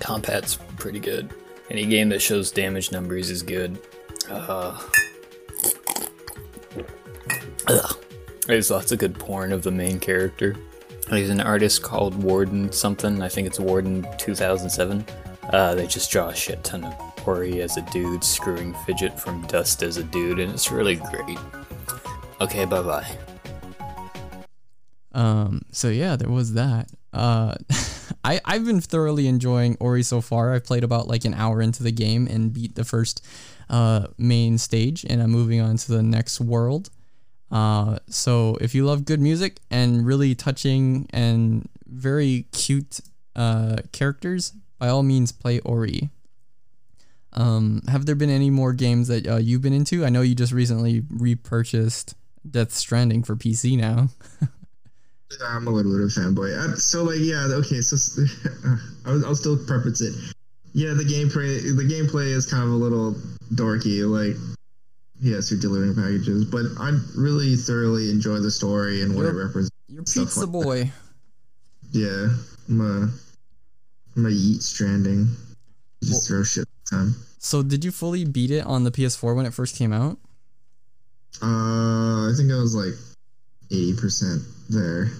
Combat's 0.00 0.58
pretty 0.78 1.00
good. 1.00 1.30
Any 1.70 1.86
game 1.86 2.08
that 2.10 2.22
shows 2.22 2.50
damage 2.50 2.92
numbers 2.92 3.30
is 3.30 3.42
good. 3.42 3.78
Uh, 4.30 4.80
ugh. 7.68 7.96
There's 8.46 8.70
lots 8.70 8.92
of 8.92 8.98
good 8.98 9.18
porn 9.18 9.52
of 9.52 9.62
the 9.62 9.72
main 9.72 9.98
character. 9.98 10.54
There's 11.08 11.30
an 11.30 11.40
artist 11.40 11.82
called 11.82 12.14
Warden 12.22 12.70
something. 12.70 13.22
I 13.22 13.28
think 13.28 13.46
it's 13.46 13.58
Warden 13.58 14.06
2007. 14.18 15.04
Uh, 15.52 15.74
they 15.74 15.86
just 15.86 16.10
draw 16.10 16.28
a 16.28 16.34
shit 16.34 16.62
ton 16.64 16.84
of 16.84 16.94
Ori 17.26 17.60
as 17.60 17.76
a 17.76 17.82
dude 17.92 18.22
screwing 18.22 18.74
Fidget 18.84 19.18
from 19.18 19.42
Dust 19.46 19.82
as 19.82 19.96
a 19.96 20.04
dude, 20.04 20.38
and 20.38 20.52
it's 20.52 20.70
really 20.70 20.96
great. 20.96 21.38
Okay, 22.40 22.64
bye 22.64 22.82
bye. 22.82 23.18
Um, 25.16 25.62
so 25.72 25.88
yeah, 25.88 26.14
there 26.16 26.28
was 26.28 26.52
that. 26.52 26.90
Uh, 27.12 27.54
I 28.24 28.40
I've 28.44 28.66
been 28.66 28.82
thoroughly 28.82 29.26
enjoying 29.26 29.76
Ori 29.80 30.02
so 30.02 30.20
far. 30.20 30.52
I've 30.52 30.64
played 30.64 30.84
about 30.84 31.08
like 31.08 31.24
an 31.24 31.34
hour 31.34 31.62
into 31.62 31.82
the 31.82 31.90
game 31.90 32.28
and 32.30 32.52
beat 32.52 32.74
the 32.74 32.84
first 32.84 33.24
uh, 33.70 34.08
main 34.18 34.58
stage, 34.58 35.04
and 35.08 35.22
I'm 35.22 35.30
moving 35.30 35.60
on 35.60 35.78
to 35.78 35.92
the 35.92 36.02
next 36.02 36.40
world. 36.40 36.90
Uh, 37.50 37.98
so 38.08 38.58
if 38.60 38.74
you 38.74 38.84
love 38.84 39.06
good 39.06 39.20
music 39.20 39.60
and 39.70 40.04
really 40.04 40.34
touching 40.34 41.06
and 41.10 41.68
very 41.86 42.46
cute 42.52 43.00
uh, 43.34 43.76
characters, 43.92 44.52
by 44.78 44.88
all 44.88 45.02
means 45.02 45.32
play 45.32 45.60
Ori. 45.60 46.10
Um, 47.32 47.82
have 47.88 48.06
there 48.06 48.14
been 48.14 48.30
any 48.30 48.50
more 48.50 48.72
games 48.72 49.08
that 49.08 49.26
uh, 49.26 49.36
you've 49.36 49.62
been 49.62 49.72
into? 49.72 50.04
I 50.04 50.10
know 50.10 50.22
you 50.22 50.34
just 50.34 50.52
recently 50.52 51.02
repurchased 51.08 52.14
Death 52.48 52.72
Stranding 52.72 53.22
for 53.22 53.36
PC 53.36 53.78
now. 53.78 54.08
I'm 55.44 55.66
a 55.66 55.70
little 55.70 55.92
bit 55.92 56.00
of 56.02 56.08
a 56.08 56.20
fanboy. 56.20 56.56
Uh, 56.56 56.76
so 56.76 57.02
like, 57.04 57.18
yeah, 57.20 57.46
okay. 57.50 57.80
So 57.80 57.96
I'll, 59.06 59.26
I'll 59.26 59.34
still 59.34 59.56
preface 59.56 60.00
it. 60.00 60.14
Yeah, 60.72 60.92
the 60.94 61.04
gameplay 61.04 61.62
the 61.76 61.82
gameplay 61.82 62.26
is 62.26 62.46
kind 62.46 62.62
of 62.62 62.70
a 62.70 62.74
little 62.76 63.14
dorky. 63.54 64.06
Like, 64.08 64.36
yes, 65.20 65.50
you're 65.50 65.58
delivering 65.60 65.94
packages, 65.94 66.44
but 66.44 66.66
I 66.78 66.98
really 67.16 67.56
thoroughly 67.56 68.10
enjoy 68.10 68.38
the 68.38 68.50
story 68.50 69.02
and 69.02 69.14
what 69.16 69.24
Yep. 69.24 69.32
it 69.34 69.36
represents. 69.36 69.70
You're 69.88 70.02
pizza 70.02 70.40
like 70.40 70.40
that. 70.40 70.46
boy. 70.46 70.92
Yeah, 71.92 72.28
I'm 72.68 72.80
a 72.80 73.10
I'm 74.16 74.26
a 74.26 74.30
eat 74.30 74.62
stranding. 74.62 75.28
Just 76.02 76.28
throw 76.28 76.42
shit 76.44 76.68
time. 76.90 77.14
So 77.38 77.62
did 77.62 77.84
you 77.84 77.90
fully 77.90 78.24
beat 78.24 78.50
it 78.50 78.64
on 78.66 78.84
the 78.84 78.90
PS4 78.90 79.34
when 79.34 79.46
it 79.46 79.54
first 79.54 79.76
came 79.76 79.92
out? 79.92 80.18
Uh, 81.42 82.30
I 82.30 82.32
think 82.36 82.50
I 82.52 82.56
was 82.56 82.74
like 82.74 82.94
eighty 83.70 83.94
percent 83.96 84.42
there. 84.68 85.10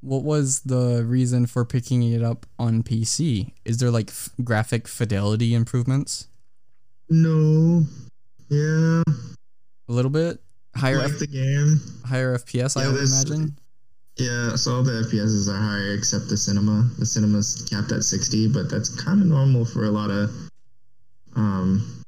What 0.00 0.22
was 0.22 0.60
the 0.60 1.02
reason 1.06 1.46
for 1.46 1.64
picking 1.64 2.02
it 2.02 2.22
up 2.22 2.44
on 2.58 2.82
PC? 2.82 3.52
Is 3.64 3.78
there 3.78 3.90
like 3.90 4.10
f- 4.10 4.28
graphic 4.44 4.86
fidelity 4.86 5.54
improvements? 5.54 6.28
No, 7.08 7.84
yeah, 8.50 9.02
A 9.88 9.92
little 9.92 10.10
bit 10.10 10.40
higher 10.76 10.98
like 10.98 11.12
F- 11.12 11.18
the 11.20 11.26
game. 11.26 11.80
higher 12.04 12.36
FPS, 12.36 12.76
I 12.76 12.86
would 12.86 12.96
imagine. 13.00 13.56
Yeah, 14.16 14.56
so 14.56 14.74
all 14.76 14.82
the 14.82 14.92
FPSs 15.10 15.48
are 15.48 15.56
higher 15.56 15.92
except 15.94 16.28
the 16.28 16.36
cinema. 16.36 16.88
The 16.98 17.06
cinema's 17.06 17.66
capped 17.68 17.90
at 17.92 18.04
60, 18.04 18.48
but 18.48 18.70
that's 18.70 18.88
kind 19.02 19.20
of 19.20 19.26
normal 19.26 19.64
for 19.64 19.84
a 19.84 19.90
lot 19.90 20.10
of 20.10 20.30
um 21.36 22.03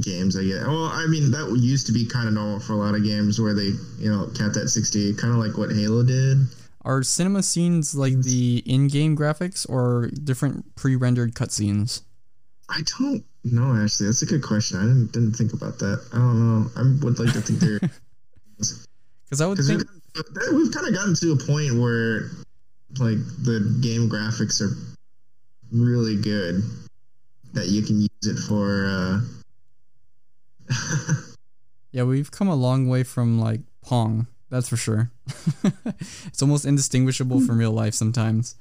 games. 0.00 0.36
I 0.36 0.44
get. 0.44 0.62
Well, 0.62 0.86
I 0.86 1.06
mean 1.06 1.30
that 1.30 1.56
used 1.60 1.86
to 1.86 1.92
be 1.92 2.06
kind 2.06 2.28
of 2.28 2.34
normal 2.34 2.60
for 2.60 2.72
a 2.72 2.76
lot 2.76 2.94
of 2.94 3.04
games 3.04 3.40
where 3.40 3.54
they, 3.54 3.72
you 3.98 4.10
know, 4.10 4.28
capped 4.34 4.56
at 4.56 4.68
60, 4.68 5.14
kind 5.14 5.32
of 5.32 5.38
like 5.38 5.56
what 5.56 5.70
Halo 5.70 6.02
did. 6.02 6.38
Are 6.82 7.02
cinema 7.02 7.42
scenes 7.42 7.94
like 7.94 8.20
the 8.20 8.62
in-game 8.66 9.16
graphics 9.16 9.68
or 9.68 10.10
different 10.22 10.74
pre-rendered 10.74 11.34
cutscenes? 11.34 12.02
I 12.68 12.82
don't 12.98 13.24
know. 13.44 13.82
Actually, 13.82 14.06
that's 14.06 14.22
a 14.22 14.26
good 14.26 14.42
question. 14.42 14.78
I 14.78 14.82
didn't 14.82 15.12
didn't 15.12 15.32
think 15.32 15.52
about 15.52 15.78
that. 15.78 16.04
I 16.12 16.18
don't 16.18 16.38
know. 16.38 16.70
I 16.76 16.82
would 17.04 17.18
like 17.18 17.32
to 17.32 17.40
think 17.40 17.60
they're 17.60 17.80
Because 19.24 19.40
I 19.40 19.46
would 19.46 19.58
think 19.58 19.82
we've, 20.14 20.54
we've 20.54 20.72
kind 20.72 20.86
of 20.86 20.94
gotten 20.94 21.14
to 21.14 21.32
a 21.32 21.36
point 21.36 21.78
where 21.78 22.30
like 22.98 23.18
the 23.42 23.78
game 23.80 24.08
graphics 24.08 24.60
are 24.60 24.76
really 25.72 26.16
good 26.16 26.62
that 27.52 27.66
you 27.68 27.82
can 27.82 28.00
use 28.00 28.10
it 28.22 28.38
for. 28.38 28.86
uh 28.86 29.20
Yeah, 31.94 32.02
we've 32.02 32.32
come 32.32 32.48
a 32.48 32.56
long 32.56 32.88
way 32.88 33.04
from 33.04 33.38
like 33.38 33.60
Pong. 33.80 34.26
That's 34.50 34.68
for 34.68 34.76
sure. 34.76 35.12
it's 36.26 36.42
almost 36.42 36.64
indistinguishable 36.64 37.40
from 37.40 37.56
real 37.56 37.70
life 37.70 37.94
sometimes. 37.94 38.56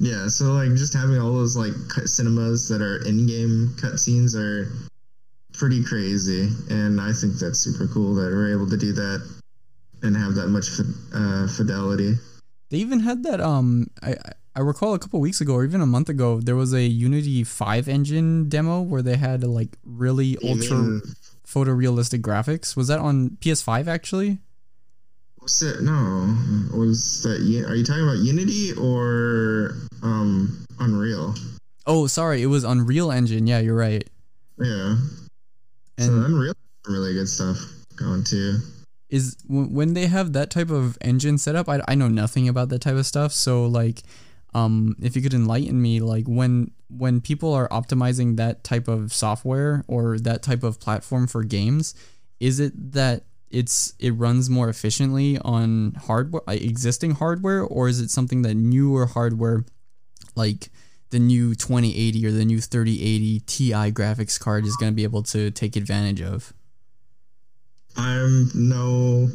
Yeah, 0.00 0.26
so 0.26 0.46
like 0.46 0.70
just 0.70 0.92
having 0.92 1.20
all 1.20 1.32
those 1.32 1.56
like 1.56 1.72
cut 1.88 2.08
cinemas 2.08 2.68
that 2.70 2.82
are 2.82 2.96
in-game 3.06 3.76
cutscenes 3.78 4.34
are 4.34 4.72
pretty 5.52 5.84
crazy, 5.84 6.48
and 6.70 7.00
I 7.00 7.12
think 7.12 7.34
that's 7.34 7.60
super 7.60 7.86
cool 7.86 8.16
that 8.16 8.32
we're 8.32 8.52
able 8.52 8.68
to 8.68 8.76
do 8.76 8.92
that 8.92 9.22
and 10.02 10.16
have 10.16 10.34
that 10.34 10.48
much 10.48 10.70
uh, 11.14 11.46
fidelity. 11.46 12.14
They 12.70 12.78
even 12.78 12.98
had 12.98 13.22
that. 13.22 13.40
Um, 13.40 13.86
I 14.02 14.16
I- 14.56 14.60
recall 14.60 14.94
a 14.94 14.98
couple 14.98 15.20
weeks 15.20 15.40
ago, 15.40 15.54
or 15.54 15.64
even 15.64 15.80
a 15.80 15.86
month 15.86 16.08
ago, 16.08 16.40
there 16.40 16.56
was 16.56 16.72
a 16.72 16.82
Unity 16.82 17.44
Five 17.44 17.88
engine 17.88 18.48
demo 18.48 18.80
where 18.82 19.02
they 19.02 19.16
had 19.16 19.44
like 19.44 19.76
really 19.84 20.36
ultra 20.44 20.76
Even- 20.78 21.02
photorealistic 21.46 22.20
graphics. 22.20 22.76
Was 22.76 22.88
that 22.88 22.98
on 23.00 23.36
PS5 23.40 23.88
actually? 23.88 24.38
what's 25.38 25.62
it? 25.62 25.80
No, 25.80 26.36
was 26.76 27.22
that? 27.22 27.40
Are 27.68 27.74
you 27.74 27.82
talking 27.84 28.02
about 28.02 28.18
Unity 28.18 28.72
or 28.74 29.74
um 30.02 30.66
Unreal? 30.78 31.34
Oh, 31.86 32.06
sorry, 32.06 32.42
it 32.42 32.46
was 32.46 32.62
Unreal 32.62 33.10
Engine. 33.10 33.46
Yeah, 33.46 33.58
you're 33.60 33.74
right. 33.74 34.08
Yeah, 34.58 34.96
so 35.98 36.04
And 36.12 36.24
Unreal 36.26 36.54
really 36.86 37.14
good 37.14 37.28
stuff 37.28 37.58
going 37.96 38.24
too. 38.24 38.58
is 39.08 39.36
when 39.48 39.94
they 39.94 40.06
have 40.06 40.32
that 40.34 40.50
type 40.50 40.70
of 40.70 40.96
engine 41.00 41.38
set 41.38 41.56
up, 41.56 41.68
I, 41.68 41.80
I 41.88 41.94
know 41.94 42.08
nothing 42.08 42.46
about 42.48 42.68
that 42.68 42.80
type 42.82 42.96
of 42.96 43.06
stuff. 43.06 43.32
So 43.32 43.64
like, 43.66 44.02
um, 44.54 44.96
if 45.00 45.14
you 45.14 45.22
could 45.22 45.34
enlighten 45.34 45.80
me, 45.80 46.00
like 46.00 46.26
when 46.26 46.72
when 46.88 47.20
people 47.20 47.54
are 47.54 47.68
optimizing 47.68 48.36
that 48.36 48.64
type 48.64 48.88
of 48.88 49.12
software 49.12 49.84
or 49.86 50.18
that 50.18 50.42
type 50.42 50.62
of 50.62 50.80
platform 50.80 51.26
for 51.26 51.44
games, 51.44 51.94
is 52.40 52.58
it 52.58 52.92
that 52.92 53.24
it's 53.50 53.94
it 53.98 54.10
runs 54.12 54.50
more 54.50 54.68
efficiently 54.68 55.38
on 55.38 55.94
hardware 56.06 56.42
existing 56.48 57.12
hardware 57.12 57.62
or 57.62 57.88
is 57.88 58.00
it 58.00 58.10
something 58.10 58.42
that 58.42 58.54
newer 58.54 59.06
hardware 59.06 59.64
like 60.36 60.70
the 61.10 61.18
new 61.18 61.54
2080 61.54 62.26
or 62.26 62.30
the 62.30 62.44
new 62.44 62.60
3080 62.60 63.40
Ti 63.40 63.72
graphics 63.92 64.38
card 64.38 64.64
is 64.64 64.76
going 64.76 64.92
to 64.92 64.94
be 64.96 65.02
able 65.02 65.22
to 65.24 65.50
take 65.50 65.76
advantage 65.76 66.20
of? 66.20 66.52
I'm 67.96 68.50
no 68.54 69.28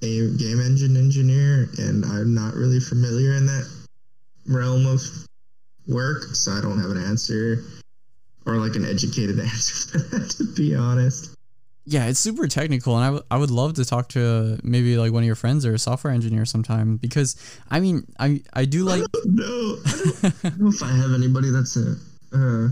game 0.00 0.60
engine 0.60 0.96
engineer, 0.96 1.68
and 1.78 2.04
I'm 2.04 2.34
not 2.34 2.54
really 2.54 2.80
familiar 2.80 3.34
in 3.34 3.46
that 3.46 3.81
realm 4.46 4.86
of 4.86 5.00
work, 5.88 6.22
so 6.34 6.52
I 6.52 6.60
don't 6.60 6.78
have 6.80 6.90
an 6.90 7.02
answer 7.02 7.62
or 8.46 8.56
like 8.56 8.74
an 8.76 8.84
educated 8.84 9.38
answer 9.50 9.98
for 9.98 10.16
that. 10.16 10.30
To 10.30 10.44
be 10.54 10.74
honest, 10.74 11.34
Yeah, 11.84 12.06
it's 12.06 12.18
super 12.20 12.46
technical, 12.48 12.94
and 12.96 13.04
I, 13.04 13.06
w- 13.08 13.24
I 13.30 13.36
would 13.38 13.50
love 13.50 13.74
to 13.74 13.84
talk 13.84 14.08
to 14.10 14.58
maybe 14.62 14.96
like 14.96 15.12
one 15.12 15.22
of 15.22 15.26
your 15.26 15.34
friends 15.36 15.64
or 15.66 15.74
a 15.74 15.78
software 15.78 16.12
engineer 16.12 16.44
sometime 16.44 16.96
because 16.96 17.36
I 17.70 17.80
mean 17.80 18.06
I 18.18 18.42
I 18.52 18.64
do 18.64 18.84
like 18.84 19.02
no. 19.24 19.78
I 19.84 19.90
don't, 19.92 20.24
I 20.44 20.48
don't 20.50 20.60
know 20.60 20.68
if 20.68 20.82
I 20.82 20.88
have 20.90 21.12
anybody 21.12 21.50
that's 21.50 21.76
a. 21.76 21.96
Uh, 22.32 22.68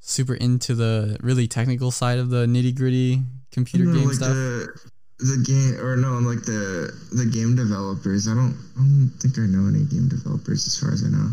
super 0.00 0.34
into 0.34 0.74
the 0.74 1.16
really 1.20 1.48
technical 1.48 1.90
side 1.90 2.18
of 2.18 2.30
the 2.30 2.46
nitty 2.46 2.74
gritty 2.76 3.22
computer 3.50 3.84
no, 3.86 3.94
game 3.94 4.06
like 4.06 4.14
stuff. 4.14 4.28
the 4.28 4.68
the 5.18 5.42
game 5.44 5.80
or 5.84 5.96
no, 5.96 6.18
like 6.18 6.44
the 6.44 6.92
the 7.12 7.24
game 7.26 7.56
developers. 7.56 8.28
I 8.28 8.34
don't. 8.34 8.56
I 8.76 8.80
don't 8.80 9.12
think 9.18 9.38
I 9.38 9.46
know 9.46 9.68
any 9.68 9.84
game 9.84 10.08
developers 10.08 10.66
as 10.66 10.78
far 10.78 10.92
as 10.92 11.04
I 11.04 11.08
know. 11.08 11.30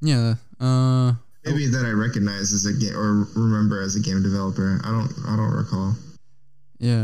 yeah, 0.00 0.34
uh, 0.60 1.14
Maybe 1.44 1.66
that 1.68 1.84
I 1.86 1.90
recognize 1.90 2.52
as 2.52 2.66
a 2.66 2.72
game 2.72 2.94
or 2.94 3.26
remember 3.34 3.80
as 3.80 3.96
a 3.96 4.00
game 4.00 4.22
developer. 4.22 4.80
I 4.84 4.90
don't. 4.90 5.12
I 5.26 5.36
don't 5.36 5.52
recall. 5.52 5.94
yeah, 6.78 7.02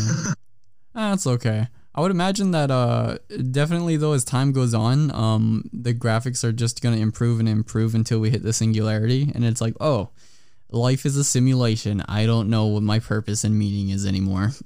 that's 0.94 1.26
okay. 1.26 1.68
I 1.96 2.00
would 2.00 2.10
imagine 2.10 2.50
that 2.50 2.72
uh 2.72 3.18
definitely 3.52 3.96
though 3.96 4.14
as 4.14 4.24
time 4.24 4.52
goes 4.52 4.74
on, 4.74 5.10
um 5.14 5.70
the 5.72 5.94
graphics 5.94 6.42
are 6.44 6.52
just 6.52 6.82
gonna 6.82 6.96
improve 6.96 7.38
and 7.38 7.48
improve 7.48 7.94
until 7.94 8.18
we 8.18 8.30
hit 8.30 8.42
the 8.42 8.52
singularity, 8.52 9.30
and 9.34 9.44
it's 9.44 9.60
like 9.60 9.74
oh. 9.80 10.10
Life 10.70 11.06
is 11.06 11.16
a 11.16 11.24
simulation. 11.24 12.02
I 12.08 12.26
don't 12.26 12.50
know 12.50 12.66
what 12.66 12.82
my 12.82 12.98
purpose 12.98 13.44
and 13.44 13.58
meaning 13.58 13.90
is 13.90 14.06
anymore. 14.06 14.52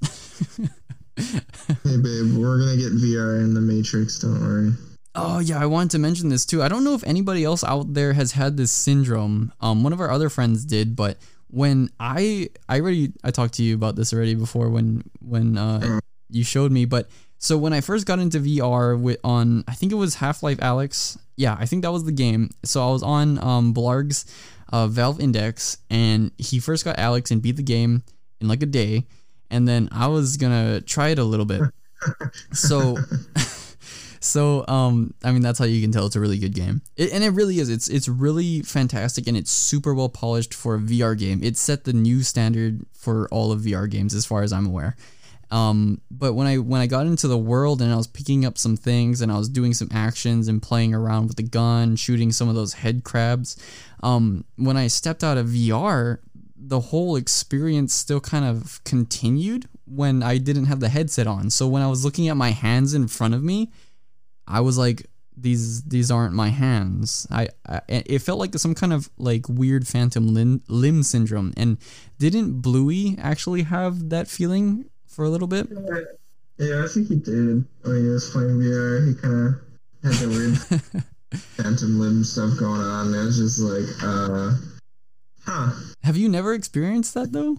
Hey 1.19 1.97
babe, 1.97 2.37
we're 2.37 2.59
gonna 2.59 2.77
get 2.77 2.93
VR 2.93 3.41
in 3.41 3.53
the 3.53 3.61
Matrix. 3.61 4.21
Don't 4.21 4.41
worry. 4.41 4.73
Oh 5.17 5.41
yeah, 5.41 5.61
I 5.61 5.67
wanted 5.67 5.91
to 5.93 5.99
mention 5.99 6.29
this 6.29 6.47
too. 6.47 6.63
I 6.63 6.69
don't 6.69 6.85
know 6.85 6.95
if 6.95 7.03
anybody 7.03 7.43
else 7.43 7.65
out 7.65 7.93
there 7.95 8.13
has 8.13 8.33
had 8.33 8.57
this 8.57 8.71
syndrome. 8.71 9.53
Um, 9.61 9.83
one 9.83 9.93
of 9.93 10.01
our 10.01 10.11
other 10.11 10.29
friends 10.29 10.65
did, 10.65 10.95
but 10.95 11.19
when 11.49 11.91
I 11.99 12.51
I 12.69 12.79
already 12.81 13.13
I 13.25 13.33
talked 13.33 13.55
to 13.55 13.65
you 13.65 13.75
about 13.75 13.97
this 13.97 14.13
already 14.13 14.37
before 14.37 14.69
when 14.69 15.03
when 15.21 15.59
uh, 15.59 15.99
you 16.31 16.45
showed 16.45 16.71
me. 16.71 16.85
But 16.85 17.09
so 17.39 17.59
when 17.59 17.73
I 17.73 17.81
first 17.81 18.07
got 18.07 18.21
into 18.21 18.39
VR 18.39 18.99
with 19.01 19.19
on 19.25 19.65
I 19.67 19.75
think 19.75 19.91
it 19.91 19.97
was 19.97 20.15
Half 20.17 20.45
Life 20.45 20.59
Alyx. 20.59 21.19
Yeah, 21.37 21.57
I 21.59 21.67
think 21.67 21.83
that 21.83 21.91
was 21.91 22.05
the 22.05 22.13
game. 22.13 22.51
So 22.65 22.87
I 22.89 22.93
was 22.93 23.03
on 23.03 23.43
um 23.43 23.75
Blarg's 23.75 24.25
uh, 24.73 24.87
Valve 24.87 25.21
Index, 25.21 25.79
and 25.91 26.31
he 26.39 26.59
first 26.61 26.85
got 26.85 26.97
Alyx 26.97 27.31
and 27.31 27.43
beat 27.43 27.57
the 27.57 27.63
game 27.63 28.03
in 28.41 28.49
like 28.49 28.63
a 28.63 28.67
day, 28.67 29.07
and 29.51 29.67
then 29.67 29.89
I 29.93 30.07
was 30.09 30.37
gonna 30.37 30.81
try 30.81 31.09
it 31.09 31.19
a 31.19 31.25
little 31.25 31.47
bit. 31.47 31.63
So. 32.53 32.97
So, 34.21 34.65
um, 34.67 35.15
I 35.23 35.33
mean, 35.33 35.43
that's 35.43 35.59
how 35.59 35.65
you 35.65 35.81
can 35.81 35.93
tell 35.93 36.07
it's 36.07 36.17
a 36.17 36.21
really 36.21 36.39
good 36.39 36.55
game, 36.55 36.83
it, 36.97 37.13
and 37.13 37.23
it 37.23 37.31
really 37.31 37.61
is. 37.61 37.69
It's 37.69 37.89
it's 37.89 38.09
really 38.09 38.63
fantastic, 38.63 39.27
and 39.29 39.37
it's 39.37 39.51
super 39.51 39.95
well 39.95 40.09
polished 40.09 40.55
for 40.55 40.75
a 40.75 40.79
VR 40.79 41.17
game. 41.17 41.43
It 41.43 41.57
set 41.57 41.85
the 41.85 41.93
new 41.93 42.23
standard 42.23 42.85
for 42.93 43.29
all 43.29 43.53
of 43.53 43.61
VR 43.61 43.89
games, 43.89 44.15
as 44.15 44.27
far 44.27 44.43
as 44.43 44.53
I'm 44.53 44.67
aware. 44.67 44.97
Um, 45.51 46.01
but 46.11 46.35
when 46.35 46.47
I 46.47 46.59
when 46.59 46.81
I 46.81 46.87
got 46.87 47.07
into 47.07 47.27
the 47.27 47.39
world 47.39 47.81
and 47.81 47.93
I 47.93 47.97
was 47.97 48.07
picking 48.07 48.45
up 48.45 48.59
some 48.59 48.77
things 48.77 49.23
and 49.23 49.33
I 49.33 49.39
was 49.39 49.49
doing 49.49 49.73
some 49.73 49.89
actions 49.91 50.49
and 50.49 50.63
playing 50.63 50.95
around 50.95 51.29
with 51.29 51.37
the 51.37 51.43
gun, 51.43 51.97
shooting 51.97 52.33
some 52.33 52.49
of 52.49 52.55
those 52.55 52.75
head 52.75 53.03
crabs, 53.05 53.57
um, 54.03 54.45
when 54.57 54.77
I 54.77 54.89
stepped 54.89 55.25
out 55.25 55.39
of 55.39 55.47
VR, 55.47 56.19
the 56.55 56.81
whole 56.81 57.17
experience 57.17 57.95
still 57.95 58.21
kind 58.21 58.45
of 58.45 58.83
continued 58.85 59.69
when 59.87 60.23
I 60.23 60.37
didn't 60.39 60.67
have 60.67 60.81
the 60.81 60.91
headset 60.91 61.27
on. 61.27 61.51
So 61.51 61.67
when 61.67 61.83
I 61.83 61.89
was 61.89 62.05
looking 62.05 62.29
at 62.29 62.37
my 62.37 62.51
hands 62.51 62.93
in 62.93 63.09
front 63.09 63.33
of 63.35 63.43
me, 63.43 63.71
I 64.47 64.61
was 64.61 64.77
like, 64.77 65.07
these 65.41 65.85
these 65.85 66.11
aren't 66.11 66.35
my 66.35 66.49
hands. 66.49 67.27
I, 67.31 67.49
I 67.67 67.81
it 67.89 68.19
felt 68.19 68.39
like 68.41 68.55
some 68.59 68.75
kind 68.75 68.93
of 68.93 69.09
like 69.19 69.49
weird 69.49 69.87
phantom 69.87 70.35
limb, 70.35 70.63
limb 70.69 71.03
syndrome. 71.05 71.55
And 71.57 71.79
didn't 72.19 72.61
Bluey 72.61 73.17
actually 73.19 73.63
have 73.63 74.11
that 74.11 74.29
feeling 74.29 74.91
for 75.19 75.25
a 75.25 75.29
little 75.29 75.49
bit? 75.49 75.67
Yeah, 76.59 76.85
I 76.85 76.87
think 76.87 77.09
he 77.09 77.17
did 77.17 77.65
when 77.83 78.05
he 78.05 78.09
was 78.09 78.31
playing 78.31 78.61
VR. 78.61 79.09
He 79.09 79.15
kind 79.15 79.49
of 79.49 79.55
had 80.05 80.15
the 80.15 80.29
weird 80.29 81.03
phantom 81.57 81.99
limb 81.99 82.23
stuff 82.23 82.57
going 82.57 82.81
on. 82.81 83.13
It 83.13 83.25
was 83.25 83.37
just 83.37 83.59
like, 83.59 83.89
uh, 84.01 84.55
huh? 85.45 85.71
Have 86.05 86.17
you 86.17 86.29
never 86.29 86.55
experienced 86.55 87.15
that 87.15 87.33
though? 87.33 87.57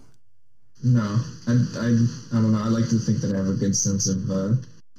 No, 0.82 1.20
I, 1.46 1.52
I, 1.52 1.84
I 2.32 2.40
don't 2.40 2.52
know. 2.52 2.62
I 2.62 2.68
like 2.68 2.88
to 2.88 2.98
think 2.98 3.20
that 3.20 3.34
I 3.34 3.36
have 3.36 3.48
a 3.48 3.52
good 3.52 3.76
sense 3.76 4.08
of 4.08 4.30
uh, 4.30 4.54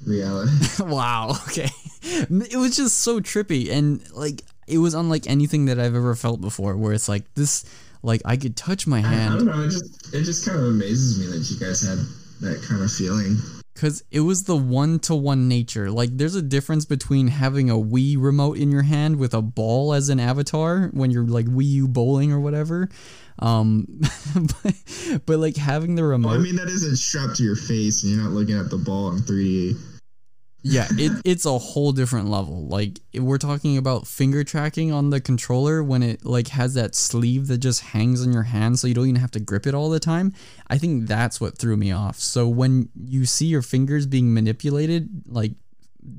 reality. 0.05 0.51
wow. 0.80 1.32
Okay. 1.47 1.70
It 2.03 2.57
was 2.57 2.76
just 2.76 2.97
so 2.97 3.22
trippy 3.22 3.72
and 3.72 4.07
like 4.12 4.43
it 4.68 4.78
was 4.78 4.93
unlike 4.93 5.28
anything 5.28 5.66
that 5.66 5.80
I've 5.80 5.95
ever 5.95 6.14
felt 6.14 6.41
before. 6.41 6.78
Where 6.78 6.93
it's 6.93 7.09
like 7.09 7.24
this, 7.34 7.66
like 8.03 8.22
I 8.24 8.38
could 8.38 8.55
touch 8.55 8.86
my 8.86 8.97
I, 8.97 9.01
I 9.01 9.07
hand. 9.07 9.34
don't 9.34 9.45
know. 9.47 9.64
It 9.64 9.72
just, 9.72 10.14
it 10.14 10.24
just 10.26 10.45
kind 10.45 10.59
of 10.59 10.66
amazes 10.66 11.18
me 11.18 11.26
that 11.36 11.49
you 11.49 11.59
guys 11.59 11.82
had 11.82 11.97
that 12.42 12.62
kind 12.64 12.82
of 12.82 12.92
feeling. 12.92 13.38
Because 13.74 14.04
it 14.12 14.20
was 14.20 14.44
the 14.44 14.56
one 14.56 15.00
to 15.00 15.16
one 15.16 15.48
nature. 15.48 15.89
Like, 15.89 16.10
there's 16.18 16.36
a 16.36 16.42
difference 16.42 16.86
between 16.86 17.30
having 17.30 17.70
a 17.70 17.76
Wii 17.76 18.16
remote 18.20 18.58
in 18.58 18.72
your 18.72 18.84
hand 18.84 19.16
with 19.16 19.34
a 19.34 19.42
ball 19.42 19.94
as 19.94 20.10
an 20.10 20.20
avatar 20.20 20.89
when 20.94 21.10
you're 21.10 21.26
like 21.26 21.46
Wii 21.46 21.66
U 21.66 21.88
bowling 21.88 22.32
or 22.32 22.39
whatever. 22.39 22.89
Um, 23.39 23.88
but, 24.64 25.22
but 25.26 25.39
like 25.39 25.56
having 25.56 25.96
the 25.96 26.04
remote. 26.04 26.30
Well, 26.30 26.39
I 26.39 26.44
mean, 26.44 26.58
that 26.58 26.68
isn't 26.68 26.98
strapped 26.98 27.38
to 27.38 27.44
your 27.44 27.56
face, 27.56 28.04
and 28.04 28.12
you're 28.12 28.22
not 28.22 28.32
looking 28.32 28.58
at 28.58 28.70
the 28.70 28.78
ball 28.78 29.12
in 29.12 29.20
3D. 29.20 29.80
Yeah, 30.64 30.88
it, 30.91 31.22
it's 31.26 31.45
a 31.45 31.57
whole 31.57 31.91
different 31.91 32.30
level. 32.30 32.68
Like, 32.68 32.99
we're 33.16 33.39
talking 33.39 33.78
about 33.78 34.05
finger 34.05 34.43
tracking 34.43 34.91
on 34.91 35.09
the 35.09 35.20
controller 35.20 35.84
when 35.84 36.03
it 36.03 36.24
like 36.24 36.49
has 36.49 36.76
that 36.76 36.93
sleeve 36.93 37.47
that 37.47 37.57
just 37.57 37.82
hangs 37.82 38.26
on 38.26 38.32
your 38.32 38.43
hand 38.43 38.78
so 38.78 38.88
you 38.88 38.93
don't 38.93 39.07
even 39.07 39.22
have 39.22 39.32
to 39.32 39.39
grip 39.39 39.66
it 39.66 39.74
all 39.74 39.89
the 39.89 39.99
time. 39.99 40.34
I 40.68 40.78
think 40.78 41.07
that's 41.07 41.41
what 41.41 41.57
threw 41.57 41.78
me 41.78 41.91
off. 41.91 42.20
So 42.20 42.47
when 42.47 42.89
you 42.95 43.26
see 43.26 43.47
your 43.47 43.64
fingers 43.64 44.05
being 44.05 44.34
manipulated, 44.34 45.24
like 45.26 45.53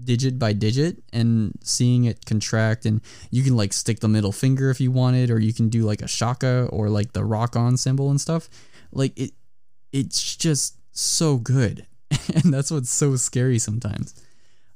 digit 0.04 0.38
by 0.38 0.52
digit 0.52 1.02
and 1.12 1.52
seeing 1.62 2.04
it 2.04 2.24
contract 2.24 2.86
and 2.86 3.00
you 3.30 3.42
can 3.42 3.56
like 3.56 3.72
stick 3.72 4.00
the 4.00 4.08
middle 4.08 4.32
finger 4.32 4.70
if 4.70 4.80
you 4.80 4.90
wanted 4.90 5.30
or 5.30 5.38
you 5.38 5.52
can 5.52 5.68
do 5.68 5.82
like 5.82 6.02
a 6.02 6.08
shaka 6.08 6.68
or 6.70 6.88
like 6.88 7.12
the 7.12 7.24
rock 7.24 7.56
on 7.56 7.76
symbol 7.76 8.08
and 8.10 8.20
stuff 8.20 8.48
like 8.92 9.12
it 9.18 9.32
it's 9.92 10.36
just 10.36 10.76
so 10.92 11.36
good 11.36 11.84
and 12.34 12.54
that's 12.54 12.70
what's 12.70 12.90
so 12.90 13.16
scary 13.16 13.58
sometimes 13.58 14.14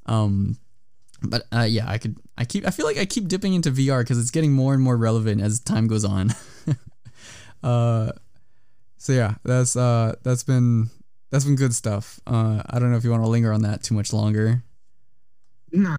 um 0.06 0.56
but 1.22 1.44
uh, 1.52 1.66
yeah 1.68 1.88
i 1.88 1.98
could 1.98 2.16
i 2.38 2.44
keep 2.44 2.66
i 2.66 2.70
feel 2.70 2.86
like 2.86 2.98
i 2.98 3.04
keep 3.04 3.28
dipping 3.28 3.54
into 3.54 3.70
vr 3.70 4.00
because 4.00 4.18
it's 4.18 4.30
getting 4.30 4.52
more 4.52 4.74
and 4.74 4.82
more 4.82 4.96
relevant 4.96 5.40
as 5.40 5.60
time 5.60 5.86
goes 5.86 6.04
on. 6.04 6.30
Uh 7.62 8.12
so 8.98 9.12
yeah 9.12 9.34
that's 9.44 9.76
uh 9.76 10.14
that's 10.22 10.44
been 10.44 10.88
that's 11.30 11.44
been 11.44 11.56
good 11.56 11.74
stuff. 11.74 12.20
Uh 12.26 12.62
i 12.70 12.78
don't 12.78 12.90
know 12.90 12.96
if 12.96 13.02
you 13.02 13.10
want 13.10 13.24
to 13.24 13.28
linger 13.28 13.52
on 13.52 13.62
that 13.62 13.82
too 13.82 13.94
much 13.94 14.12
longer. 14.12 14.62
No, 15.72 15.96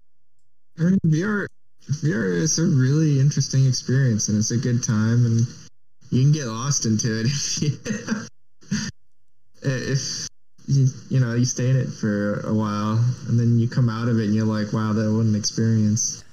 I 0.78 0.82
mean, 0.82 0.98
VR 1.04 1.46
VR 1.90 2.36
is 2.36 2.58
a 2.58 2.64
really 2.64 3.20
interesting 3.20 3.66
experience, 3.66 4.28
and 4.28 4.38
it's 4.38 4.50
a 4.50 4.56
good 4.56 4.82
time, 4.82 5.26
and 5.26 5.46
you 6.10 6.22
can 6.22 6.32
get 6.32 6.46
lost 6.46 6.86
into 6.86 7.20
it 7.20 7.26
if 7.26 7.62
you, 7.62 7.78
if 9.62 10.28
you, 10.68 11.20
know 11.20 11.34
you 11.34 11.44
stay 11.44 11.70
in 11.70 11.76
it 11.76 11.88
for 11.88 12.40
a 12.40 12.52
while, 12.54 13.02
and 13.28 13.38
then 13.38 13.58
you 13.58 13.68
come 13.68 13.88
out 13.88 14.08
of 14.08 14.18
it, 14.18 14.24
and 14.24 14.34
you're 14.34 14.44
like, 14.46 14.72
wow, 14.72 14.92
that 14.92 15.10
was 15.10 15.26
an 15.26 15.34
experience. 15.34 16.24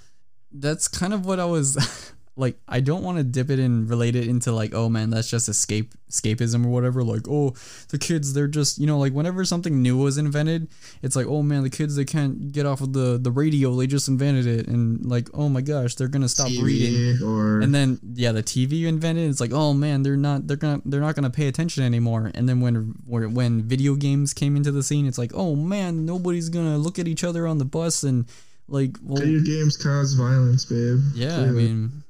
that's 0.51 0.87
kind 0.87 1.13
of 1.13 1.25
what 1.25 1.39
I 1.39 1.45
was 1.45 1.77
like. 2.35 2.57
I 2.67 2.79
don't 2.79 3.03
want 3.03 3.17
to 3.17 3.23
dip 3.23 3.49
it 3.49 3.59
and 3.59 3.89
relate 3.89 4.15
it 4.15 4.27
into 4.27 4.51
like, 4.51 4.73
oh 4.73 4.89
man, 4.89 5.09
that's 5.09 5.29
just 5.29 5.47
escape 5.47 5.93
escapism 6.09 6.65
or 6.65 6.69
whatever. 6.69 7.03
Like, 7.03 7.27
oh, 7.29 7.53
the 7.89 7.97
kids, 7.97 8.33
they're 8.33 8.47
just 8.47 8.77
you 8.77 8.87
know 8.87 8.97
like 8.97 9.13
whenever 9.13 9.45
something 9.45 9.81
new 9.81 9.97
was 9.97 10.17
invented, 10.17 10.67
it's 11.01 11.15
like, 11.15 11.27
oh 11.27 11.41
man, 11.41 11.63
the 11.63 11.69
kids 11.69 11.95
they 11.95 12.05
can't 12.05 12.51
get 12.51 12.65
off 12.65 12.81
of 12.81 12.93
the 12.93 13.17
the 13.17 13.31
radio, 13.31 13.75
they 13.75 13.87
just 13.87 14.07
invented 14.07 14.47
it, 14.47 14.67
and 14.67 15.05
like, 15.05 15.29
oh 15.33 15.49
my 15.49 15.61
gosh, 15.61 15.95
they're 15.95 16.07
gonna 16.07 16.29
stop 16.29 16.47
TV 16.47 16.63
reading. 16.63 17.23
or 17.23 17.61
And 17.61 17.73
then 17.73 17.99
yeah, 18.13 18.31
the 18.31 18.43
TV 18.43 18.73
you 18.73 18.87
invented. 18.87 19.29
It's 19.29 19.39
like, 19.39 19.53
oh 19.53 19.73
man, 19.73 20.03
they're 20.03 20.17
not 20.17 20.47
they're 20.47 20.57
gonna 20.57 20.81
they're 20.85 21.01
not 21.01 21.15
gonna 21.15 21.29
pay 21.29 21.47
attention 21.47 21.83
anymore. 21.83 22.31
And 22.33 22.47
then 22.47 22.61
when 22.61 22.95
when 23.05 23.33
when 23.33 23.61
video 23.63 23.95
games 23.95 24.33
came 24.33 24.55
into 24.55 24.71
the 24.71 24.83
scene, 24.83 25.07
it's 25.07 25.17
like, 25.17 25.31
oh 25.33 25.55
man, 25.55 26.05
nobody's 26.05 26.49
gonna 26.49 26.77
look 26.77 26.99
at 26.99 27.07
each 27.07 27.23
other 27.23 27.47
on 27.47 27.57
the 27.57 27.65
bus 27.65 28.03
and 28.03 28.25
like, 28.67 28.97
well, 29.03 29.21
video 29.21 29.41
games 29.41 29.77
cause 29.77 30.13
violence, 30.13 30.65
babe. 30.65 30.99
yeah, 31.13 31.39
I 31.39 31.47
mean, 31.47 32.03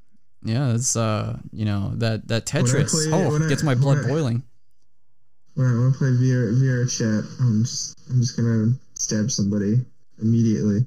yeah, 0.46 0.74
it's 0.74 0.96
uh, 0.96 1.38
you 1.52 1.66
know 1.66 1.92
that 1.96 2.28
that 2.28 2.46
Tetris 2.46 2.92
play- 2.92 3.12
oh 3.12 3.44
I- 3.44 3.50
gets 3.50 3.64
my 3.64 3.76
blood 3.76 3.98
when 3.98 4.06
I- 4.06 4.08
boiling. 4.10 4.44
when 5.56 5.68
I 5.68 5.78
want 5.80 5.94
to 5.94 5.98
play 5.98 6.10
VR 6.10 6.54
VR 6.54 6.90
chat, 6.90 7.30
I'm 7.40 7.64
just 7.64 8.00
I'm 8.10 8.22
just 8.22 8.38
gonna 8.38 8.74
stab 8.94 9.32
somebody 9.32 9.86
immediately. 10.22 10.86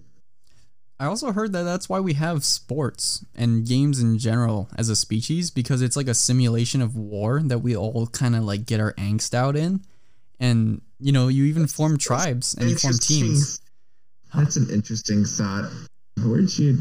I 1.00 1.06
also 1.06 1.30
heard 1.30 1.52
that 1.52 1.62
that's 1.62 1.88
why 1.88 2.00
we 2.00 2.14
have 2.14 2.44
sports 2.44 3.24
and 3.36 3.64
games 3.64 4.00
in 4.00 4.18
general 4.18 4.68
as 4.76 4.88
a 4.88 4.96
species 4.96 5.48
because 5.52 5.80
it's 5.80 5.96
like 5.96 6.08
a 6.08 6.14
simulation 6.14 6.82
of 6.82 6.96
war 6.96 7.40
that 7.44 7.60
we 7.60 7.76
all 7.76 8.08
kind 8.08 8.34
of 8.34 8.42
like 8.42 8.66
get 8.66 8.80
our 8.80 8.94
angst 8.94 9.32
out 9.32 9.56
in, 9.56 9.80
and 10.40 10.80
you 10.98 11.12
know 11.12 11.28
you 11.28 11.44
even 11.44 11.66
form 11.68 11.98
tribes 11.98 12.54
and 12.54 12.68
you 12.70 12.76
form 12.76 12.94
teams. 12.98 13.60
That's 14.34 14.56
an 14.56 14.68
interesting 14.70 15.24
thought. 15.24 15.70
Where'd 16.22 16.58
you? 16.58 16.78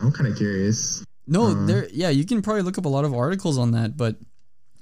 I'm 0.00 0.12
kind 0.12 0.30
of 0.30 0.38
curious. 0.38 1.04
No, 1.28 1.46
Uh, 1.48 1.66
there. 1.66 1.88
Yeah, 1.92 2.08
you 2.08 2.24
can 2.24 2.42
probably 2.42 2.62
look 2.62 2.78
up 2.78 2.84
a 2.84 2.88
lot 2.88 3.04
of 3.04 3.14
articles 3.14 3.58
on 3.58 3.72
that, 3.72 3.96
but 3.96 4.16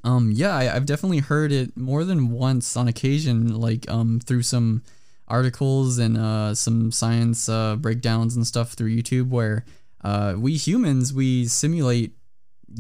um, 0.05 0.31
yeah, 0.33 0.55
I, 0.55 0.75
I've 0.75 0.87
definitely 0.87 1.19
heard 1.19 1.53
it 1.53 1.77
more 1.77 2.05
than 2.05 2.31
once 2.31 2.77
on 2.77 2.89
occasion, 2.89 3.55
like 3.61 3.91
um, 3.91 4.21
through 4.21 4.43
some 4.43 4.83
articles 5.29 5.99
and 5.99 6.17
uh, 6.17 6.55
some 6.55 6.93
science 6.93 7.49
uh, 7.49 7.75
breakdowns 7.77 8.37
and 8.37 8.47
stuff 8.47 8.73
through 8.73 8.97
YouTube, 8.97 9.29
where 9.29 9.65
uh, 10.05 10.35
we 10.39 10.57
humans 10.57 11.13
we 11.13 11.47
simulate 11.47 12.13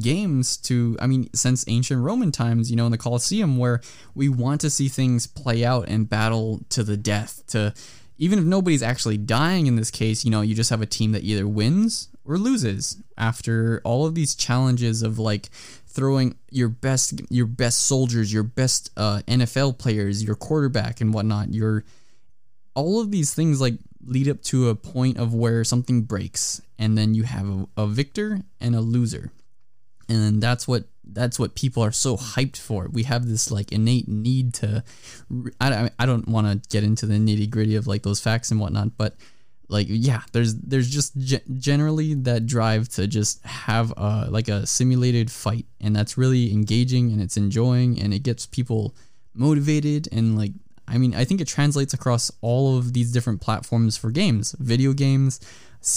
games 0.00 0.56
to 0.56 0.96
i 1.00 1.06
mean 1.06 1.28
since 1.32 1.64
ancient 1.68 2.02
roman 2.02 2.30
times 2.32 2.70
you 2.70 2.76
know 2.76 2.86
in 2.86 2.92
the 2.92 2.98
colosseum 2.98 3.56
where 3.56 3.80
we 4.14 4.28
want 4.28 4.60
to 4.60 4.68
see 4.68 4.88
things 4.88 5.26
play 5.26 5.64
out 5.64 5.88
and 5.88 6.10
battle 6.10 6.60
to 6.68 6.82
the 6.82 6.96
death 6.96 7.42
to 7.46 7.72
even 8.18 8.38
if 8.38 8.44
nobody's 8.44 8.82
actually 8.82 9.16
dying 9.16 9.66
in 9.66 9.76
this 9.76 9.90
case 9.90 10.24
you 10.24 10.30
know 10.30 10.40
you 10.40 10.54
just 10.54 10.70
have 10.70 10.82
a 10.82 10.86
team 10.86 11.12
that 11.12 11.22
either 11.22 11.46
wins 11.46 12.08
or 12.26 12.38
loses 12.38 13.02
after 13.16 13.80
all 13.84 14.06
of 14.06 14.14
these 14.14 14.34
challenges 14.34 15.02
of 15.02 15.18
like 15.18 15.48
throwing 15.86 16.36
your 16.50 16.68
best 16.68 17.20
your 17.30 17.46
best 17.46 17.80
soldiers 17.80 18.32
your 18.32 18.42
best 18.42 18.90
uh, 18.96 19.20
nfl 19.26 19.76
players 19.76 20.22
your 20.22 20.34
quarterback 20.34 21.00
and 21.00 21.14
whatnot 21.14 21.54
your 21.54 21.84
all 22.74 23.00
of 23.00 23.10
these 23.10 23.34
things 23.34 23.60
like 23.60 23.74
lead 24.04 24.28
up 24.28 24.42
to 24.42 24.68
a 24.68 24.74
point 24.74 25.18
of 25.18 25.34
where 25.34 25.64
something 25.64 26.02
breaks 26.02 26.60
and 26.78 26.96
then 26.96 27.14
you 27.14 27.24
have 27.24 27.48
a, 27.48 27.66
a 27.76 27.86
victor 27.86 28.40
and 28.60 28.74
a 28.74 28.80
loser. 28.80 29.32
And 30.08 30.40
that's 30.40 30.68
what 30.68 30.84
that's 31.04 31.38
what 31.38 31.54
people 31.54 31.82
are 31.82 31.92
so 31.92 32.16
hyped 32.16 32.58
for. 32.58 32.88
We 32.92 33.04
have 33.04 33.28
this 33.28 33.50
like 33.50 33.72
innate 33.72 34.08
need 34.08 34.54
to 34.54 34.84
i, 35.60 35.90
I 35.98 36.06
don't 36.06 36.28
want 36.28 36.62
to 36.62 36.68
get 36.68 36.84
into 36.84 37.06
the 37.06 37.14
nitty 37.14 37.50
gritty 37.50 37.76
of 37.76 37.86
like 37.86 38.02
those 38.02 38.20
facts 38.20 38.50
and 38.50 38.60
whatnot 38.60 38.96
but 38.96 39.16
like 39.68 39.86
yeah 39.90 40.22
there's 40.32 40.54
there's 40.56 40.88
just 40.88 41.16
ge- 41.18 41.44
generally 41.58 42.14
that 42.14 42.46
drive 42.46 42.88
to 42.88 43.06
just 43.06 43.44
have 43.44 43.92
a 43.96 44.28
like 44.30 44.48
a 44.48 44.66
simulated 44.66 45.30
fight. 45.30 45.66
And 45.80 45.94
that's 45.94 46.16
really 46.16 46.52
engaging 46.52 47.12
and 47.12 47.20
it's 47.20 47.36
enjoying 47.36 48.00
and 48.00 48.14
it 48.14 48.22
gets 48.22 48.46
people 48.46 48.94
motivated. 49.34 50.08
And 50.12 50.36
like 50.36 50.52
i 50.88 50.98
mean 50.98 51.16
i 51.16 51.24
think 51.24 51.40
it 51.40 51.48
translates 51.48 51.92
across 51.94 52.30
all 52.42 52.78
of 52.78 52.92
these 52.92 53.10
different 53.10 53.40
platforms 53.40 53.96
for 53.96 54.12
games 54.12 54.54
video 54.60 54.92
games 54.92 55.40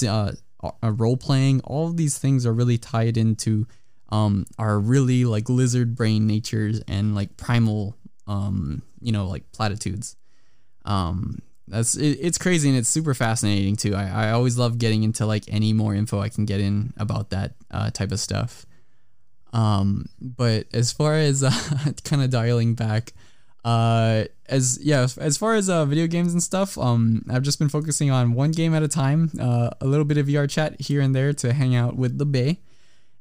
uh, 0.07 0.31
uh, 0.61 0.91
role 0.91 1.17
playing. 1.17 1.61
All 1.61 1.87
of 1.87 1.97
these 1.97 2.17
things 2.17 2.45
are 2.45 2.53
really 2.53 2.77
tied 2.77 3.17
into 3.17 3.67
um 4.11 4.45
our 4.57 4.79
really 4.79 5.23
like 5.23 5.47
lizard 5.49 5.95
brain 5.95 6.25
natures 6.25 6.81
and 6.87 7.13
like 7.13 7.37
primal 7.37 7.95
um 8.25 8.81
you 9.01 9.11
know 9.11 9.27
like 9.27 9.51
platitudes. 9.51 10.15
Um 10.85 11.39
that's 11.69 11.95
it, 11.95 12.17
it's 12.21 12.37
crazy 12.37 12.69
and 12.69 12.77
it's 12.77 12.89
super 12.89 13.13
fascinating 13.13 13.75
too. 13.75 13.95
I, 13.95 14.27
I 14.27 14.31
always 14.31 14.57
love 14.57 14.77
getting 14.77 15.03
into 15.03 15.25
like 15.25 15.43
any 15.47 15.73
more 15.73 15.93
info 15.95 16.19
i 16.19 16.29
can 16.29 16.45
get 16.45 16.59
in 16.59 16.93
about 16.97 17.29
that 17.29 17.53
uh, 17.71 17.89
type 17.91 18.11
of 18.11 18.19
stuff. 18.19 18.65
Um 19.53 20.05
but 20.21 20.67
as 20.73 20.91
far 20.91 21.15
as 21.15 21.43
uh, 21.43 21.51
kind 22.03 22.21
of 22.21 22.29
dialing 22.29 22.75
back 22.75 23.13
uh 23.65 24.23
as 24.47 24.79
yeah 24.81 25.05
as 25.19 25.37
far 25.37 25.53
as 25.55 25.69
uh 25.69 25.83
video 25.83 26.07
games 26.07 26.31
and 26.31 26.41
stuff 26.41 26.77
um 26.77 27.25
i've 27.29 27.41
just 27.41 27.59
been 27.59 27.67
focusing 27.67 28.09
on 28.09 28.31
one 28.33 28.51
game 28.51 28.73
at 28.73 28.81
a 28.81 28.87
time 28.87 29.29
uh 29.37 29.69
a 29.81 29.85
little 29.85 30.05
bit 30.05 30.17
of 30.17 30.27
vr 30.27 30.49
chat 30.49 30.79
here 30.79 31.01
and 31.01 31.13
there 31.13 31.33
to 31.33 31.51
hang 31.51 31.75
out 31.75 31.97
with 31.97 32.17
the 32.17 32.25
bay. 32.25 32.59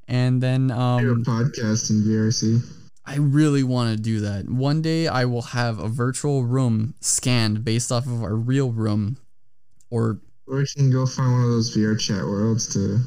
And 0.07 0.43
then 0.43 0.71
um 0.71 1.25
podcast 1.25 1.91
in 1.91 2.03
VRC. 2.03 2.88
I 3.09 3.17
really 3.17 3.63
want 3.63 3.97
to 3.97 4.03
do 4.03 4.21
that. 4.21 4.51
One 4.51 4.83
day 4.83 5.09
I 5.09 5.25
will 5.25 5.43
have 5.43 5.79
a 5.79 5.89
virtual 5.89 6.45
room 6.45 6.95
scanned 7.01 7.65
based 7.65 7.91
off 7.91 8.05
of 8.07 8.23
our 8.23 8.35
real 8.37 8.71
room 8.71 9.17
or 9.89 10.21
Or 10.47 10.61
you 10.61 10.67
can 10.77 10.91
go 10.91 11.07
find 11.07 11.33
one 11.33 11.43
of 11.45 11.49
those 11.49 11.75
VR 11.75 11.99
chat 11.99 12.23
worlds 12.23 12.71
too. 12.73 12.99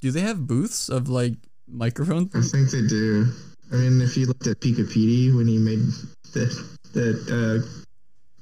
do 0.00 0.10
they 0.10 0.20
have 0.22 0.46
booths 0.46 0.88
of 0.88 1.10
like 1.10 1.34
microphones? 1.68 2.34
I 2.34 2.40
think 2.40 2.70
they 2.70 2.86
do. 2.86 3.26
I 3.70 3.76
mean, 3.76 4.00
if 4.00 4.16
you 4.16 4.26
looked 4.26 4.46
at 4.46 4.60
Pika 4.60 4.90
Petey 4.90 5.30
when 5.30 5.46
he 5.46 5.58
made 5.58 5.80
that 6.32 6.52
that 6.94 7.18
uh, 7.28 7.66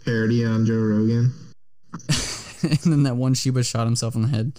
parody 0.05 0.45
on 0.45 0.67
Joe 0.67 0.75
Rogan. 0.75 1.33
and 2.63 2.79
then 2.93 3.03
that 3.05 3.17
one 3.17 3.35
Shiba 3.35 3.65
shot 3.65 3.87
himself 3.87 4.15
in 4.15 4.23
the 4.23 4.29
head. 4.29 4.53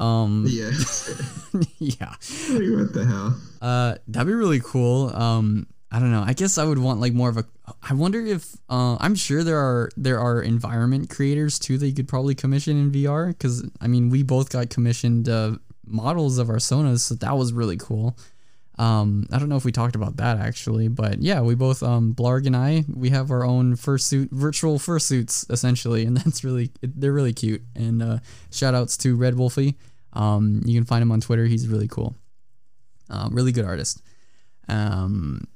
Um 0.00 0.46
Yeah. 0.48 0.70
yeah. 1.78 2.14
like, 2.50 2.70
what 2.78 2.92
the 2.92 3.04
hell? 3.06 3.40
Uh, 3.60 3.96
that'd 4.08 4.26
be 4.26 4.32
really 4.32 4.60
cool. 4.60 5.14
Um, 5.14 5.66
I 5.92 5.98
don't 5.98 6.12
know. 6.12 6.22
I 6.24 6.34
guess 6.34 6.56
I 6.56 6.64
would 6.64 6.78
want 6.78 7.00
like 7.00 7.12
more 7.12 7.28
of 7.28 7.36
a. 7.36 7.44
I 7.82 7.94
wonder 7.94 8.24
if 8.24 8.56
uh, 8.68 8.96
I'm 9.00 9.14
sure 9.16 9.42
there 9.42 9.58
are 9.58 9.90
there 9.96 10.20
are 10.20 10.40
environment 10.40 11.10
creators 11.10 11.58
too 11.58 11.78
that 11.78 11.86
you 11.86 11.94
could 11.94 12.08
probably 12.08 12.34
commission 12.34 12.78
in 12.78 12.92
VR 12.92 13.28
because 13.28 13.68
I 13.80 13.88
mean 13.88 14.08
we 14.08 14.22
both 14.22 14.50
got 14.50 14.70
commissioned 14.70 15.28
uh, 15.28 15.56
models 15.84 16.38
of 16.38 16.48
our 16.48 16.56
Sonas, 16.56 17.00
so 17.00 17.16
that 17.16 17.36
was 17.36 17.52
really 17.52 17.76
cool. 17.76 18.16
Um, 18.78 19.26
I 19.30 19.38
don't 19.38 19.50
know 19.50 19.56
if 19.56 19.64
we 19.64 19.72
talked 19.72 19.96
about 19.96 20.16
that 20.18 20.38
actually, 20.38 20.88
but 20.88 21.20
yeah, 21.20 21.42
we 21.42 21.54
both 21.54 21.82
um, 21.82 22.14
Blarg 22.14 22.46
and 22.46 22.56
I 22.56 22.84
we 22.88 23.10
have 23.10 23.30
our 23.30 23.44
own 23.44 23.76
fursuit, 23.76 24.30
virtual 24.30 24.78
fursuits 24.78 25.50
essentially, 25.50 26.04
and 26.04 26.16
that's 26.18 26.44
really 26.44 26.70
they're 26.80 27.12
really 27.12 27.32
cute. 27.34 27.62
And 27.74 28.02
uh, 28.02 28.18
shout 28.52 28.74
outs 28.74 28.96
to 28.98 29.16
Red 29.16 29.36
Wolfie. 29.36 29.76
Um, 30.12 30.62
you 30.64 30.78
can 30.78 30.84
find 30.84 31.02
him 31.02 31.12
on 31.12 31.20
Twitter. 31.20 31.44
He's 31.46 31.68
really 31.68 31.88
cool. 31.88 32.14
Uh, 33.08 33.28
really 33.32 33.52
good 33.52 33.64
artist. 33.64 34.02
Um, 34.68 35.46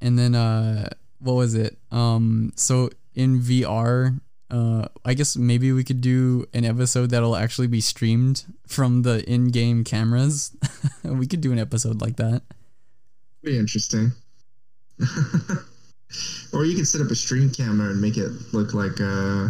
and 0.00 0.18
then 0.18 0.34
uh, 0.34 0.90
what 1.18 1.34
was 1.34 1.54
it? 1.54 1.78
Um, 1.90 2.52
so 2.56 2.90
in 3.14 3.40
VR, 3.40 4.20
uh, 4.50 4.88
I 5.04 5.14
guess 5.14 5.36
maybe 5.36 5.72
we 5.72 5.84
could 5.84 6.00
do 6.00 6.46
an 6.54 6.64
episode 6.64 7.10
that'll 7.10 7.36
actually 7.36 7.66
be 7.66 7.80
streamed 7.80 8.44
from 8.66 9.02
the 9.02 9.24
in-game 9.30 9.84
cameras. 9.84 10.56
we 11.04 11.26
could 11.26 11.40
do 11.40 11.52
an 11.52 11.58
episode 11.58 12.00
like 12.00 12.16
that. 12.16 12.42
Be 13.42 13.58
interesting. 13.58 14.12
or 16.52 16.64
you 16.64 16.74
can 16.74 16.84
set 16.84 17.00
up 17.00 17.10
a 17.10 17.14
stream 17.14 17.50
camera 17.50 17.90
and 17.90 18.00
make 18.00 18.18
it 18.18 18.30
look 18.52 18.74
like 18.74 19.00
uh 19.00 19.48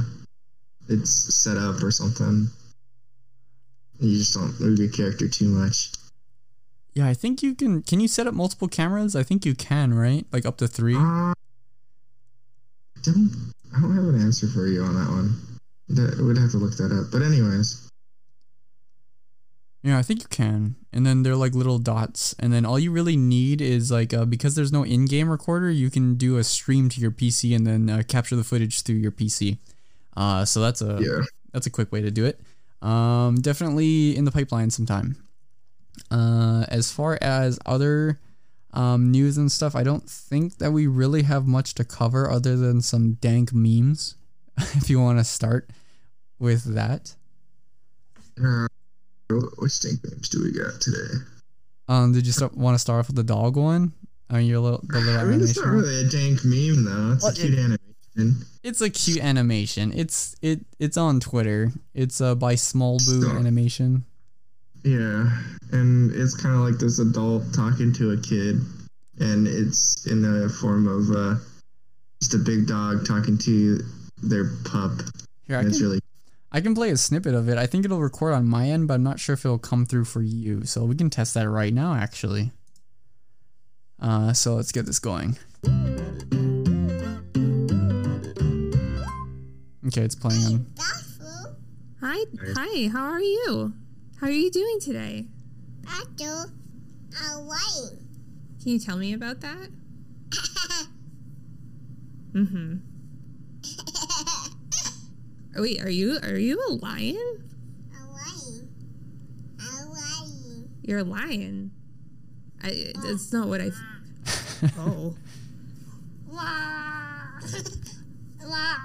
it's 0.88 1.34
set 1.34 1.56
up 1.56 1.82
or 1.82 1.90
something. 1.90 2.48
You 4.00 4.16
just 4.16 4.34
don't 4.34 4.58
move 4.60 4.78
your 4.78 4.88
character 4.88 5.28
too 5.28 5.48
much. 5.48 5.92
Yeah, 6.94 7.06
I 7.06 7.14
think 7.14 7.42
you 7.42 7.54
can. 7.54 7.82
Can 7.82 8.00
you 8.00 8.08
set 8.08 8.26
up 8.26 8.34
multiple 8.34 8.66
cameras? 8.66 9.14
I 9.14 9.22
think 9.22 9.44
you 9.44 9.54
can, 9.54 9.94
right? 9.94 10.26
Like 10.32 10.44
up 10.46 10.56
to 10.58 10.66
three. 10.66 10.96
Uh, 10.96 11.34
don't 13.02 13.52
I 13.76 13.80
don't 13.80 13.94
have 13.94 14.04
an 14.04 14.20
answer 14.20 14.48
for 14.48 14.66
you 14.66 14.82
on 14.82 14.94
that 14.94 15.08
one. 15.08 15.36
That 15.88 16.22
would 16.24 16.38
have 16.38 16.50
to 16.52 16.58
look 16.58 16.76
that 16.76 16.92
up. 16.92 17.10
But 17.12 17.22
anyways, 17.22 17.88
Yeah, 19.82 19.98
I 19.98 20.02
think 20.02 20.22
you 20.22 20.28
can. 20.28 20.76
And 20.92 21.06
then 21.06 21.22
they're 21.22 21.36
like 21.36 21.54
little 21.54 21.78
dots. 21.78 22.34
And 22.38 22.52
then 22.52 22.64
all 22.64 22.78
you 22.78 22.90
really 22.90 23.16
need 23.16 23.60
is 23.60 23.90
like 23.90 24.12
uh, 24.12 24.24
because 24.24 24.54
there's 24.54 24.72
no 24.72 24.84
in-game 24.84 25.28
recorder, 25.28 25.70
you 25.70 25.90
can 25.90 26.16
do 26.16 26.36
a 26.36 26.44
stream 26.44 26.88
to 26.90 27.00
your 27.00 27.10
PC 27.10 27.54
and 27.54 27.66
then 27.66 27.90
uh, 27.90 28.02
capture 28.06 28.36
the 28.36 28.44
footage 28.44 28.82
through 28.82 28.96
your 28.96 29.12
PC. 29.12 29.58
Uh, 30.16 30.44
so 30.44 30.60
that's 30.60 30.82
a 30.82 30.98
yeah. 31.00 31.24
that's 31.52 31.66
a 31.66 31.70
quick 31.70 31.92
way 31.92 32.00
to 32.00 32.10
do 32.10 32.24
it. 32.24 32.40
Um, 32.82 33.36
definitely 33.40 34.16
in 34.16 34.24
the 34.24 34.32
pipeline 34.32 34.70
sometime. 34.70 35.16
Uh, 36.10 36.64
as 36.68 36.90
far 36.90 37.18
as 37.20 37.58
other 37.66 38.20
um, 38.72 39.10
news 39.10 39.36
and 39.36 39.50
stuff, 39.50 39.76
I 39.76 39.82
don't 39.82 40.08
think 40.08 40.58
that 40.58 40.72
we 40.72 40.86
really 40.86 41.22
have 41.22 41.46
much 41.46 41.74
to 41.74 41.84
cover 41.84 42.30
other 42.30 42.56
than 42.56 42.80
some 42.80 43.14
dank 43.14 43.52
memes. 43.52 44.16
if 44.74 44.90
you 44.90 45.00
want 45.00 45.18
to 45.18 45.24
start 45.24 45.70
with 46.38 46.74
that. 46.74 47.14
Uh, 48.42 48.66
what 49.28 49.70
stink 49.70 50.02
names 50.04 50.28
do 50.28 50.42
we 50.42 50.52
got 50.52 50.80
today? 50.80 51.24
Um, 51.88 52.12
did 52.12 52.26
you 52.26 52.32
start, 52.32 52.56
want 52.56 52.74
to 52.74 52.78
start 52.78 53.00
off 53.00 53.06
with 53.08 53.16
the 53.16 53.22
dog 53.22 53.56
one? 53.56 53.92
I 54.28 54.38
mean, 54.38 54.46
your 54.46 54.60
little 54.60 54.80
the 54.84 55.00
little 55.00 55.20
I 55.20 55.24
mean, 55.24 55.40
it's 55.40 55.56
not 55.56 55.66
really 55.66 56.06
a 56.06 56.08
dank 56.08 56.44
meme 56.44 56.84
though. 56.84 57.12
It's 57.14 57.22
Well, 57.24 57.32
a 57.32 57.34
cute 57.34 57.58
animation. 58.20 58.46
It's 58.62 58.80
a 58.80 58.90
cute 58.90 59.20
animation. 59.20 59.92
It's 59.94 60.36
it 60.42 60.60
it's 60.78 60.96
on 60.96 61.20
Twitter. 61.20 61.72
It's 61.94 62.20
uh 62.20 62.34
by 62.34 62.54
Small 62.54 62.98
Boo 62.98 63.22
Stop. 63.22 63.36
Animation. 63.36 64.04
Yeah, 64.82 65.30
and 65.72 66.10
it's 66.12 66.34
kind 66.34 66.54
of 66.54 66.62
like 66.62 66.78
this 66.78 66.98
adult 66.98 67.52
talking 67.52 67.92
to 67.94 68.12
a 68.12 68.16
kid, 68.16 68.60
and 69.18 69.46
it's 69.46 70.06
in 70.06 70.22
the 70.22 70.48
form 70.48 70.88
of 70.88 71.14
uh, 71.14 71.34
just 72.20 72.34
a 72.34 72.38
big 72.38 72.66
dog 72.66 73.04
talking 73.06 73.36
to 73.38 73.80
their 74.22 74.52
pup. 74.64 74.92
Here, 75.46 75.58
I 75.58 75.62
can 75.64 75.72
really 75.72 76.00
I 76.52 76.60
can 76.60 76.74
play 76.74 76.90
a 76.90 76.96
snippet 76.96 77.34
of 77.34 77.48
it. 77.48 77.58
I 77.58 77.66
think 77.66 77.84
it'll 77.84 78.00
record 78.00 78.34
on 78.34 78.46
my 78.46 78.68
end, 78.68 78.88
but 78.88 78.94
I'm 78.94 79.02
not 79.02 79.20
sure 79.20 79.34
if 79.34 79.44
it'll 79.44 79.58
come 79.58 79.86
through 79.86 80.06
for 80.06 80.22
you. 80.22 80.64
So 80.64 80.84
we 80.84 80.96
can 80.96 81.10
test 81.10 81.34
that 81.34 81.48
right 81.48 81.72
now, 81.72 81.94
actually. 81.94 82.50
Uh, 84.00 84.32
so 84.32 84.54
let's 84.54 84.72
get 84.72 84.86
this 84.86 84.98
going. 84.98 85.36
Okay, 89.90 90.02
it's 90.02 90.14
playing 90.14 90.44
on. 90.44 90.66
Hi, 92.00 92.24
hi. 92.54 92.88
How 92.90 93.06
are 93.06 93.20
you? 93.20 93.72
How 94.20 94.28
are 94.28 94.30
you 94.30 94.48
doing 94.48 94.78
today? 94.78 95.26
I 95.84 96.04
do 96.14 96.26
a 96.26 97.38
lion. 97.38 98.08
Can 98.62 98.68
you 98.68 98.78
tell 98.78 98.96
me 98.96 99.12
about 99.12 99.40
that? 99.40 99.68
Mm-hmm. 102.32 102.76
Oh, 105.56 105.62
wait, 105.62 105.82
are 105.82 105.90
you 105.90 106.20
are 106.22 106.38
you 106.38 106.64
a 106.68 106.72
lion? 106.74 107.50
A 107.92 108.04
lion. 108.12 108.68
A 109.58 109.86
lion. 109.86 110.70
You're 110.82 111.00
a 111.00 111.02
lion. 111.02 111.72
I. 112.62 112.92
That's 113.02 113.32
not 113.32 113.48
what 113.48 113.60
I. 113.60 113.70
Oh. 114.78 115.16
Wah. 116.30 117.40
Wah. 118.46 118.76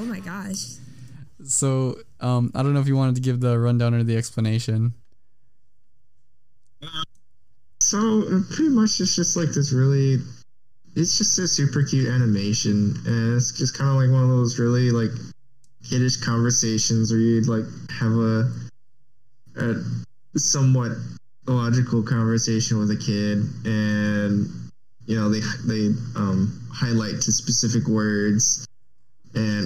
Oh 0.00 0.04
my 0.06 0.20
gosh. 0.20 0.76
So, 1.44 1.98
um, 2.20 2.50
I 2.54 2.62
don't 2.62 2.72
know 2.72 2.80
if 2.80 2.88
you 2.88 2.96
wanted 2.96 3.16
to 3.16 3.20
give 3.20 3.40
the 3.40 3.58
rundown 3.58 3.92
or 3.92 4.02
the 4.02 4.16
explanation. 4.16 4.94
so 7.80 7.98
uh, 7.98 8.40
pretty 8.50 8.70
much 8.70 8.98
it's 9.00 9.14
just 9.14 9.36
like 9.36 9.50
this 9.50 9.74
really. 9.74 10.16
It's 10.96 11.18
just 11.18 11.38
a 11.38 11.46
super 11.46 11.82
cute 11.84 12.08
animation, 12.08 12.96
and 13.04 13.36
it's 13.36 13.52
just 13.52 13.76
kind 13.76 13.90
of 13.90 13.96
like 13.96 14.10
one 14.10 14.22
of 14.22 14.30
those 14.30 14.58
really 14.58 14.90
like 14.90 15.10
kiddish 15.86 16.16
conversations 16.16 17.12
where 17.12 17.20
you'd 17.20 17.46
like 17.46 17.64
have 17.90 18.12
a, 18.12 18.50
a 19.56 20.38
somewhat 20.38 20.92
illogical 21.46 22.02
conversation 22.02 22.78
with 22.78 22.90
a 22.90 22.96
kid, 22.96 23.44
and 23.66 24.48
you 25.04 25.14
know 25.14 25.28
they 25.28 25.40
they 25.66 25.94
um, 26.16 26.66
highlight 26.72 27.20
to 27.20 27.32
specific 27.32 27.86
words, 27.86 28.66
and 29.34 29.64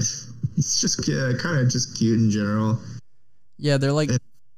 it's 0.57 0.81
just 0.81 1.07
yeah, 1.09 1.33
kind 1.39 1.59
of 1.61 1.69
just 1.71 1.97
cute 1.99 2.19
in 2.19 2.31
general. 2.31 2.79
Yeah, 3.59 3.77
they're 3.79 3.93
like 3.93 4.11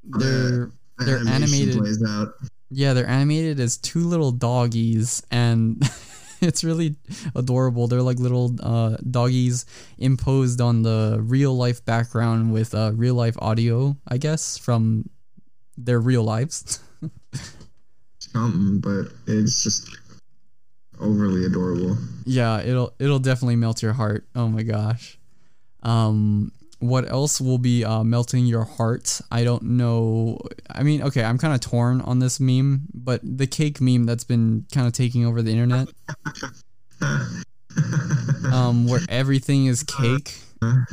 they're 0.03 0.71
They're 0.99 1.27
animated. 1.27 1.77
plays 1.77 2.03
out. 2.07 2.33
yeah 2.69 2.93
they're 2.93 3.07
animated 3.07 3.59
as 3.59 3.77
two 3.77 4.07
little 4.07 4.31
doggies, 4.31 5.23
and 5.31 5.81
it's 6.41 6.63
really 6.63 6.95
adorable. 7.35 7.87
They're 7.87 8.01
like 8.01 8.19
little 8.19 8.55
uh, 8.61 8.97
doggies 9.09 9.65
imposed 9.97 10.61
on 10.61 10.81
the 10.83 11.19
real 11.21 11.55
life 11.55 11.83
background 11.85 12.51
with 12.53 12.73
uh, 12.75 12.91
real 12.95 13.15
life 13.15 13.35
audio, 13.39 13.97
I 14.07 14.17
guess, 14.17 14.57
from 14.57 15.09
their 15.77 15.99
real 15.99 16.23
lives. 16.23 16.79
something, 18.19 18.79
but 18.79 19.11
it's 19.27 19.63
just 19.63 19.89
overly 20.99 21.45
adorable. 21.45 21.97
yeah, 22.25 22.61
it'll 22.61 22.93
it'll 22.99 23.19
definitely 23.19 23.55
melt 23.55 23.81
your 23.81 23.93
heart. 23.93 24.25
Oh 24.35 24.47
my 24.47 24.63
gosh. 24.63 25.17
Um 25.83 26.51
what 26.79 27.09
else 27.09 27.41
will 27.41 27.57
be 27.57 27.83
uh, 27.83 28.03
melting 28.03 28.45
your 28.45 28.63
heart? 28.63 29.19
I 29.31 29.43
don't 29.43 29.63
know. 29.63 30.37
I 30.69 30.83
mean, 30.83 31.01
okay, 31.03 31.23
I'm 31.23 31.39
kind 31.39 31.55
of 31.55 31.59
torn 31.59 32.01
on 32.01 32.19
this 32.19 32.39
meme, 32.39 32.83
but 32.93 33.19
the 33.23 33.47
cake 33.47 33.81
meme 33.81 34.05
that's 34.05 34.23
been 34.23 34.65
kind 34.71 34.85
of 34.85 34.93
taking 34.93 35.25
over 35.25 35.41
the 35.41 35.51
internet, 35.51 35.87
um, 38.53 38.87
where 38.87 39.01
everything 39.09 39.65
is 39.65 39.81
cake. 39.83 40.37
I 40.61 40.83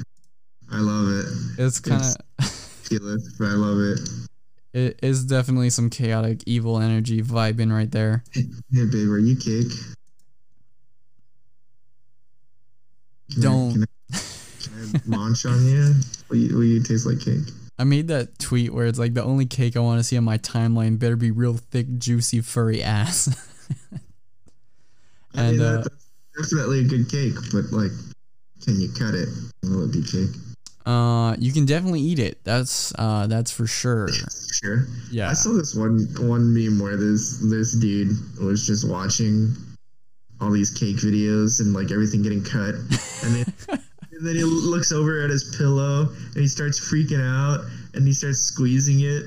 love 0.72 1.09
it. 1.09 1.26
It's 1.59 1.80
kind 1.80 2.02
of 2.02 2.16
I 3.40 3.44
love 3.55 3.78
it. 3.78 4.00
It 4.75 4.99
is 5.03 5.25
definitely 5.25 5.70
some 5.70 5.89
chaotic 5.89 6.43
evil 6.47 6.81
energy 6.81 7.22
vibing 7.22 7.72
right 7.72 7.91
there. 7.91 8.25
Hey, 8.33 8.43
babe, 8.72 9.09
are 9.09 9.18
you 9.18 9.37
cake? 9.37 9.70
Can 13.33 13.39
I- 13.39 13.43
Don't. 13.43 13.72
can 13.72 13.85
I, 13.85 14.18
can 14.62 15.03
I 15.14 15.16
launch 15.16 15.47
on 15.47 15.64
you? 15.64 15.95
Will, 16.29 16.37
you? 16.37 16.55
will 16.57 16.64
you 16.64 16.83
taste 16.83 17.07
like 17.07 17.20
cake? 17.20 17.43
I 17.79 17.85
made 17.85 18.09
that 18.09 18.39
tweet 18.39 18.72
where 18.72 18.87
it's 18.87 18.99
like 18.99 19.14
the 19.14 19.25
only 19.25 19.47
cake 19.47 19.77
I 19.77 19.81
want 19.81 20.01
to 20.01 20.05
see 20.05 20.16
on 20.16 20.25
my 20.25 20.39
timeline 20.39 20.99
better 20.99 21.16
be 21.16 21.31
real 21.31 21.55
thick, 21.55 21.87
juicy, 21.99 22.41
furry 22.41 22.83
ass. 22.83 23.29
I 25.37 25.51
mean, 25.53 25.61
uh, 25.61 25.83
that's 25.83 26.51
definitely 26.51 26.81
a 26.81 26.85
good 26.85 27.09
cake, 27.09 27.35
but 27.53 27.64
like, 27.72 27.91
can 28.62 28.81
you 28.81 28.89
cut 28.93 29.14
it? 29.14 29.29
Will 29.64 29.85
it 29.85 29.93
be 29.93 30.03
cake? 30.03 30.31
Uh, 30.87 31.35
you 31.39 31.53
can 31.53 31.64
definitely 31.64 32.01
eat 32.01 32.18
it. 32.18 32.39
That's 32.45 32.93
uh, 32.99 33.26
that's 33.26 33.51
for 33.51 33.66
sure. 33.66 34.09
Sure. 34.09 34.87
Yeah. 35.11 35.30
I 35.30 35.32
saw 35.32 35.55
this 35.55 35.74
one 35.74 36.07
one 36.18 36.53
meme 36.53 36.78
where 36.78 36.97
this 36.97 37.39
this 37.39 37.72
dude 37.72 38.11
was 38.39 38.66
just 38.66 38.89
watching 38.89 39.55
all 40.41 40.51
these 40.51 40.70
cake 40.70 40.97
videos 40.97 41.61
and 41.61 41.72
like 41.72 41.91
everything 41.91 42.22
getting 42.22 42.45
cut, 42.45 42.74
and 42.74 43.35
then 43.35 43.55
and 44.12 44.26
then 44.26 44.37
he 44.37 44.45
looks 44.45 44.93
over 44.93 45.24
at 45.24 45.30
his 45.30 45.57
pillow 45.57 46.09
and 46.09 46.37
he 46.37 46.47
starts 46.47 46.78
freaking 46.78 47.20
out 47.20 47.64
and 47.95 48.07
he 48.07 48.12
starts 48.12 48.41
squeezing 48.41 49.01
it, 49.01 49.24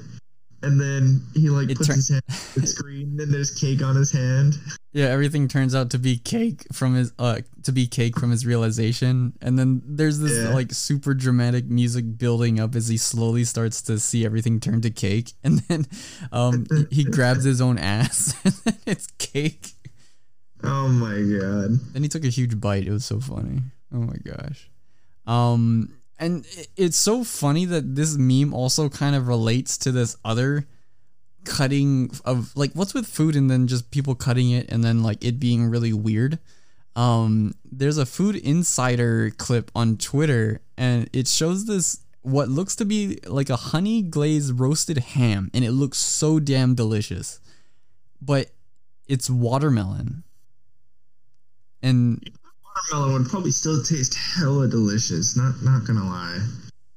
and 0.64 0.80
then 0.80 1.22
he 1.34 1.50
like 1.50 1.70
It 1.70 1.78
puts 1.78 1.88
turn- 1.88 1.96
his 1.98 2.10
hand 2.10 2.24
on 2.30 2.62
the 2.62 2.68
screen 2.76 3.18
and 3.20 3.34
there's 3.34 3.52
cake 3.52 3.82
on 3.84 3.96
his 3.96 4.12
hand. 4.12 4.56
Yeah, 4.94 5.06
everything 5.08 5.48
turns 5.48 5.76
out 5.76 5.92
to 5.92 6.00
be 6.00 6.18
cake 6.18 6.66
from 6.74 6.96
his 6.96 7.14
uh 7.20 7.42
to 7.64 7.72
be 7.72 7.86
cake 7.88 8.18
from 8.20 8.32
his 8.32 8.46
realization, 8.46 9.34
and 9.42 9.60
then 9.60 9.82
there's 9.86 10.20
this 10.20 10.44
Yeah. 10.46 10.54
like 10.54 10.72
super 10.72 11.14
dramatic 11.14 11.66
music 11.66 12.18
building 12.18 12.60
up 12.60 12.74
as 12.76 12.88
he 12.88 12.98
slowly 12.98 13.44
starts 13.44 13.82
to 13.84 14.00
see 14.00 14.26
everything 14.26 14.60
turn 14.60 14.82
to 14.82 14.90
cake, 14.90 15.34
and 15.44 15.60
then 15.68 15.86
um 16.32 16.66
he, 16.90 16.96
he 16.98 17.04
grabs 17.04 17.44
his 17.44 17.62
own 17.62 17.78
ass, 17.78 18.34
and 18.44 18.54
then 18.64 18.78
it's 18.88 19.08
cake. 19.20 19.74
Oh 20.64 20.88
my 20.88 21.14
god! 21.40 21.80
Then 21.94 22.02
he 22.02 22.10
took 22.10 22.24
a 22.26 22.30
huge 22.30 22.60
bite. 22.60 22.88
It 22.88 22.92
was 22.92 23.06
so 23.06 23.20
funny. 23.20 23.60
Oh 23.94 24.00
my 24.00 24.16
gosh. 24.26 24.70
Um, 25.28 25.94
and 26.20 26.46
it's 26.76 26.98
so 26.98 27.24
funny 27.24 27.66
that 27.66 27.96
this 27.96 28.18
meme 28.18 28.54
also 28.54 28.90
kind 28.90 29.16
of 29.16 29.28
relates 29.28 29.78
to 29.80 29.92
this 29.92 30.18
other 30.26 30.66
cutting 31.44 32.12
of 32.26 32.56
like 32.56 32.72
what's 32.74 32.94
with 32.94 33.08
food 33.08 33.36
and 33.36 33.50
then 33.50 33.68
just 33.68 33.92
people 33.92 34.16
cutting 34.16 34.52
it 34.52 34.70
and 34.70 34.84
then 34.84 35.04
like 35.04 35.24
it 35.24 35.40
being 35.40 35.66
really 35.66 35.94
weird. 35.94 36.40
Um, 36.96 37.54
there's 37.64 37.98
a 37.98 38.06
food 38.06 38.36
insider 38.36 39.30
clip 39.38 39.72
on 39.76 39.98
Twitter 39.98 40.62
and 40.78 41.10
it 41.14 41.28
shows 41.28 41.66
this 41.66 42.02
what 42.24 42.50
looks 42.50 42.76
to 42.78 42.86
be 42.86 43.20
like 43.28 43.50
a 43.50 43.56
honey 43.56 44.02
glazed 44.02 44.60
roasted 44.60 44.98
ham 44.98 45.50
and 45.54 45.64
it 45.64 45.72
looks 45.72 46.00
so 46.00 46.40
damn 46.40 46.76
delicious. 46.76 47.40
But 48.22 48.50
it's 49.08 49.30
watermelon. 49.30 50.24
And 51.84 52.30
Watermelon 52.92 53.14
would 53.24 53.30
probably 53.30 53.52
still 53.52 53.82
taste 53.84 54.16
hella 54.16 54.68
delicious. 54.68 55.36
Not 55.36 55.62
not 55.64 55.86
gonna 55.86 56.04
lie. 56.06 56.40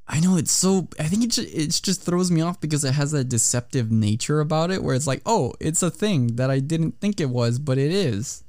I 0.06 0.18
know 0.20 0.36
it's 0.36 0.50
so. 0.50 0.88
I 0.98 1.04
think 1.04 1.22
it 1.24 1.30
just, 1.30 1.54
it 1.54 1.80
just 1.84 2.02
throws 2.02 2.30
me 2.30 2.40
off 2.40 2.60
because 2.60 2.84
it 2.84 2.94
has 2.94 3.12
that 3.12 3.28
deceptive 3.28 3.90
nature 3.92 4.40
about 4.40 4.70
it, 4.72 4.82
where 4.82 4.94
it's 4.96 5.06
like, 5.06 5.22
oh, 5.24 5.54
it's 5.60 5.82
a 5.84 5.90
thing 5.90 6.34
that 6.36 6.50
I 6.50 6.58
didn't 6.58 7.00
think 7.00 7.20
it 7.20 7.30
was, 7.30 7.58
but 7.60 7.78
it 7.78 7.92
is. 7.92 8.42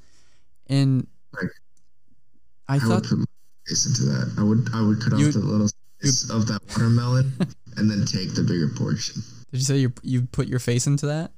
And 0.67 1.05
Like, 1.33 1.51
I 2.67 2.75
I, 2.75 2.79
thought, 2.79 2.89
would 3.01 3.03
put 3.09 3.19
my 3.19 3.25
face 3.67 3.85
into 3.85 4.03
that. 4.11 4.33
I 4.39 4.43
would 4.43 4.67
I 4.73 4.81
would 4.81 5.01
cut 5.01 5.19
You- 5.19 5.27
off 5.27 5.33
the 5.33 5.39
little 5.39 5.69
slice 6.01 6.29
of 6.31 6.47
that 6.47 6.61
watermelon 6.69 7.31
and 7.77 7.89
then 7.91 8.05
take 8.05 8.33
the 8.33 8.41
bigger 8.43 8.69
portion. 8.69 9.21
did 9.51 9.59
you 9.59 9.63
say 9.65 9.77
you 9.77 9.93
you 10.01 10.23
put 10.23 10.47
your 10.47 10.59
face 10.59 10.87
into 10.87 11.05
that? 11.05 11.31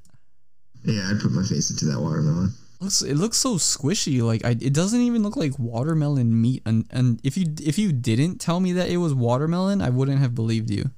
Yeah, 0.85 1.09
I'd 1.09 1.19
put 1.19 1.31
my 1.33 1.43
face 1.43 1.69
into 1.69 1.85
that 1.85 1.99
watermelon. 1.99 2.53
Looks 2.83 3.01
it 3.01 3.15
looks 3.15 3.37
so 3.37 3.55
squishy 3.55 4.21
like 4.21 4.43
I, 4.45 4.51
it 4.51 4.73
doesn't 4.73 4.99
even 5.01 5.23
look 5.23 5.35
like 5.35 5.57
watermelon 5.57 6.39
meat 6.41 6.61
and 6.65 6.85
and 6.91 7.19
if 7.23 7.37
you 7.37 7.45
if 7.63 7.77
you 7.79 7.91
didn't 7.91 8.39
tell 8.39 8.59
me 8.59 8.73
that 8.73 8.89
it 8.89 8.97
was 8.97 9.13
watermelon 9.13 9.81
i 9.81 9.89
wouldn't 9.89 10.19
have 10.19 10.35
believed 10.35 10.69
you. 10.69 10.91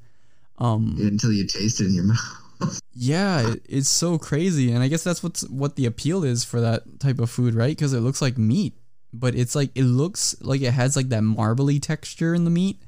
Um 0.58 0.96
Until 1.00 1.32
you 1.32 1.46
taste 1.48 1.82
it 1.82 1.88
in 1.88 1.94
your 1.94 2.04
mouth. 2.12 2.80
yeah 2.94 3.52
it, 3.52 3.66
it's 3.68 3.90
so 3.90 4.18
crazy 4.18 4.72
and 4.72 4.82
i 4.84 4.88
guess 4.88 5.04
that's 5.04 5.22
what's 5.22 5.48
what 5.50 5.76
the 5.76 5.86
appeal 5.86 6.24
is 6.24 6.44
for 6.46 6.62
that 6.62 7.00
type 7.00 7.20
of 7.20 7.30
food 7.30 7.54
right? 7.54 7.76
Because 7.76 7.94
it 7.94 8.00
looks 8.02 8.22
like 8.22 8.38
meat 8.38 8.74
but 9.14 9.36
it's 9.36 9.56
like 9.56 9.72
it 9.76 9.84
looks 9.84 10.36
like 10.42 10.62
it 10.62 10.72
has 10.72 10.96
like 10.96 11.10
that 11.10 11.24
marbly 11.24 11.80
texture 11.80 12.34
in 12.34 12.44
the 12.44 12.52
meat 12.52 12.82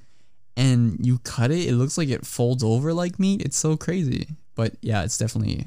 and 0.55 1.05
you 1.05 1.19
cut 1.19 1.51
it 1.51 1.67
it 1.67 1.73
looks 1.75 1.97
like 1.97 2.09
it 2.09 2.25
folds 2.25 2.63
over 2.63 2.93
like 2.93 3.19
meat. 3.19 3.41
It's 3.41 3.57
so 3.57 3.77
crazy 3.77 4.27
but 4.55 4.75
yeah 4.81 5.03
it's 5.03 5.17
definitely 5.17 5.65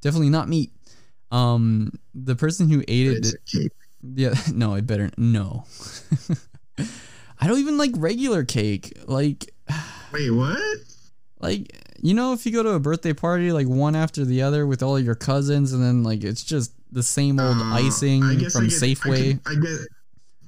definitely 0.00 0.30
not 0.30 0.48
meat 0.48 0.70
um 1.32 1.92
the 2.14 2.36
person 2.36 2.68
who 2.68 2.82
ate 2.88 3.08
it 3.08 3.72
yeah, 4.14 4.34
no, 4.52 4.74
I 4.74 4.80
better 4.82 5.10
no. 5.16 5.64
I 7.40 7.46
don't 7.46 7.58
even 7.58 7.78
like 7.78 7.92
regular 7.96 8.44
cake. 8.44 8.92
Like 9.06 9.52
Wait, 10.12 10.30
what? 10.30 10.58
like 11.40 11.76
you 12.00 12.14
know 12.14 12.32
if 12.32 12.46
you 12.46 12.52
go 12.52 12.62
to 12.62 12.70
a 12.70 12.78
birthday 12.80 13.12
party 13.12 13.52
like 13.52 13.66
one 13.66 13.94
after 13.96 14.24
the 14.24 14.40
other 14.42 14.66
with 14.66 14.82
all 14.82 14.98
your 14.98 15.14
cousins 15.14 15.72
and 15.72 15.82
then 15.82 16.02
like 16.02 16.22
it's 16.24 16.44
just 16.44 16.72
the 16.92 17.02
same 17.02 17.40
old 17.40 17.56
Uh, 17.56 17.74
icing 17.74 18.38
guess 18.38 18.52
from 18.52 18.64
I 18.64 18.68
Safeway. 18.68 19.40
I, 19.46 19.54
could, 19.54 19.58
I 19.58 19.60
get. 19.60 19.78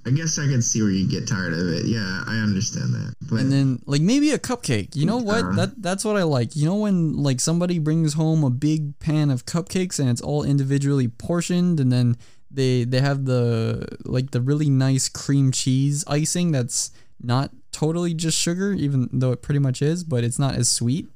I 0.06 0.10
guess 0.10 0.38
I 0.38 0.46
could 0.46 0.62
see 0.62 0.82
where 0.82 0.92
you 0.92 1.08
get 1.08 1.26
tired 1.26 1.52
of 1.52 1.66
it. 1.66 1.86
Yeah, 1.86 2.22
I 2.26 2.38
understand 2.38 2.94
that. 2.94 3.14
But 3.28 3.40
and 3.40 3.50
then 3.50 3.82
like 3.86 4.00
maybe 4.00 4.30
a 4.30 4.38
cupcake. 4.38 4.94
You 4.94 5.04
know 5.04 5.16
what? 5.16 5.44
Uh. 5.44 5.52
That 5.52 5.82
that's 5.82 6.04
what 6.04 6.16
I 6.16 6.22
like. 6.22 6.54
You 6.54 6.66
know 6.66 6.76
when 6.76 7.16
like 7.16 7.40
somebody 7.40 7.80
brings 7.80 8.14
home 8.14 8.44
a 8.44 8.50
big 8.50 8.98
pan 9.00 9.30
of 9.30 9.46
cupcakes 9.46 9.98
and 9.98 10.08
it's 10.08 10.20
all 10.20 10.44
individually 10.44 11.08
portioned 11.08 11.80
and 11.80 11.90
then 11.90 12.16
they 12.50 12.84
they 12.84 13.00
have 13.00 13.24
the 13.24 13.86
like 14.04 14.30
the 14.30 14.40
really 14.40 14.70
nice 14.70 15.08
cream 15.08 15.50
cheese 15.50 16.04
icing 16.06 16.52
that's 16.52 16.92
not 17.20 17.50
totally 17.72 18.14
just 18.14 18.38
sugar 18.38 18.72
even 18.72 19.08
though 19.12 19.32
it 19.32 19.42
pretty 19.42 19.58
much 19.58 19.82
is, 19.82 20.04
but 20.04 20.22
it's 20.22 20.38
not 20.38 20.54
as 20.54 20.68
sweet. 20.68 21.08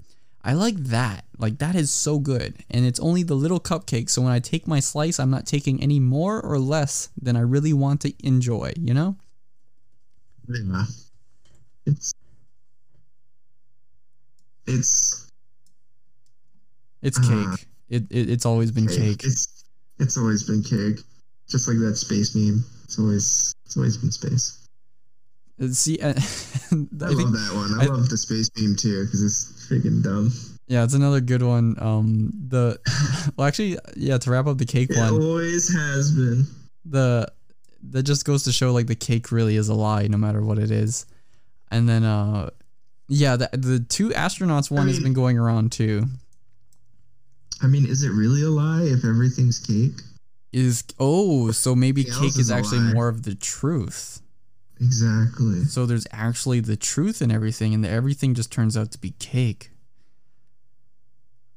I 0.42 0.54
like 0.54 0.76
that. 0.76 1.24
Like 1.38 1.58
that 1.58 1.74
is 1.74 1.90
so 1.90 2.18
good. 2.18 2.64
And 2.70 2.84
it's 2.86 3.00
only 3.00 3.22
the 3.22 3.34
little 3.34 3.60
cupcake, 3.60 4.08
so 4.10 4.22
when 4.22 4.32
I 4.32 4.38
take 4.40 4.66
my 4.66 4.80
slice, 4.80 5.18
I'm 5.20 5.30
not 5.30 5.46
taking 5.46 5.82
any 5.82 6.00
more 6.00 6.40
or 6.40 6.58
less 6.58 7.10
than 7.20 7.36
I 7.36 7.40
really 7.40 7.72
want 7.72 8.00
to 8.02 8.12
enjoy, 8.26 8.72
you 8.78 8.94
know? 8.94 9.16
yeah, 10.48 10.84
it's 11.86 12.12
it's 14.66 15.30
It's 17.02 17.18
Uh, 17.18 17.22
cake. 17.22 17.66
It, 17.88 18.06
it 18.10 18.30
it's 18.30 18.46
always 18.46 18.70
been 18.70 18.86
cake. 18.86 19.24
It's 19.24 19.64
it's 19.98 20.16
always 20.16 20.42
been 20.44 20.62
cake, 20.62 21.00
just 21.48 21.66
like 21.68 21.78
that 21.78 21.96
space 21.96 22.34
meme. 22.34 22.64
It's 22.84 22.98
always 22.98 23.54
it's 23.64 23.76
always 23.76 23.96
been 23.96 24.12
space. 24.12 24.56
Uh, 25.60 25.68
See, 25.68 25.98
uh, 26.00 26.08
I 26.12 26.12
I, 26.12 26.14
think 26.14 27.30
love 27.30 27.32
that 27.32 27.52
one. 27.54 27.80
I, 27.80 27.84
I- 27.84 27.86
love 27.86 28.08
the 28.08 28.16
space 28.18 28.50
meme 28.56 28.76
too 28.76 29.04
because 29.04 29.22
it's 29.22 29.59
freaking 29.70 30.02
dumb. 30.02 30.32
yeah, 30.66 30.82
it's 30.84 30.94
another 30.94 31.20
good 31.20 31.42
one. 31.42 31.76
Um, 31.78 32.32
the 32.48 32.78
well, 33.36 33.46
actually, 33.46 33.78
yeah. 33.96 34.18
To 34.18 34.30
wrap 34.30 34.46
up 34.46 34.58
the 34.58 34.66
cake 34.66 34.90
It 34.90 34.96
one, 34.98 35.14
always 35.22 35.72
has 35.74 36.10
been. 36.12 36.46
the 36.84 37.30
that 37.90 38.02
just 38.02 38.24
goes 38.24 38.42
to 38.44 38.52
show 38.52 38.72
like 38.72 38.86
the 38.86 38.94
cake 38.94 39.32
really 39.32 39.56
is 39.56 39.68
a 39.68 39.74
lie, 39.74 40.06
no 40.06 40.18
matter 40.18 40.42
what 40.42 40.58
it 40.58 40.70
is. 40.70 41.06
And 41.70 41.88
then, 41.88 42.04
uh, 42.04 42.50
yeah, 43.08 43.36
the 43.36 43.48
the 43.52 43.78
two 43.80 44.10
astronauts 44.10 44.70
one 44.70 44.86
has 44.88 44.96
mean- 44.96 45.04
been 45.04 45.12
going 45.14 45.38
around 45.38 45.72
too. 45.72 46.04
I 47.62 47.66
mean, 47.66 47.84
is 47.86 48.02
it 48.02 48.08
really 48.10 48.42
a 48.42 48.48
lie 48.50 48.82
if 48.84 49.04
everything's 49.04 49.58
cake? 49.58 49.92
Is 50.52 50.82
oh, 50.98 51.50
so 51.52 51.76
maybe 51.76 52.02
cake 52.04 52.24
is 52.24 52.38
is 52.38 52.50
actually 52.50 52.78
lie. 52.80 52.92
more 52.94 53.08
of 53.08 53.22
the 53.22 53.34
truth. 53.34 54.20
Exactly. 54.80 55.64
So 55.64 55.84
there's 55.86 56.06
actually 56.10 56.60
the 56.60 56.76
truth 56.76 57.20
in 57.20 57.30
everything, 57.30 57.74
and 57.74 57.84
everything 57.84 58.34
just 58.34 58.50
turns 58.50 58.76
out 58.76 58.90
to 58.92 58.98
be 58.98 59.10
cake. 59.18 59.70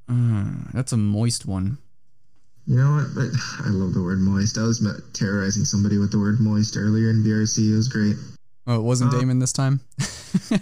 Mm, 0.09 0.71
that's 0.73 0.91
a 0.91 0.97
moist 0.97 1.45
one. 1.45 1.77
You 2.67 2.77
know 2.77 2.95
what? 2.95 3.15
But 3.15 3.29
I 3.65 3.69
love 3.69 3.93
the 3.93 4.03
word 4.03 4.19
moist. 4.19 4.57
I 4.57 4.63
was 4.63 4.85
terrorizing 5.13 5.65
somebody 5.65 5.97
with 5.97 6.11
the 6.11 6.19
word 6.19 6.39
moist 6.39 6.75
earlier 6.77 7.09
in 7.09 7.23
VRC. 7.23 7.71
It 7.71 7.75
was 7.75 7.87
great. 7.87 8.15
Oh, 8.67 8.75
it 8.79 8.83
wasn't 8.83 9.13
Uh, 9.13 9.19
Damon 9.19 9.39
this 9.39 9.51
time. 9.53 9.81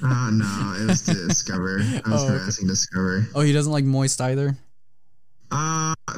Ah, 0.03 0.29
no, 0.31 0.83
it 0.83 0.87
was 0.87 1.01
Discover. 1.27 1.79
I 1.81 2.09
was 2.09 2.21
Oh, 2.23 2.27
harassing 2.27 2.67
Discover. 2.67 3.27
oh, 3.35 3.41
he 3.41 3.53
doesn't 3.53 3.71
like 3.71 3.85
moist 3.85 4.19
either. 4.21 4.57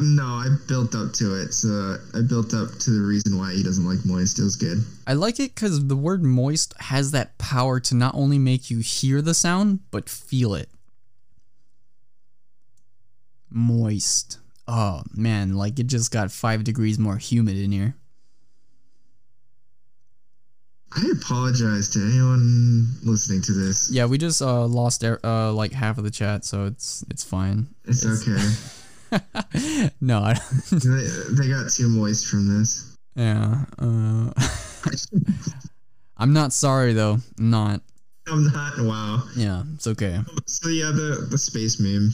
No, 0.01 0.23
I 0.23 0.47
built 0.67 0.95
up 0.95 1.13
to 1.13 1.35
it. 1.41 1.53
So 1.53 1.97
I 2.13 2.21
built 2.21 2.53
up 2.53 2.69
to 2.79 2.91
the 2.91 3.01
reason 3.01 3.37
why 3.37 3.53
he 3.53 3.63
doesn't 3.63 3.85
like 3.85 4.05
moist. 4.05 4.39
It 4.39 4.43
was 4.43 4.55
good. 4.55 4.83
I 5.07 5.13
like 5.13 5.39
it 5.39 5.55
because 5.55 5.87
the 5.87 5.95
word 5.95 6.23
moist 6.23 6.73
has 6.79 7.11
that 7.11 7.37
power 7.37 7.79
to 7.81 7.95
not 7.95 8.15
only 8.15 8.39
make 8.39 8.69
you 8.69 8.79
hear 8.79 9.21
the 9.21 9.33
sound, 9.33 9.79
but 9.91 10.09
feel 10.09 10.53
it. 10.55 10.69
Moist. 13.49 14.39
Oh, 14.67 15.03
man, 15.13 15.55
like 15.55 15.77
it 15.79 15.87
just 15.87 16.11
got 16.11 16.31
five 16.31 16.63
degrees 16.63 16.97
more 16.97 17.17
humid 17.17 17.57
in 17.57 17.71
here. 17.71 17.95
I 20.95 21.05
apologize 21.11 21.89
to 21.89 21.99
anyone 21.99 22.87
listening 23.03 23.41
to 23.43 23.51
this. 23.51 23.89
Yeah, 23.91 24.05
we 24.05 24.17
just 24.17 24.41
uh, 24.41 24.65
lost 24.65 25.03
uh, 25.03 25.51
like 25.51 25.71
half 25.71 25.97
of 25.97 26.03
the 26.03 26.11
chat, 26.11 26.45
so 26.45 26.65
it's 26.65 27.03
it's 27.09 27.23
fine. 27.23 27.67
It's 27.85 28.05
okay. 28.05 28.39
no, 30.01 30.19
I, 30.19 30.33
they, 30.71 31.07
they 31.31 31.47
got 31.49 31.69
too 31.71 31.87
moist 31.89 32.27
from 32.27 32.59
this. 32.59 32.95
yeah. 33.15 33.65
Uh, 33.79 34.31
I'm 36.17 36.33
not 36.33 36.53
sorry 36.53 36.93
though. 36.93 37.17
I'm 37.39 37.49
not. 37.49 37.81
I'm 38.27 38.45
not. 38.51 38.73
Wow. 38.79 39.23
Yeah, 39.35 39.63
it's 39.75 39.87
okay. 39.87 40.19
So 40.45 40.69
yeah, 40.69 40.91
the 40.91 41.27
the 41.29 41.37
space 41.37 41.79
meme. 41.79 42.11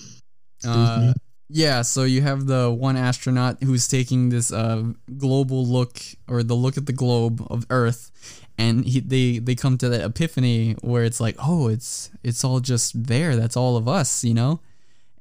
Space 0.60 0.66
Uh, 0.72 1.00
meme. 1.08 1.14
Yeah, 1.52 1.82
so 1.82 2.04
you 2.04 2.22
have 2.22 2.46
the 2.46 2.70
one 2.72 2.96
astronaut 2.96 3.64
who's 3.64 3.88
taking 3.88 4.30
this 4.30 4.52
uh, 4.54 4.84
global 5.18 5.66
look 5.66 6.00
or 6.28 6.44
the 6.44 6.54
look 6.56 6.78
at 6.78 6.86
the 6.86 6.94
globe 6.94 7.46
of 7.50 7.66
Earth, 7.72 8.12
and 8.58 8.86
he, 8.86 9.00
they 9.00 9.40
they 9.40 9.56
come 9.56 9.78
to 9.80 9.90
that 9.90 10.02
epiphany 10.06 10.76
where 10.82 11.04
it's 11.04 11.20
like, 11.20 11.36
oh, 11.40 11.68
it's 11.68 12.12
it's 12.24 12.44
all 12.44 12.60
just 12.60 13.08
there. 13.08 13.36
That's 13.36 13.58
all 13.58 13.78
of 13.78 13.88
us, 13.88 14.24
you 14.24 14.34
know. 14.36 14.60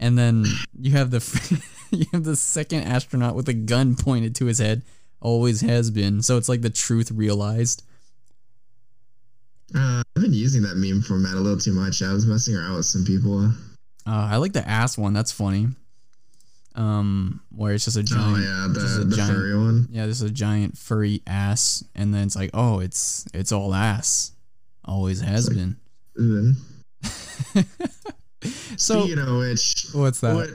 And 0.00 0.16
then 0.18 0.44
you 0.78 0.92
have 0.92 1.10
the 1.10 1.62
you 1.90 2.06
have 2.12 2.24
the 2.24 2.36
second 2.36 2.82
astronaut 2.82 3.34
with 3.34 3.48
a 3.48 3.54
gun 3.54 3.96
pointed 3.96 4.34
to 4.36 4.46
his 4.46 4.58
head. 4.58 4.82
Always 5.20 5.60
has 5.62 5.90
been. 5.90 6.22
So 6.22 6.36
it's 6.36 6.48
like 6.48 6.62
the 6.62 6.70
truth 6.70 7.10
realized. 7.10 7.82
Uh, 9.74 10.02
I've 10.16 10.22
been 10.22 10.32
using 10.32 10.62
that 10.62 10.76
meme 10.76 11.02
format 11.02 11.34
a 11.34 11.40
little 11.40 11.58
too 11.58 11.72
much. 11.72 12.00
I 12.02 12.12
was 12.12 12.24
messing 12.26 12.54
around 12.56 12.76
with 12.76 12.86
some 12.86 13.04
people. 13.04 13.46
Uh, 14.06 14.28
I 14.32 14.36
like 14.36 14.52
the 14.54 14.66
ass 14.66 14.96
one. 14.96 15.12
That's 15.12 15.32
funny. 15.32 15.68
Um, 16.74 17.40
where 17.54 17.74
it's 17.74 17.84
just 17.84 17.96
a 17.96 18.02
giant. 18.04 18.24
oh 18.24 18.40
yeah, 18.40 18.68
the 18.72 19.04
the 19.04 19.16
giant- 19.16 19.32
furry 19.34 19.58
one. 19.58 19.88
Yeah, 19.90 20.04
there's 20.04 20.22
a 20.22 20.30
giant 20.30 20.78
furry 20.78 21.22
ass, 21.26 21.82
and 21.96 22.14
then 22.14 22.22
it's 22.26 22.36
like, 22.36 22.50
oh, 22.54 22.78
it's 22.78 23.26
it's 23.34 23.50
all 23.50 23.74
ass, 23.74 24.30
always 24.84 25.20
has 25.20 25.48
like- 25.48 25.56
been. 25.56 26.56
So 28.76 29.04
you 29.04 29.16
know 29.16 29.38
which, 29.38 29.86
what's 29.92 30.20
that? 30.20 30.34
what? 30.34 30.50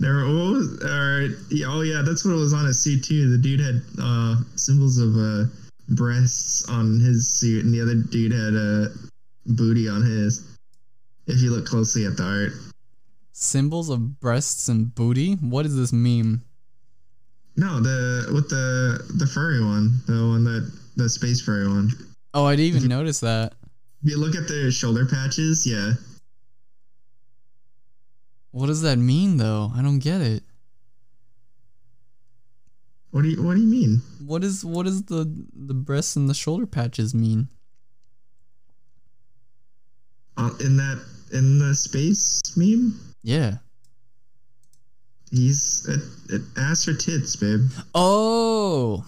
there 0.00 0.16
what 0.16 0.26
was 0.26 0.82
or 0.82 1.28
yeah, 1.50 1.66
oh 1.68 1.82
yeah, 1.82 2.02
that's 2.04 2.24
what 2.24 2.32
it 2.32 2.36
was 2.36 2.52
on 2.52 2.66
his 2.66 2.82
suit 2.82 3.04
too. 3.04 3.30
The 3.30 3.38
dude 3.38 3.60
had 3.60 3.82
uh 4.02 4.36
symbols 4.56 4.98
of 4.98 5.14
uh 5.16 5.44
breasts 5.90 6.68
on 6.68 6.98
his 6.98 7.28
suit, 7.28 7.64
and 7.64 7.72
the 7.72 7.80
other 7.80 7.94
dude 7.94 8.32
had 8.32 8.54
a 8.54 8.86
uh, 8.86 8.88
booty 9.46 9.88
on 9.88 10.02
his. 10.02 10.44
If 11.28 11.40
you 11.40 11.50
look 11.50 11.66
closely 11.66 12.06
at 12.06 12.16
the 12.16 12.24
art, 12.24 12.52
Symbols 13.38 13.90
of 13.90 14.18
breasts 14.18 14.68
and 14.68 14.94
booty. 14.94 15.34
What 15.34 15.66
is 15.66 15.76
this 15.76 15.92
meme? 15.92 16.42
no, 17.56 17.80
the 17.80 18.30
with 18.32 18.48
the 18.48 19.04
the 19.16 19.26
furry 19.26 19.62
one, 19.62 20.00
the 20.06 20.12
one 20.12 20.44
that 20.44 20.72
the 20.96 21.08
space 21.08 21.42
furry 21.42 21.68
one. 21.68 21.90
Oh, 22.32 22.46
I 22.46 22.56
didn't 22.56 22.76
even 22.76 22.88
notice 22.88 23.20
that. 23.20 23.54
You 24.06 24.18
look 24.18 24.36
at 24.36 24.46
the 24.46 24.70
shoulder 24.70 25.04
patches, 25.04 25.66
yeah, 25.66 25.94
What 28.52 28.68
does 28.68 28.80
that 28.82 28.98
mean, 28.98 29.36
though? 29.36 29.72
I 29.74 29.82
don't 29.82 29.98
get 29.98 30.20
it. 30.20 30.42
what 33.10 33.22
do 33.22 33.28
you 33.30 33.42
what 33.42 33.54
do 33.56 33.60
you 33.62 33.66
mean? 33.66 34.02
What 34.24 34.44
is 34.44 34.64
what 34.64 34.84
does 34.86 35.02
the 35.04 35.26
the 35.54 35.74
breasts 35.74 36.16
and 36.16 36.28
the 36.28 36.34
shoulder 36.34 36.66
patches 36.66 37.14
mean? 37.14 37.48
uh, 40.36 40.50
in 40.60 40.76
that 40.76 41.02
in 41.32 41.58
the 41.58 41.74
space 41.74 42.40
meme, 42.56 42.98
Yeah. 43.22 43.56
he's 45.32 45.86
a, 45.88 46.36
a 46.36 46.40
ass 46.60 46.86
or 46.86 46.94
tits, 46.94 47.34
babe. 47.36 47.68
Oh, 47.94 49.04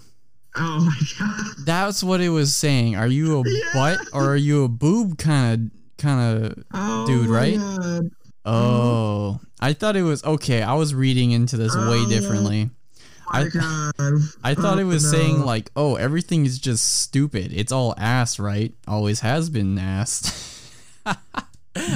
Oh 0.59 0.81
my 0.81 1.01
god. 1.19 1.47
that's 1.65 2.03
what 2.03 2.21
it 2.21 2.31
was 2.31 2.55
saying. 2.55 2.97
Are 2.97 3.07
you 3.07 3.41
a 3.41 3.45
Yeah. 3.49 3.61
butt 3.75 4.01
or 4.13 4.25
are 4.33 4.37
you 4.37 4.65
a 4.65 4.69
boob 4.69 5.19
kind 5.19 5.71
of 5.71 5.97
kind 5.99 6.45
of 6.47 6.65
Oh 6.73 7.07
Dude, 7.07 7.29
right? 7.29 7.59
God. 7.59 8.11
Oh, 8.45 9.41
I 9.61 9.73
thought 9.75 9.97
it 9.97 10.03
was 10.03 10.25
okay. 10.25 10.63
I 10.63 10.75
was 10.75 10.95
reading 10.95 11.33
into 11.33 11.57
this 11.57 11.75
way 11.77 11.99
Oh. 12.05 12.09
differently. 12.09 12.71
My 13.33 13.41
I- 13.41 13.49
god. 13.49 13.93
I 14.43 14.55
thought 14.55 14.79
Oh, 14.79 14.81
it 14.81 14.85
was 14.85 15.11
saying 15.11 15.41
like, 15.45 15.71
"Oh, 15.77 15.97
everything 15.97 16.47
is 16.47 16.59
just 16.59 17.01
stupid. 17.03 17.53
It's 17.53 17.71
all 17.73 17.95
ass, 17.99 18.39
right? 18.39 18.73
Always 18.87 19.21
has 19.21 19.51
been 19.51 19.79
ass." 19.79 20.33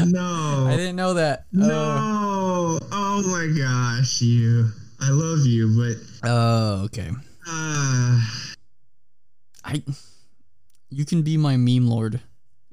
no. 0.06 0.66
I 0.68 0.74
didn't 0.76 0.96
know 0.96 1.14
that. 1.14 1.46
No. 1.52 2.78
Oh 2.92 3.22
my 3.26 3.46
gosh, 3.58 4.20
you. 4.20 4.68
I 5.00 5.08
love 5.10 5.46
you, 5.46 5.74
but 6.22 6.28
Oh, 6.28 6.82
okay. 6.84 7.10
uh 7.48 8.20
I. 9.64 9.82
You 10.90 11.04
can 11.04 11.22
be 11.22 11.36
my 11.36 11.56
meme 11.56 11.86
lord. 11.86 12.20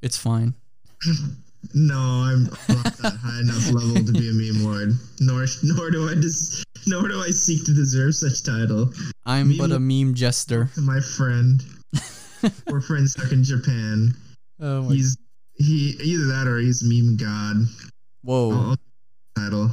It's 0.02 0.18
fine. 0.18 0.54
no, 1.74 1.96
I'm 1.98 2.44
not 2.68 2.98
that 2.98 3.18
high 3.22 3.40
enough 3.42 3.72
level 3.72 4.04
to 4.06 4.12
be 4.12 4.30
a 4.30 4.34
meme 4.34 4.64
lord. 4.64 4.92
Nor 5.20 5.46
nor 5.64 5.92
do 5.92 6.10
I 6.10 6.16
des- 6.16 6.64
nor 6.88 7.08
do 7.08 7.22
I 7.22 7.30
seek 7.30 7.66
to 7.66 7.74
deserve 7.74 8.16
such 8.16 8.44
title. 8.44 8.92
I'm 9.26 9.50
Meme 9.50 9.58
but 9.58 9.72
a 9.72 9.80
meme 9.80 10.14
jester. 10.16 10.70
To 10.76 10.82
my 10.82 11.00
friend. 11.00 11.64
We're 12.68 12.82
friends 12.82 13.12
stuck 13.14 13.32
in 13.32 13.44
Japan. 13.44 14.14
Oh 14.60 14.84
my. 14.84 14.94
He's 14.94 15.18
he 15.56 15.98
either 16.02 16.26
that 16.28 16.48
or 16.48 16.58
he's 16.60 16.82
meme 16.84 17.18
god. 17.18 17.68
Whoa, 18.24 18.52
I'll- 18.52 18.70
I'll 18.72 18.78
title. 19.36 19.72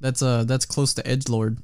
that's 0.00 0.22
uh 0.22 0.44
that's 0.44 0.64
close 0.66 0.94
to 0.94 1.06
edge 1.06 1.28
lord. 1.28 1.58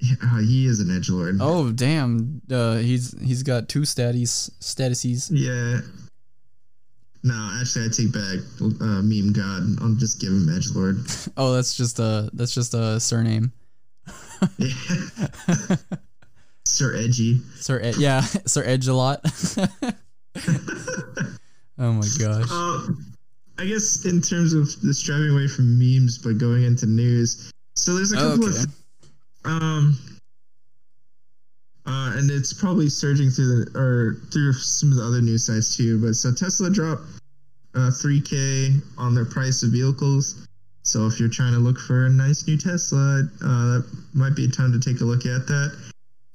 Yeah, 0.00 0.14
uh, 0.22 0.38
he 0.38 0.66
is 0.66 0.80
an 0.80 0.94
edge 0.96 1.08
lord. 1.10 1.38
Oh 1.40 1.70
damn. 1.72 2.40
Uh, 2.50 2.76
he's 2.76 3.14
he's 3.20 3.42
got 3.42 3.68
two 3.68 3.84
status 3.84 4.50
statuses. 4.60 5.28
Yeah. 5.32 5.80
No, 7.24 7.58
actually, 7.60 7.86
I 7.86 7.88
take 7.88 8.12
back 8.12 8.38
uh, 8.80 9.02
meme 9.02 9.32
god. 9.32 9.76
I'll 9.82 9.94
just 9.96 10.20
give 10.20 10.30
him 10.30 10.48
edge 10.54 10.68
lord. 10.74 10.98
Oh, 11.36 11.52
that's 11.52 11.76
just 11.76 11.98
a 11.98 12.30
that's 12.32 12.54
just 12.54 12.74
a 12.74 12.98
surname. 13.00 13.52
Sir 16.64 16.94
Edgy. 16.94 17.40
Sir, 17.56 17.80
Ed, 17.80 17.96
yeah, 17.96 18.20
Sir 18.20 18.62
Edge 18.64 18.86
a 18.88 18.94
lot. 18.94 19.20
oh 21.78 21.92
my 21.92 22.06
gosh. 22.18 22.46
Uh, 22.50 22.86
I 23.58 23.64
guess 23.66 24.04
in 24.04 24.20
terms 24.22 24.52
of 24.52 24.80
the 24.82 24.92
striving 24.94 25.30
away 25.30 25.48
from 25.48 25.78
memes, 25.78 26.18
but 26.18 26.38
going 26.38 26.62
into 26.64 26.86
news. 26.86 27.50
So 27.74 27.94
there's 27.94 28.12
a 28.12 28.16
couple 28.16 28.48
Okay. 28.48 28.58
of 28.62 28.77
um, 29.48 29.98
uh, 31.86 32.12
and 32.16 32.30
it's 32.30 32.52
probably 32.52 32.88
surging 32.88 33.30
through 33.30 33.64
the 33.64 33.78
or 33.78 34.20
through 34.30 34.52
some 34.52 34.90
of 34.90 34.98
the 34.98 35.04
other 35.04 35.22
news 35.22 35.46
sites 35.46 35.76
too. 35.76 36.00
But 36.00 36.14
so 36.14 36.32
Tesla 36.32 36.70
dropped 36.70 37.02
uh, 37.74 37.90
3k 37.90 38.80
on 38.98 39.14
their 39.14 39.24
price 39.24 39.62
of 39.62 39.70
vehicles. 39.70 40.46
So 40.82 41.06
if 41.06 41.18
you're 41.18 41.28
trying 41.28 41.52
to 41.52 41.58
look 41.58 41.78
for 41.78 42.06
a 42.06 42.10
nice 42.10 42.46
new 42.46 42.56
Tesla, 42.56 43.22
uh, 43.42 43.78
that 43.78 43.86
might 44.14 44.34
be 44.34 44.44
a 44.44 44.48
time 44.48 44.72
to 44.72 44.80
take 44.80 45.00
a 45.00 45.04
look 45.04 45.26
at 45.26 45.46
that. 45.46 45.92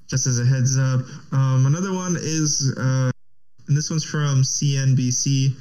Just 0.08 0.26
as 0.26 0.38
a 0.38 0.44
heads 0.44 0.78
up. 0.78 1.00
Um, 1.32 1.66
another 1.66 1.92
one 1.92 2.16
is, 2.18 2.74
uh, 2.76 3.10
and 3.66 3.76
this 3.76 3.90
one's 3.90 4.04
from 4.04 4.42
CNBC. 4.42 5.54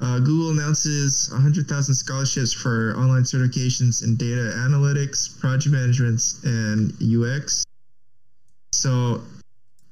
Uh, 0.00 0.18
Google 0.18 0.50
announces 0.50 1.30
100,000 1.32 1.94
scholarships 1.94 2.52
for 2.52 2.94
online 2.96 3.22
certifications 3.22 4.04
in 4.04 4.16
data 4.16 4.52
analytics, 4.56 5.40
project 5.40 5.72
management, 5.72 6.20
and 6.44 6.92
UX. 7.00 7.64
So, 8.72 9.22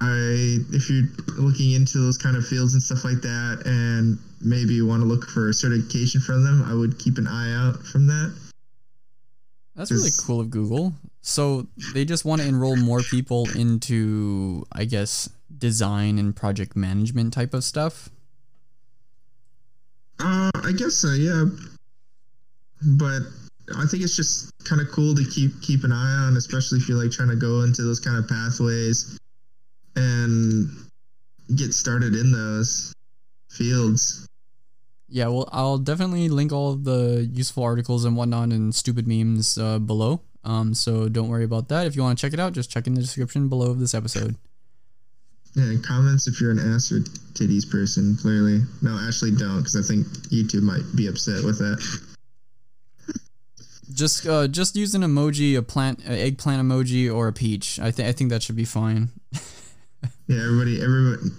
I 0.01 0.59
if 0.73 0.91
you're 0.91 1.09
looking 1.39 1.73
into 1.73 1.99
those 1.99 2.19
kind 2.19 2.37
of 2.37 2.47
fields 2.47 2.75
and 2.75 2.83
stuff 2.83 3.05
like 3.05 3.23
that, 3.23 3.63
and 3.65 4.19
maybe 4.43 4.75
you 4.75 4.87
want 4.87 5.01
to 5.01 5.07
look 5.07 5.25
for 5.25 5.49
a 5.49 5.55
certification 5.55 6.21
from 6.21 6.45
them, 6.45 6.63
I 6.69 6.75
would 6.75 6.99
keep 6.99 7.17
an 7.17 7.27
eye 7.27 7.55
out 7.55 7.83
from 7.87 8.07
that. 8.09 8.37
That's 9.75 9.91
really 9.91 10.11
cool 10.21 10.41
of 10.41 10.51
Google. 10.51 10.93
So 11.23 11.67
they 11.95 12.05
just 12.05 12.25
want 12.25 12.43
to 12.43 12.47
enroll 12.47 12.77
more 12.77 13.01
people 13.01 13.49
into, 13.57 14.67
I 14.71 14.85
guess, 14.85 15.31
design 15.57 16.19
and 16.19 16.37
project 16.37 16.77
management 16.77 17.33
type 17.33 17.55
of 17.55 17.65
stuff. 17.65 18.11
Uh, 20.21 20.51
I 20.63 20.73
guess 20.73 20.95
so, 20.95 21.13
yeah. 21.13 21.45
But 22.83 23.23
I 23.77 23.87
think 23.87 24.03
it's 24.03 24.17
just 24.17 24.51
kind 24.65 24.81
of 24.81 24.89
cool 24.91 25.15
to 25.15 25.25
keep 25.25 25.61
keep 25.63 25.85
an 25.85 25.93
eye 25.93 26.27
on, 26.27 26.37
especially 26.37 26.79
if 26.79 26.89
you're 26.89 27.03
like 27.03 27.11
trying 27.11 27.31
to 27.31 27.37
go 27.37 27.63
into 27.63 27.83
those 27.83 28.01
kind 28.01 28.17
of 28.17 28.29
pathways 28.29 29.19
and 29.97 30.69
get 31.57 31.73
started 31.73 32.15
in 32.15 32.33
those 32.33 32.93
fields. 33.51 34.27
Yeah, 35.09 35.29
well, 35.29 35.49
I'll 35.53 35.79
definitely 35.79 36.29
link 36.29 36.53
all 36.53 36.75
the 36.75 37.29
useful 37.33 37.63
articles 37.63 38.05
and 38.05 38.17
whatnot 38.17 38.49
and 38.49 38.75
stupid 38.75 39.07
memes 39.07 39.57
uh, 39.59 39.79
below. 39.79 40.23
Um, 40.45 40.75
so 40.75 41.09
don't 41.09 41.29
worry 41.29 41.45
about 41.45 41.69
that. 41.69 41.87
If 41.87 41.97
you 41.97 42.03
want 42.03 42.19
to 42.19 42.23
check 42.23 42.33
it 42.33 42.41
out, 42.41 42.53
just 42.53 42.71
check 42.71 42.87
in 42.87 42.95
the 42.95 43.01
description 43.01 43.49
below 43.49 43.71
of 43.71 43.79
this 43.79 43.95
episode. 43.95 44.37
Yeah, 45.55 45.75
comments 45.83 46.27
if 46.27 46.41
you're 46.41 46.51
an 46.51 46.59
ass 46.59 46.91
or 46.91 47.01
titties 47.35 47.69
person. 47.69 48.17
Clearly, 48.17 48.63
no, 48.83 48.99
actually 49.07 49.33
don't, 49.33 49.59
because 49.59 49.77
I 49.77 49.83
think 49.83 50.07
YouTube 50.29 50.63
might 50.63 50.83
be 50.97 51.07
upset 51.07 51.45
with 51.45 51.59
that. 51.59 51.81
Just, 53.93 54.27
uh, 54.27 54.49
just 54.49 54.75
use 54.75 54.95
an 54.95 55.03
emoji, 55.03 55.57
a 55.57 55.63
plant, 55.63 56.05
a 56.05 56.13
eggplant 56.13 56.61
emoji, 56.61 57.15
or 57.15 57.29
a 57.29 57.33
peach. 57.33 57.79
I 57.79 57.93
think, 57.93 58.09
I 58.09 58.13
think 58.13 58.31
that 58.31 58.43
should 58.43 58.57
be 58.57 58.65
fine. 58.65 59.11
Yeah, 60.27 60.43
everybody, 60.43 60.83
everybody. 60.83 61.31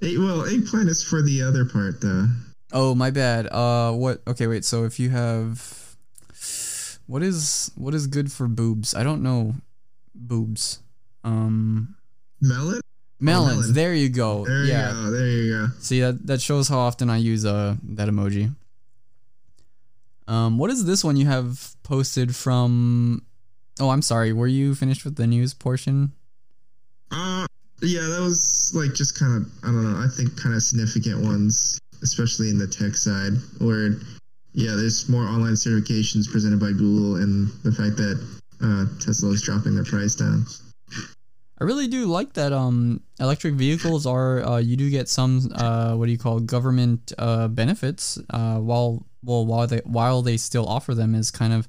Hey, 0.00 0.18
well, 0.18 0.44
eggplant 0.46 0.88
is 0.88 1.02
for 1.02 1.20
the 1.20 1.42
other 1.42 1.64
part, 1.64 2.00
though. 2.00 2.28
Oh, 2.72 2.94
my 2.94 3.10
bad. 3.10 3.48
Uh, 3.48 3.92
what? 3.92 4.22
Okay, 4.26 4.46
wait. 4.46 4.64
So 4.64 4.84
if 4.84 5.00
you 5.00 5.10
have, 5.10 5.96
what 7.06 7.22
is 7.22 7.72
what 7.74 7.94
is 7.94 8.06
good 8.06 8.30
for 8.30 8.46
boobs? 8.46 8.94
I 8.94 9.02
don't 9.02 9.22
know, 9.22 9.54
boobs. 10.14 10.78
Um, 11.24 11.96
Melon. 12.40 12.80
Melons. 13.20 13.60
melon. 13.60 13.74
There 13.74 13.94
you 13.94 14.08
go. 14.08 14.44
There 14.44 14.64
yeah. 14.64 14.88
you 14.88 14.94
go. 14.94 15.10
There 15.10 15.26
you 15.26 15.52
go. 15.52 15.68
See 15.80 16.00
that 16.00 16.26
that 16.26 16.40
shows 16.40 16.68
how 16.68 16.78
often 16.78 17.10
I 17.10 17.18
use 17.18 17.44
uh 17.44 17.76
that 17.82 18.08
emoji. 18.08 18.54
Um, 20.26 20.56
what 20.58 20.70
is 20.70 20.84
this 20.84 21.04
one 21.04 21.16
you 21.16 21.26
have 21.26 21.74
posted 21.82 22.34
from? 22.34 23.22
Oh, 23.78 23.90
I'm 23.90 24.02
sorry. 24.02 24.32
Were 24.32 24.46
you 24.46 24.74
finished 24.74 25.04
with 25.04 25.16
the 25.16 25.26
news 25.26 25.52
portion? 25.52 26.12
Uh, 27.10 27.46
yeah, 27.82 28.00
that 28.00 28.20
was 28.20 28.72
like 28.74 28.94
just 28.94 29.18
kind 29.18 29.36
of 29.36 29.52
I 29.62 29.66
don't 29.66 29.84
know. 29.84 29.98
I 29.98 30.08
think 30.08 30.40
kind 30.40 30.54
of 30.54 30.62
significant 30.62 31.22
ones, 31.22 31.78
especially 32.02 32.48
in 32.48 32.58
the 32.58 32.66
tech 32.66 32.96
side, 32.96 33.32
where 33.58 33.96
yeah, 34.52 34.74
there's 34.76 35.08
more 35.08 35.24
online 35.24 35.54
certifications 35.54 36.30
presented 36.30 36.60
by 36.60 36.72
Google, 36.72 37.16
and 37.16 37.50
the 37.62 37.72
fact 37.72 37.96
that 37.96 38.16
uh, 38.62 38.86
Tesla 39.00 39.30
is 39.30 39.42
dropping 39.42 39.74
their 39.74 39.84
price 39.84 40.14
down. 40.14 40.46
I 41.64 41.66
really 41.66 41.88
do 41.88 42.04
like 42.04 42.34
that. 42.34 42.52
Um, 42.52 43.00
electric 43.18 43.54
vehicles 43.54 44.04
are 44.04 44.44
uh, 44.44 44.58
you 44.58 44.76
do 44.76 44.90
get 44.90 45.08
some 45.08 45.50
uh, 45.54 45.94
what 45.94 46.04
do 46.04 46.12
you 46.12 46.18
call 46.18 46.38
government 46.38 47.10
uh 47.16 47.48
benefits 47.48 48.18
uh 48.28 48.58
while 48.58 49.06
well 49.22 49.46
while 49.46 49.66
they 49.66 49.80
while 49.86 50.20
they 50.20 50.36
still 50.36 50.66
offer 50.68 50.94
them 50.94 51.14
as 51.14 51.30
kind 51.30 51.54
of 51.54 51.66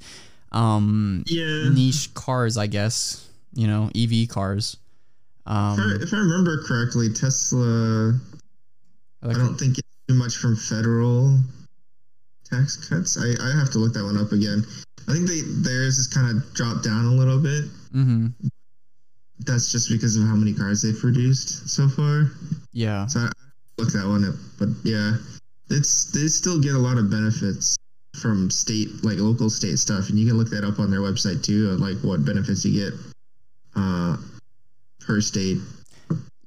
um 0.51 1.23
Yeah. 1.27 1.69
niche 1.71 2.13
cars, 2.13 2.57
I 2.57 2.67
guess. 2.67 3.25
You 3.53 3.67
know, 3.67 3.89
EV 3.95 4.27
cars. 4.27 4.75
If 5.47 5.51
I, 5.53 5.71
Um, 5.71 5.99
if 6.01 6.13
I 6.13 6.17
remember 6.17 6.61
correctly, 6.67 7.07
Tesla. 7.13 8.19
I 9.23 9.31
don't 9.31 9.55
think 9.55 9.77
it's 9.77 9.87
too 10.09 10.15
much 10.15 10.35
from 10.35 10.57
federal 10.57 11.39
tax 12.43 12.75
cuts. 12.89 13.17
I, 13.17 13.31
I 13.41 13.57
have 13.57 13.71
to 13.71 13.79
look 13.79 13.93
that 13.93 14.03
one 14.03 14.17
up 14.17 14.33
again. 14.33 14.65
I 15.07 15.13
think 15.13 15.29
they 15.29 15.39
theirs 15.39 15.97
is 15.97 16.07
kind 16.07 16.35
of 16.35 16.53
dropped 16.53 16.83
down 16.83 17.05
a 17.05 17.13
little 17.15 17.39
bit. 17.39 17.63
mm-hmm. 17.95 18.27
That's 19.39 19.71
just 19.71 19.89
because 19.89 20.15
of 20.15 20.23
how 20.27 20.35
many 20.35 20.53
cars 20.53 20.81
they've 20.81 20.97
produced 20.97 21.69
so 21.69 21.89
far. 21.89 22.31
Yeah. 22.71 23.05
So 23.07 23.21
I 23.21 23.31
look 23.77 23.91
that 23.91 24.07
one 24.07 24.23
up, 24.23 24.35
but 24.57 24.69
yeah, 24.83 25.17
it's 25.69 26.11
they 26.11 26.27
still 26.27 26.61
get 26.61 26.73
a 26.75 26.79
lot 26.79 26.97
of 26.97 27.09
benefits 27.09 27.75
from 28.21 28.49
state 28.49 29.03
like 29.03 29.17
local 29.17 29.49
state 29.49 29.77
stuff, 29.77 30.09
and 30.09 30.17
you 30.17 30.27
can 30.27 30.37
look 30.37 30.49
that 30.49 30.63
up 30.63 30.79
on 30.79 30.89
their 30.89 31.01
website 31.01 31.43
too, 31.43 31.71
of, 31.71 31.79
like 31.79 31.97
what 31.97 32.23
benefits 32.25 32.63
you 32.63 32.89
get 32.89 32.99
uh, 33.75 34.17
per 35.01 35.19
state. 35.21 35.57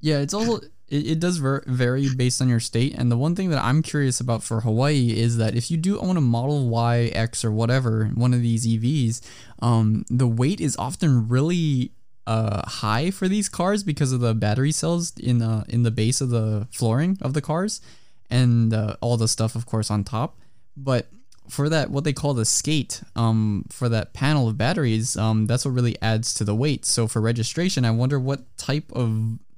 Yeah, 0.01 0.19
it's 0.19 0.33
also 0.33 0.59
it, 0.89 1.07
it 1.07 1.19
does 1.19 1.37
ver- 1.37 1.63
vary 1.67 2.07
based 2.15 2.41
on 2.41 2.49
your 2.49 2.59
state. 2.59 2.95
And 2.97 3.11
the 3.11 3.17
one 3.17 3.35
thing 3.35 3.49
that 3.49 3.63
I'm 3.63 3.81
curious 3.81 4.19
about 4.19 4.43
for 4.43 4.61
Hawaii 4.61 5.11
is 5.15 5.37
that 5.37 5.55
if 5.55 5.69
you 5.69 5.77
do 5.77 5.99
own 5.99 6.17
a 6.17 6.21
Model 6.21 6.69
Y, 6.69 7.11
X, 7.13 7.45
or 7.45 7.51
whatever, 7.51 8.05
one 8.15 8.33
of 8.33 8.41
these 8.41 8.67
EVs, 8.67 9.21
um, 9.61 10.05
the 10.09 10.27
weight 10.27 10.59
is 10.59 10.75
often 10.77 11.27
really 11.27 11.91
uh 12.35 12.61
high 12.81 13.11
for 13.11 13.27
these 13.27 13.49
cars 13.49 13.83
because 13.83 14.11
of 14.15 14.19
the 14.19 14.33
battery 14.45 14.71
cells 14.71 15.13
in 15.17 15.39
the 15.43 15.53
in 15.67 15.81
the 15.83 15.91
base 16.01 16.21
of 16.21 16.29
the 16.29 16.67
flooring 16.71 17.17
of 17.21 17.31
the 17.33 17.41
cars, 17.41 17.81
and 18.29 18.73
uh, 18.73 18.95
all 19.01 19.17
the 19.17 19.27
stuff, 19.27 19.55
of 19.55 19.65
course, 19.65 19.89
on 19.95 20.03
top. 20.03 20.31
but 20.77 21.03
for 21.49 21.67
that 21.67 21.89
what 21.89 22.03
they 22.03 22.13
call 22.13 22.35
the 22.35 22.45
skate 22.45 23.01
um 23.15 23.65
for 23.71 23.89
that 23.89 24.13
panel 24.13 24.47
of 24.47 24.53
batteries 24.55 25.17
um 25.17 25.47
that's 25.47 25.65
what 25.65 25.73
really 25.73 25.97
adds 25.99 26.27
to 26.37 26.43
the 26.43 26.53
weight 26.63 26.85
so 26.85 27.07
for 27.07 27.19
registration 27.31 27.83
i 27.85 27.89
wonder 28.01 28.19
what 28.19 28.41
type 28.55 28.85
of 28.93 29.09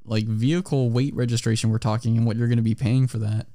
like 0.06 0.24
vehicle 0.26 0.90
weight 0.90 1.14
registration 1.14 1.70
we're 1.70 1.78
talking 1.92 2.16
and 2.16 2.26
what 2.26 2.38
you're 2.38 2.48
going 2.48 2.64
to 2.66 2.72
be 2.74 2.80
paying 2.88 3.08
for 3.08 3.20
that 3.20 3.46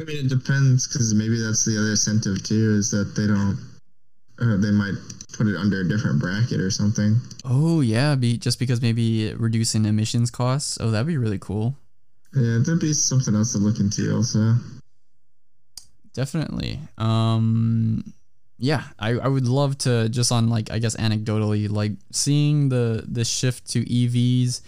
I 0.00 0.04
mean, 0.08 0.24
it 0.24 0.28
depends 0.28 0.88
because 0.88 1.12
maybe 1.14 1.36
that's 1.40 1.64
the 1.64 1.78
other 1.78 1.90
incentive 1.90 2.42
too 2.42 2.74
is 2.80 2.90
that 2.90 3.14
they 3.14 3.26
don't. 3.28 3.58
Uh, 4.42 4.56
they 4.56 4.72
might 4.72 4.98
put 5.36 5.46
it 5.46 5.56
under 5.56 5.80
a 5.80 5.88
different 5.88 6.20
bracket 6.20 6.60
or 6.60 6.70
something. 6.70 7.16
oh 7.44 7.80
yeah 7.80 8.14
be 8.14 8.36
just 8.38 8.58
because 8.58 8.80
maybe 8.80 9.32
reducing 9.34 9.84
emissions 9.84 10.30
costs. 10.30 10.78
Oh 10.80 10.90
that'd 10.90 11.06
be 11.06 11.18
really 11.18 11.38
cool. 11.38 11.76
Yeah, 12.34 12.58
there'd 12.64 12.80
be 12.80 12.92
something 12.92 13.34
else 13.34 13.52
to 13.52 13.58
look 13.58 13.78
into 13.78 14.14
also. 14.14 14.54
definitely. 16.12 16.80
Um 16.98 18.12
yeah 18.58 18.84
I, 19.00 19.10
I 19.10 19.26
would 19.28 19.48
love 19.48 19.76
to 19.78 20.08
just 20.08 20.30
on 20.30 20.48
like 20.48 20.70
i 20.70 20.78
guess 20.78 20.94
anecdotally 20.96 21.68
like 21.68 21.90
seeing 22.12 22.68
the 22.68 23.04
the 23.06 23.24
shift 23.24 23.68
to 23.72 23.84
evs 23.84 24.60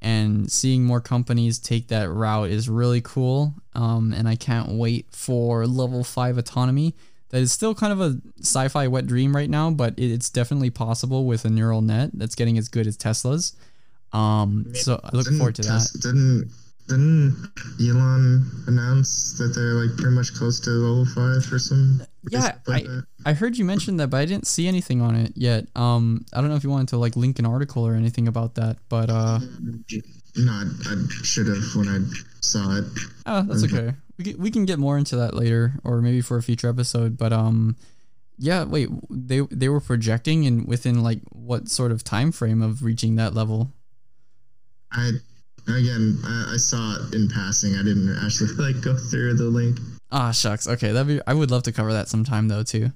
and 0.00 0.50
seeing 0.50 0.82
more 0.84 1.00
companies 1.00 1.58
take 1.58 1.88
that 1.88 2.10
route 2.10 2.48
is 2.50 2.68
really 2.70 3.02
cool. 3.02 3.52
Um 3.74 4.14
and 4.14 4.26
i 4.26 4.34
can't 4.34 4.70
wait 4.70 5.06
for 5.10 5.66
level 5.66 6.04
5 6.04 6.38
autonomy 6.38 6.94
that 7.30 7.40
is 7.42 7.50
still 7.52 7.74
kind 7.74 7.92
of 7.92 8.00
a 8.00 8.18
sci-fi 8.40 8.86
wet 8.86 9.06
dream 9.06 9.34
right 9.34 9.50
now 9.50 9.70
but 9.70 9.94
it's 9.96 10.30
definitely 10.30 10.70
possible 10.70 11.24
with 11.26 11.44
a 11.44 11.50
neural 11.50 11.80
net 11.82 12.10
that's 12.14 12.34
getting 12.34 12.58
as 12.58 12.68
good 12.68 12.86
as 12.86 12.96
tesla's 12.96 13.56
um 14.12 14.66
so 14.74 15.00
i 15.02 15.10
look 15.16 15.24
Didn't 15.24 15.38
forward 15.38 15.54
to 15.56 15.62
that 15.62 15.88
Tes- 15.92 15.98
Didn't 16.00 16.50
didn't 16.86 17.50
Elon 17.80 18.44
announce 18.66 19.38
that 19.38 19.54
they're 19.54 19.72
like 19.72 19.96
pretty 19.96 20.14
much 20.14 20.34
close 20.34 20.60
to 20.60 20.70
level 20.70 21.06
five 21.06 21.50
or 21.50 21.58
some? 21.58 22.02
Yeah, 22.28 22.56
like 22.66 22.84
I- 22.84 22.86
that? 22.86 23.04
I 23.24 23.32
heard 23.32 23.56
you 23.56 23.64
mention 23.64 23.96
that, 23.96 24.08
but 24.08 24.18
I 24.18 24.26
didn't 24.26 24.46
see 24.46 24.68
anything 24.68 25.00
on 25.00 25.14
it 25.14 25.32
yet. 25.34 25.66
Um, 25.74 26.26
I 26.34 26.42
don't 26.42 26.50
know 26.50 26.56
if 26.56 26.62
you 26.62 26.68
wanted 26.68 26.88
to 26.88 26.98
like 26.98 27.16
link 27.16 27.38
an 27.38 27.46
article 27.46 27.86
or 27.86 27.94
anything 27.94 28.28
about 28.28 28.56
that, 28.56 28.76
but 28.90 29.08
uh, 29.08 29.38
No, 30.36 30.52
I, 30.52 30.64
I 30.86 30.94
should 31.22 31.46
have 31.46 31.74
when 31.74 31.88
I 31.88 32.00
saw 32.42 32.76
it. 32.76 32.84
oh, 33.24 33.40
that's 33.48 33.64
Okay. 33.64 33.94
We 34.16 34.24
can, 34.24 34.38
we 34.38 34.50
can 34.50 34.64
get 34.64 34.78
more 34.78 34.96
into 34.96 35.16
that 35.16 35.34
later, 35.34 35.74
or 35.82 36.00
maybe 36.00 36.20
for 36.20 36.36
a 36.36 36.42
future 36.42 36.68
episode. 36.68 37.16
But 37.18 37.32
um, 37.32 37.76
yeah, 38.38 38.64
wait, 38.64 38.88
they 39.10 39.40
they 39.50 39.68
were 39.68 39.80
projecting 39.80 40.46
and 40.46 40.66
within 40.66 41.02
like 41.02 41.20
what 41.30 41.68
sort 41.68 41.92
of 41.92 42.04
time 42.04 42.32
frame 42.32 42.62
of 42.62 42.82
reaching 42.82 43.16
that 43.16 43.34
level? 43.34 43.72
I 44.92 45.12
again, 45.68 46.18
I, 46.24 46.54
I 46.54 46.56
saw 46.56 46.96
it 46.96 47.14
in 47.14 47.28
passing. 47.28 47.74
I 47.74 47.82
didn't 47.82 48.16
actually 48.24 48.52
like 48.58 48.82
go 48.82 48.96
through 48.96 49.34
the 49.34 49.44
link. 49.44 49.78
Ah, 50.10 50.30
shucks. 50.30 50.68
Okay, 50.68 50.92
that'd 50.92 51.06
be. 51.06 51.20
I 51.26 51.34
would 51.34 51.50
love 51.50 51.64
to 51.64 51.72
cover 51.72 51.92
that 51.92 52.08
sometime 52.08 52.48
though 52.48 52.62
too. 52.62 52.92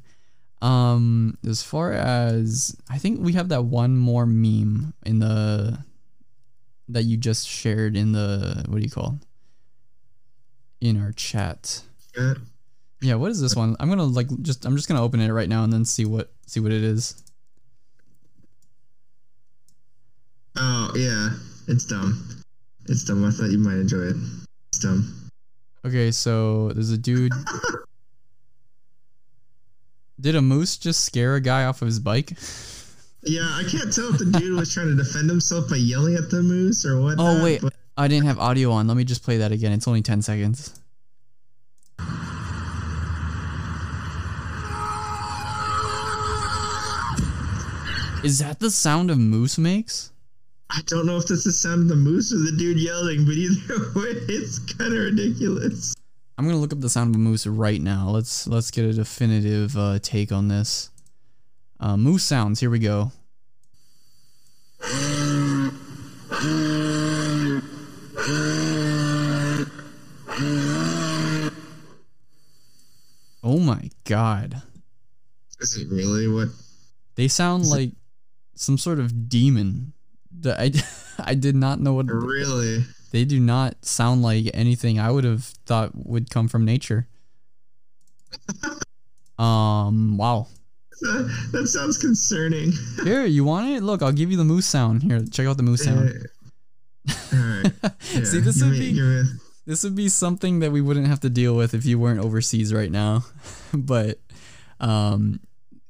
Um, 0.61 1.39
as 1.47 1.63
far 1.63 1.93
as 1.93 2.77
I 2.91 2.99
think 2.99 3.21
we 3.21 3.35
have 3.35 3.49
that 3.51 3.65
one 3.65 3.97
more 3.97 4.27
meme 4.27 4.93
in 5.07 5.21
the 5.21 5.85
that 6.89 7.05
you 7.05 7.17
just 7.17 7.47
shared 7.47 7.97
in 7.97 8.13
the 8.13 8.65
what 8.67 8.79
do 8.79 8.83
you 8.83 8.91
call 8.91 9.19
in 10.81 11.01
our 11.01 11.13
chat. 11.13 11.83
Yeah. 12.17 12.35
Yeah, 13.01 13.15
what 13.15 13.31
is 13.31 13.41
this 13.41 13.55
one? 13.55 13.77
I'm 13.79 13.89
gonna 13.89 14.05
like 14.05 14.27
just 14.43 14.65
I'm 14.65 14.75
just 14.75 14.89
gonna 14.89 15.03
open 15.03 15.21
it 15.21 15.31
right 15.31 15.49
now 15.49 15.63
and 15.63 15.73
then 15.73 15.85
see 15.85 16.05
what 16.05 16.33
see 16.47 16.59
what 16.59 16.73
it 16.73 16.83
is. 16.83 17.23
Oh 20.57 20.93
yeah, 20.97 21.31
it's 21.69 21.85
dumb. 21.85 22.43
It's 22.87 23.05
dumb. 23.05 23.25
I 23.25 23.31
thought 23.31 23.51
you 23.51 23.59
might 23.59 23.77
enjoy 23.77 23.99
it. 23.99 24.17
It's 24.71 24.81
dumb. 24.81 25.31
Okay, 25.85 26.11
so 26.11 26.71
there's 26.73 26.91
a 26.91 26.99
dude. 26.99 27.33
Did 30.21 30.35
a 30.35 30.43
moose 30.43 30.77
just 30.77 31.05
scare 31.05 31.37
a 31.37 31.41
guy 31.41 31.65
off 31.65 31.81
of 31.81 31.87
his 31.87 32.01
bike? 32.01 32.33
Yeah, 33.23 33.43
I 33.43 33.63
can't 33.71 33.93
tell 33.93 34.13
if 34.13 34.19
the 34.19 34.25
dude 34.25 34.59
was 34.59 34.75
trying 34.75 34.89
to 34.89 34.97
defend 34.97 35.31
himself 35.31 35.71
by 35.71 35.77
yelling 35.77 36.17
at 36.17 36.31
the 36.31 36.43
moose 36.43 36.85
or 36.85 37.01
what. 37.01 37.17
Oh 37.19 37.45
wait, 37.45 37.63
I 37.99 38.07
didn't 38.07 38.27
have 38.27 38.39
audio 38.39 38.71
on. 38.71 38.87
Let 38.87 38.97
me 38.97 39.03
just 39.03 39.25
play 39.25 39.39
that 39.39 39.51
again. 39.51 39.73
It's 39.73 39.89
only 39.89 40.03
10 40.03 40.23
seconds. 40.23 40.79
Is 48.23 48.39
that 48.39 48.59
the 48.61 48.71
sound 48.71 49.11
a 49.11 49.17
moose 49.17 49.59
makes? 49.59 50.13
I 50.71 50.81
don't 50.87 51.07
know 51.07 51.17
if 51.17 51.27
this 51.27 51.39
is 51.39 51.45
the 51.45 51.53
sound 51.53 51.83
of 51.83 51.89
the 51.89 51.97
moose 51.97 52.33
or 52.33 52.39
the 52.39 52.55
dude 52.57 52.79
yelling, 52.79 53.25
but 53.25 53.35
either 53.35 53.93
way, 53.97 54.15
it's 54.29 54.61
kind 54.61 54.93
of 54.93 54.99
ridiculous. 55.01 55.95
I'm 56.37 56.45
gonna 56.45 56.59
look 56.59 56.73
up 56.73 56.81
the 56.81 56.91
sound 56.91 57.15
of 57.15 57.17
a 57.17 57.19
moose 57.19 57.49
right 57.49 57.81
now. 57.81 58.11
Let's 58.11 58.47
let's 58.47 58.71
get 58.71 58.85
a 58.85 58.93
definitive 58.93 59.77
uh, 59.77 59.99
take 60.01 60.31
on 60.31 60.47
this. 60.47 60.91
Uh, 61.81 61.97
moose 61.97 62.23
sounds. 62.23 62.61
Here 62.61 62.71
we 62.71 62.79
go. 62.79 63.11
My 73.69 73.91
god. 74.05 74.63
Is 75.61 75.77
it 75.77 75.89
really 75.91 76.29
what? 76.29 76.49
They 77.17 77.29
sound 77.29 77.67
like 77.67 77.91
some 78.55 78.79
sort 78.79 78.99
of 78.99 79.29
demon. 79.29 79.93
The- 80.31 80.61
I, 80.61 80.73
I 81.31 81.35
did 81.35 81.55
not 81.57 81.81
know 81.81 81.95
what 81.95 82.07
Really? 82.07 82.85
they 83.11 83.25
do 83.25 83.41
not 83.41 83.85
sound 83.85 84.23
like 84.23 84.47
anything 84.55 84.99
I 85.01 85.11
would 85.11 85.25
have 85.25 85.45
thought 85.67 85.91
would 85.95 86.31
come 86.31 86.49
from 86.49 86.65
nature. 86.65 87.07
Um 89.39 90.17
wow. 90.19 90.49
That, 91.01 91.49
that 91.53 91.69
sounds 91.69 91.97
concerning. 91.97 92.73
Here, 93.05 93.25
you 93.25 93.45
want 93.45 93.69
it? 93.71 93.85
Look, 93.85 94.03
I'll 94.03 94.11
give 94.13 94.33
you 94.33 94.37
the 94.37 94.45
moose 94.45 94.67
sound. 94.67 95.05
Here, 95.05 95.21
check 95.31 95.47
out 95.47 95.57
the 95.57 95.63
moose 95.63 95.85
sound. 95.85 96.27
All 97.33 97.39
right. 97.39 97.73
See, 98.03 98.41
this 98.41 98.61
would 98.63 98.73
be 98.73 98.93
this 99.69 99.85
would 99.85 99.95
be 99.95 100.09
something 100.09 100.61
that 100.61 100.73
we 100.73 100.81
wouldn't 100.81 101.09
have 101.09 101.21
to 101.21 101.29
deal 101.29 101.55
with 101.55 101.75
if 101.75 101.85
you 101.85 101.99
weren't 101.99 102.21
overseas 102.21 102.73
right 102.73 102.91
now. 102.91 103.27
but 103.75 104.19
um 104.81 105.41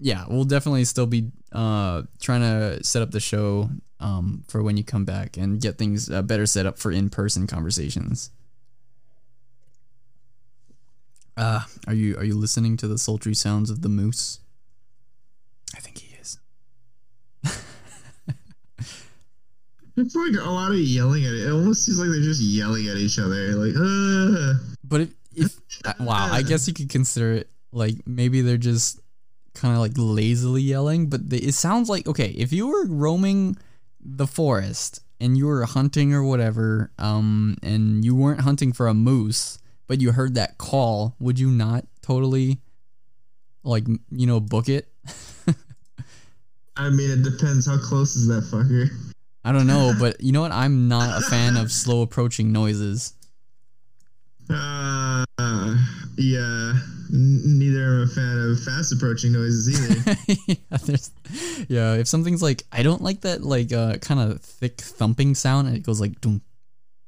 yeah, 0.00 0.24
we'll 0.28 0.44
definitely 0.44 0.84
still 0.84 1.06
be 1.06 1.30
uh 1.52 2.02
trying 2.20 2.40
to 2.40 2.82
set 2.82 3.02
up 3.02 3.12
the 3.12 3.20
show 3.20 3.70
um 4.00 4.42
for 4.48 4.64
when 4.64 4.76
you 4.76 4.82
come 4.82 5.04
back 5.04 5.36
and 5.36 5.60
get 5.60 5.78
things 5.78 6.10
uh, 6.10 6.22
better 6.22 6.44
set 6.44 6.66
up 6.66 6.76
for 6.76 6.90
in-person 6.90 7.46
conversations. 7.46 8.32
Uh, 11.36 11.62
are 11.86 11.94
you 11.94 12.16
are 12.16 12.24
you 12.24 12.34
listening 12.34 12.76
to 12.76 12.88
the 12.88 12.98
sultry 12.98 13.32
sounds 13.32 13.70
of 13.70 13.82
the 13.82 13.88
moose? 13.88 14.40
I 15.76 15.78
think 15.78 15.98
he 15.98 16.16
is. 16.16 16.40
It's 19.98 20.14
like 20.14 20.34
a 20.34 20.50
lot 20.50 20.70
of 20.70 20.78
yelling 20.78 21.24
at 21.24 21.32
it. 21.32 21.46
It 21.46 21.52
almost 21.52 21.84
seems 21.84 21.98
like 21.98 22.08
they're 22.08 22.20
just 22.20 22.42
yelling 22.42 22.88
at 22.88 22.96
each 22.96 23.18
other. 23.18 23.52
Like, 23.54 23.74
uh. 23.76 24.54
But 24.84 25.00
if, 25.02 25.10
if 25.34 25.56
uh, 25.84 25.92
wow, 26.00 26.28
I 26.30 26.42
guess 26.42 26.68
you 26.68 26.74
could 26.74 26.88
consider 26.88 27.32
it 27.32 27.50
like 27.72 27.94
maybe 28.06 28.40
they're 28.40 28.56
just 28.56 29.00
kind 29.54 29.74
of 29.74 29.80
like 29.80 29.92
lazily 29.96 30.62
yelling, 30.62 31.08
but 31.08 31.28
they, 31.30 31.38
it 31.38 31.54
sounds 31.54 31.88
like 31.88 32.06
okay, 32.06 32.28
if 32.30 32.52
you 32.52 32.68
were 32.68 32.86
roaming 32.86 33.56
the 34.00 34.26
forest 34.26 35.00
and 35.20 35.36
you 35.36 35.46
were 35.46 35.64
hunting 35.64 36.14
or 36.14 36.22
whatever, 36.22 36.92
um, 36.98 37.56
and 37.62 38.04
you 38.04 38.14
weren't 38.14 38.40
hunting 38.40 38.72
for 38.72 38.86
a 38.86 38.94
moose, 38.94 39.58
but 39.86 40.00
you 40.00 40.12
heard 40.12 40.34
that 40.34 40.58
call, 40.58 41.16
would 41.18 41.38
you 41.38 41.50
not 41.50 41.84
totally 42.02 42.60
like 43.64 43.86
you 44.10 44.26
know 44.26 44.40
book 44.40 44.68
it? 44.68 44.88
I 46.76 46.90
mean, 46.90 47.10
it 47.10 47.22
depends. 47.24 47.66
How 47.66 47.76
close 47.76 48.14
is 48.14 48.28
that 48.28 48.44
fucker? 48.44 48.88
I 49.48 49.52
don't 49.52 49.66
know, 49.66 49.94
but 49.98 50.20
you 50.20 50.32
know 50.32 50.42
what? 50.42 50.52
I'm 50.52 50.88
not 50.88 51.22
a 51.22 51.24
fan 51.24 51.56
of 51.56 51.72
slow 51.72 52.02
approaching 52.02 52.52
noises. 52.52 53.14
Uh, 54.50 55.24
yeah. 56.18 56.74
N- 57.10 57.58
neither 57.58 57.82
am 57.82 58.00
a 58.02 58.06
fan 58.08 58.38
of 58.38 58.62
fast 58.62 58.92
approaching 58.92 59.32
noises 59.32 59.66
either. 59.70 60.16
yeah, 60.68 61.64
yeah, 61.66 61.94
if 61.94 62.06
something's 62.08 62.42
like 62.42 62.64
I 62.70 62.82
don't 62.82 63.00
like 63.00 63.22
that 63.22 63.42
like 63.42 63.72
uh 63.72 63.96
kind 63.96 64.20
of 64.20 64.42
thick 64.42 64.82
thumping 64.82 65.34
sound 65.34 65.66
and 65.66 65.74
it 65.74 65.80
goes 65.80 65.98
like 65.98 66.20
doom 66.20 66.42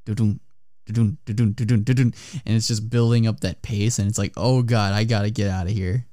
doom 0.06 0.40
doom 0.86 1.18
doom 1.26 1.52
doom 1.52 1.82
doom 1.82 2.12
and 2.46 2.56
it's 2.56 2.68
just 2.68 2.88
building 2.88 3.26
up 3.26 3.40
that 3.40 3.60
pace 3.60 3.98
and 3.98 4.08
it's 4.08 4.16
like 4.16 4.32
oh 4.38 4.62
god 4.62 4.94
I 4.94 5.04
gotta 5.04 5.28
get 5.28 5.50
out 5.50 5.66
of 5.66 5.72
here. 5.72 6.06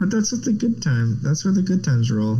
but 0.00 0.10
that's 0.10 0.32
what 0.32 0.46
the 0.46 0.54
good 0.54 0.82
time. 0.82 1.18
That's 1.22 1.44
where 1.44 1.52
the 1.52 1.60
good 1.60 1.84
times 1.84 2.10
roll. 2.10 2.38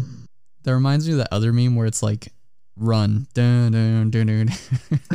That 0.62 0.72
reminds 0.72 1.06
me 1.06 1.12
of 1.12 1.18
that 1.18 1.28
other 1.30 1.52
meme 1.52 1.76
where 1.76 1.86
it's 1.86 2.02
like 2.02 2.32
run 2.76 3.26
dun 3.34 3.72
dun 3.72 4.10
dun 4.10 4.26
dun. 4.26 4.48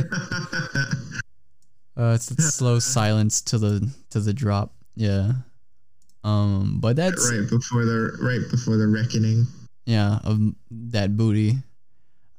uh, 1.97 2.13
it's 2.15 2.27
that 2.27 2.41
slow 2.41 2.79
silence 2.79 3.41
to 3.41 3.57
the 3.57 3.91
to 4.09 4.19
the 4.19 4.33
drop. 4.33 4.73
Yeah. 4.95 5.31
Um, 6.23 6.79
but 6.81 6.95
that's 6.95 7.31
right 7.31 7.49
before 7.49 7.85
the 7.85 8.17
right 8.21 8.41
before 8.51 8.75
the 8.77 8.87
reckoning. 8.87 9.47
yeah 9.85 10.19
of 10.25 10.39
that 10.69 11.15
booty 11.15 11.55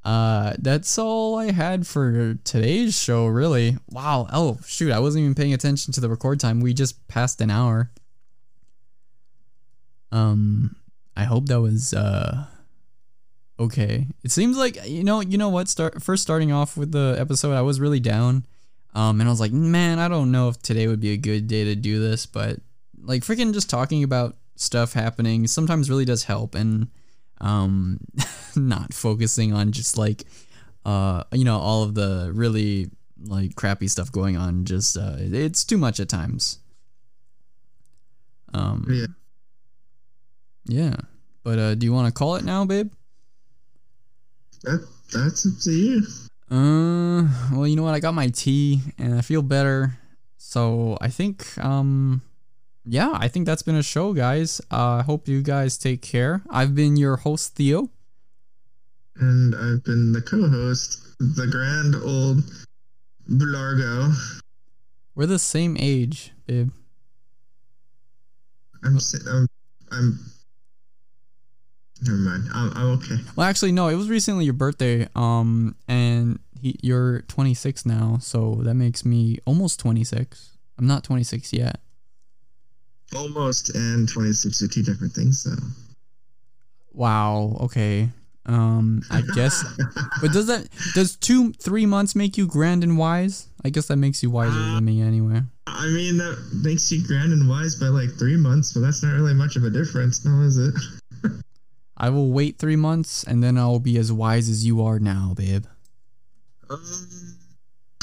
uh 0.04 0.54
that's 0.58 0.98
all 0.98 1.36
i 1.38 1.50
had 1.50 1.86
for 1.86 2.34
today's 2.44 2.96
show 2.98 3.26
really 3.26 3.76
wow 3.90 4.26
oh 4.32 4.58
shoot 4.66 4.92
i 4.92 4.98
wasn't 4.98 5.20
even 5.22 5.34
paying 5.34 5.52
attention 5.52 5.92
to 5.92 6.00
the 6.00 6.08
record 6.08 6.38
time 6.40 6.60
we 6.60 6.72
just 6.74 7.06
passed 7.08 7.40
an 7.40 7.50
hour 7.50 7.90
Um, 10.12 10.76
I 11.16 11.24
hope 11.24 11.46
that 11.46 11.60
was 11.60 11.94
uh 11.94 12.46
okay. 13.60 14.06
It 14.24 14.30
seems 14.32 14.56
like 14.56 14.84
you 14.88 15.04
know, 15.04 15.20
you 15.20 15.38
know 15.38 15.50
what? 15.50 15.68
Start 15.68 16.02
first 16.02 16.22
starting 16.22 16.50
off 16.52 16.76
with 16.76 16.90
the 16.92 17.16
episode, 17.18 17.52
I 17.54 17.62
was 17.62 17.78
really 17.80 18.00
down. 18.00 18.46
Um, 18.94 19.20
and 19.20 19.28
I 19.28 19.32
was 19.32 19.38
like, 19.40 19.52
man, 19.52 20.00
I 20.00 20.08
don't 20.08 20.32
know 20.32 20.48
if 20.48 20.60
today 20.62 20.88
would 20.88 20.98
be 20.98 21.12
a 21.12 21.16
good 21.16 21.46
day 21.46 21.62
to 21.64 21.76
do 21.76 22.00
this, 22.00 22.26
but 22.26 22.58
like 23.02 23.22
freaking 23.22 23.52
just 23.54 23.70
talking 23.70 24.02
about 24.02 24.36
stuff 24.56 24.92
happening 24.92 25.46
sometimes 25.46 25.88
really 25.88 26.04
does 26.04 26.24
help 26.24 26.54
and 26.54 26.88
um 27.40 27.98
not 28.56 28.92
focusing 28.92 29.54
on 29.54 29.72
just 29.72 29.96
like 29.96 30.24
uh 30.84 31.24
you 31.32 31.44
know 31.44 31.56
all 31.58 31.82
of 31.82 31.94
the 31.94 32.30
really 32.34 32.90
like 33.24 33.54
crappy 33.54 33.88
stuff 33.88 34.12
going 34.12 34.36
on 34.36 34.66
just 34.66 34.98
uh 34.98 35.14
it's 35.16 35.64
too 35.64 35.78
much 35.78 35.98
at 35.98 36.10
times 36.10 36.58
um 38.52 38.84
Yeah. 38.90 39.06
yeah 40.66 40.96
but 41.42 41.58
uh 41.58 41.74
do 41.74 41.86
you 41.86 41.92
want 41.94 42.06
to 42.08 42.12
call 42.12 42.36
it 42.36 42.44
now 42.44 42.66
babe 42.66 42.92
That 44.64 44.86
that's 45.12 45.46
up 45.46 45.58
to 45.62 45.70
you. 45.72 46.02
uh 46.50 47.26
well 47.52 47.66
you 47.66 47.76
know 47.76 47.82
what? 47.84 47.94
I 47.94 48.00
got 48.00 48.14
my 48.14 48.28
tea 48.28 48.80
and 48.98 49.14
i 49.14 49.20
feel 49.22 49.42
better. 49.42 49.98
So 50.36 50.96
i 51.00 51.08
think 51.08 51.46
um 51.58 52.22
yeah 52.84 53.12
i 53.14 53.28
think 53.28 53.46
that's 53.46 53.62
been 53.62 53.76
a 53.76 53.82
show 53.82 54.12
guys. 54.12 54.60
Uh 54.70 55.00
i 55.00 55.02
hope 55.02 55.28
you 55.28 55.42
guys 55.42 55.78
take 55.78 56.02
care. 56.02 56.42
I've 56.50 56.74
been 56.74 56.96
your 56.96 57.16
host 57.16 57.54
theo. 57.54 57.88
And 59.16 59.54
I've 59.54 59.84
been 59.84 60.12
the 60.12 60.22
co-host, 60.22 60.98
the 61.18 61.46
grand 61.46 61.94
old 61.94 62.42
Blargo. 63.28 64.12
we're 65.14 65.26
the 65.26 65.38
same 65.38 65.76
age 65.78 66.32
babe. 66.46 66.70
I'm 68.82 68.98
I'm, 69.28 69.46
I'm 69.92 70.18
Never 72.02 72.18
mind. 72.18 72.44
I'm, 72.52 72.72
I'm 72.74 72.86
okay. 72.98 73.16
Well, 73.36 73.48
actually, 73.48 73.72
no. 73.72 73.88
It 73.88 73.94
was 73.94 74.08
recently 74.08 74.44
your 74.44 74.54
birthday. 74.54 75.06
Um, 75.14 75.76
and 75.88 76.38
he, 76.60 76.76
you're 76.82 77.22
26 77.22 77.86
now, 77.86 78.18
so 78.20 78.56
that 78.62 78.74
makes 78.74 79.04
me 79.04 79.38
almost 79.44 79.80
26. 79.80 80.56
I'm 80.78 80.86
not 80.86 81.04
26 81.04 81.52
yet. 81.52 81.80
Almost 83.14 83.74
and 83.74 84.08
26 84.08 84.62
are 84.62 84.68
two 84.68 84.82
different 84.82 85.12
things, 85.12 85.44
though. 85.44 85.66
Wow. 86.92 87.56
Okay. 87.60 88.08
Um, 88.46 89.02
I 89.10 89.22
guess. 89.34 89.64
but 90.22 90.32
does 90.32 90.46
that 90.46 90.68
does 90.94 91.16
two 91.16 91.52
three 91.52 91.86
months 91.86 92.14
make 92.14 92.38
you 92.38 92.46
grand 92.46 92.82
and 92.82 92.96
wise? 92.96 93.48
I 93.64 93.68
guess 93.68 93.86
that 93.86 93.96
makes 93.96 94.22
you 94.22 94.30
wiser 94.30 94.58
than 94.58 94.84
me 94.84 95.02
anyway. 95.02 95.42
I 95.66 95.86
mean, 95.86 96.16
that 96.16 96.36
makes 96.64 96.90
you 96.90 97.06
grand 97.06 97.32
and 97.32 97.48
wise 97.48 97.74
by 97.74 97.86
like 97.88 98.10
three 98.18 98.36
months, 98.36 98.72
but 98.72 98.80
that's 98.80 99.02
not 99.02 99.12
really 99.12 99.34
much 99.34 99.56
of 99.56 99.64
a 99.64 99.70
difference, 99.70 100.24
no, 100.24 100.40
is 100.42 100.56
it? 100.56 100.74
I 102.00 102.08
will 102.08 102.30
wait 102.30 102.58
three 102.58 102.76
months 102.76 103.24
and 103.24 103.44
then 103.44 103.58
I'll 103.58 103.78
be 103.78 103.98
as 103.98 104.10
wise 104.10 104.48
as 104.48 104.64
you 104.64 104.82
are 104.82 104.98
now, 104.98 105.34
babe. 105.36 105.66
Um, 106.70 106.82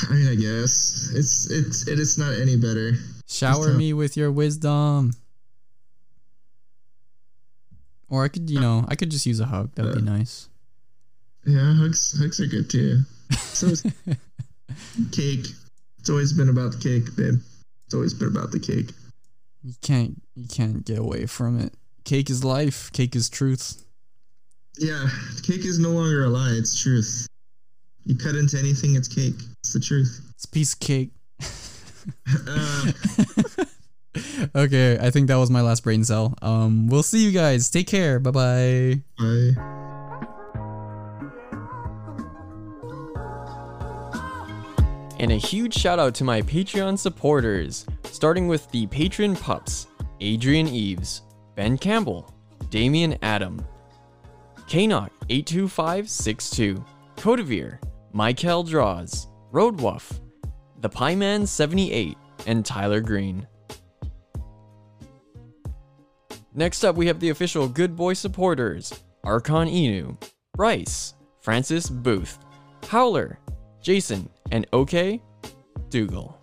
I 0.07 0.13
mean, 0.13 0.27
I 0.27 0.35
guess 0.35 1.11
it's 1.15 1.49
it's 1.49 1.87
it 1.87 1.97
is 1.97 2.15
not 2.15 2.33
any 2.33 2.57
better. 2.57 2.93
Shower 3.27 3.73
me 3.73 3.93
with 3.93 4.15
your 4.15 4.31
wisdom. 4.31 5.15
Or 8.07 8.23
I 8.23 8.27
could, 8.27 8.51
you 8.51 8.59
know, 8.59 8.85
I 8.87 8.95
could 8.95 9.09
just 9.09 9.25
use 9.25 9.39
a 9.39 9.45
hug. 9.47 9.73
That 9.73 9.85
would 9.85 9.95
be 9.95 10.01
nice. 10.01 10.47
Yeah, 11.47 11.73
hugs 11.73 12.15
hugs 12.19 12.39
are 12.39 12.45
good 12.45 12.69
too. 12.69 13.01
So 13.31 13.69
cake. 15.11 15.47
It's 15.97 16.09
always 16.11 16.33
been 16.33 16.49
about 16.49 16.73
the 16.73 16.77
cake, 16.77 17.15
babe. 17.15 17.41
It's 17.87 17.95
always 17.95 18.13
been 18.13 18.27
about 18.27 18.51
the 18.51 18.59
cake. 18.59 18.91
You 19.63 19.73
can't, 19.81 20.21
you 20.35 20.47
can't 20.47 20.85
get 20.85 20.99
away 20.99 21.25
from 21.25 21.59
it. 21.59 21.73
Cake 22.05 22.29
is 22.29 22.43
life. 22.43 22.91
Cake 22.91 23.15
is 23.15 23.27
truth. 23.27 23.83
Yeah, 24.79 25.07
cake 25.43 25.65
is 25.65 25.79
no 25.79 25.89
longer 25.89 26.25
a 26.25 26.29
lie. 26.29 26.51
It's 26.51 26.79
truth. 26.81 27.27
You 28.05 28.15
cut 28.15 28.35
into 28.35 28.57
anything, 28.57 28.95
it's 28.95 29.07
cake. 29.07 29.35
It's 29.59 29.73
the 29.73 29.79
truth. 29.79 30.21
It's 30.35 30.45
a 30.45 30.49
piece 30.49 30.73
of 30.73 30.79
cake. 30.79 31.11
Uh, 32.47 32.91
okay, 34.55 34.97
I 35.01 35.09
think 35.09 35.27
that 35.27 35.35
was 35.35 35.49
my 35.49 35.61
last 35.61 35.83
brain 35.83 36.03
cell. 36.03 36.35
Um, 36.41 36.87
we'll 36.87 37.03
see 37.03 37.25
you 37.25 37.31
guys. 37.31 37.69
Take 37.69 37.87
care. 37.87 38.19
Bye 38.19 38.31
bye. 38.31 39.01
bye. 39.17 39.77
And 45.19 45.31
a 45.31 45.37
huge 45.37 45.73
shout 45.73 45.97
out 45.97 46.13
to 46.15 46.23
my 46.23 46.43
Patreon 46.43 46.97
supporters, 46.97 47.85
starting 48.03 48.47
with 48.47 48.69
the 48.71 48.85
patron 48.87 49.35
pups 49.35 49.87
Adrian 50.21 50.67
Eves, 50.67 51.23
Ben 51.55 51.77
Campbell, 51.77 52.33
Damian 52.69 53.17
Adam, 53.23 53.65
Knock82562, 54.67 56.85
Codavir, 57.15 57.79
Michael 58.13 58.63
Draws, 58.63 59.27
Roadwuff, 59.51 60.19
The 60.81 60.89
Pieman78, 60.89 62.15
and 62.45 62.65
Tyler 62.65 63.01
Green. 63.01 63.47
Next 66.53 66.83
up, 66.83 66.95
we 66.95 67.07
have 67.07 67.19
the 67.19 67.29
official 67.29 67.67
Good 67.67 67.95
Boy 67.95 68.13
supporters 68.13 68.93
Archon 69.23 69.67
Inu, 69.67 70.21
Bryce, 70.55 71.15
Francis 71.41 71.89
Booth, 71.89 72.37
Howler, 72.87 73.39
Jason, 73.81 74.29
and 74.51 74.67
OK 74.73 75.21
Dougal. 75.89 76.36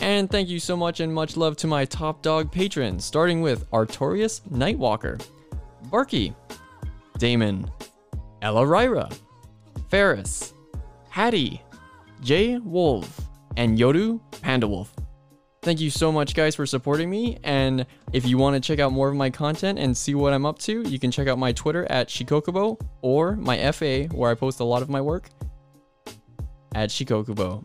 And 0.00 0.30
thank 0.30 0.48
you 0.48 0.58
so 0.58 0.76
much 0.76 1.00
and 1.00 1.14
much 1.14 1.36
love 1.36 1.56
to 1.58 1.66
my 1.66 1.84
top 1.84 2.22
dog 2.22 2.50
patrons, 2.50 3.04
starting 3.04 3.42
with 3.42 3.70
Artorius 3.70 4.40
Nightwalker, 4.48 5.22
Barky, 5.90 6.34
Damon, 7.18 7.70
Ella 8.40 8.64
Ryra, 8.64 9.14
Ferris, 9.90 10.54
Hattie, 11.10 11.60
Jay 12.22 12.56
Wolf, 12.58 13.20
and 13.58 13.78
Yodu 13.78 14.20
Pandawolf. 14.42 14.88
Thank 15.62 15.80
you 15.80 15.90
so 15.90 16.10
much, 16.10 16.34
guys, 16.34 16.54
for 16.54 16.64
supporting 16.64 17.10
me. 17.10 17.38
And 17.44 17.84
if 18.14 18.26
you 18.26 18.38
want 18.38 18.54
to 18.54 18.66
check 18.66 18.78
out 18.78 18.92
more 18.92 19.10
of 19.10 19.14
my 19.14 19.28
content 19.28 19.78
and 19.78 19.94
see 19.94 20.14
what 20.14 20.32
I'm 20.32 20.46
up 20.46 20.58
to, 20.60 20.80
you 20.88 20.98
can 20.98 21.10
check 21.10 21.28
out 21.28 21.38
my 21.38 21.52
Twitter 21.52 21.84
at 21.90 22.08
Shikokubo 22.08 22.80
or 23.02 23.36
my 23.36 23.70
FA, 23.72 24.04
where 24.04 24.30
I 24.30 24.34
post 24.34 24.60
a 24.60 24.64
lot 24.64 24.80
of 24.80 24.88
my 24.88 25.02
work 25.02 25.28
at 26.74 26.88
Shikokubo. 26.88 27.62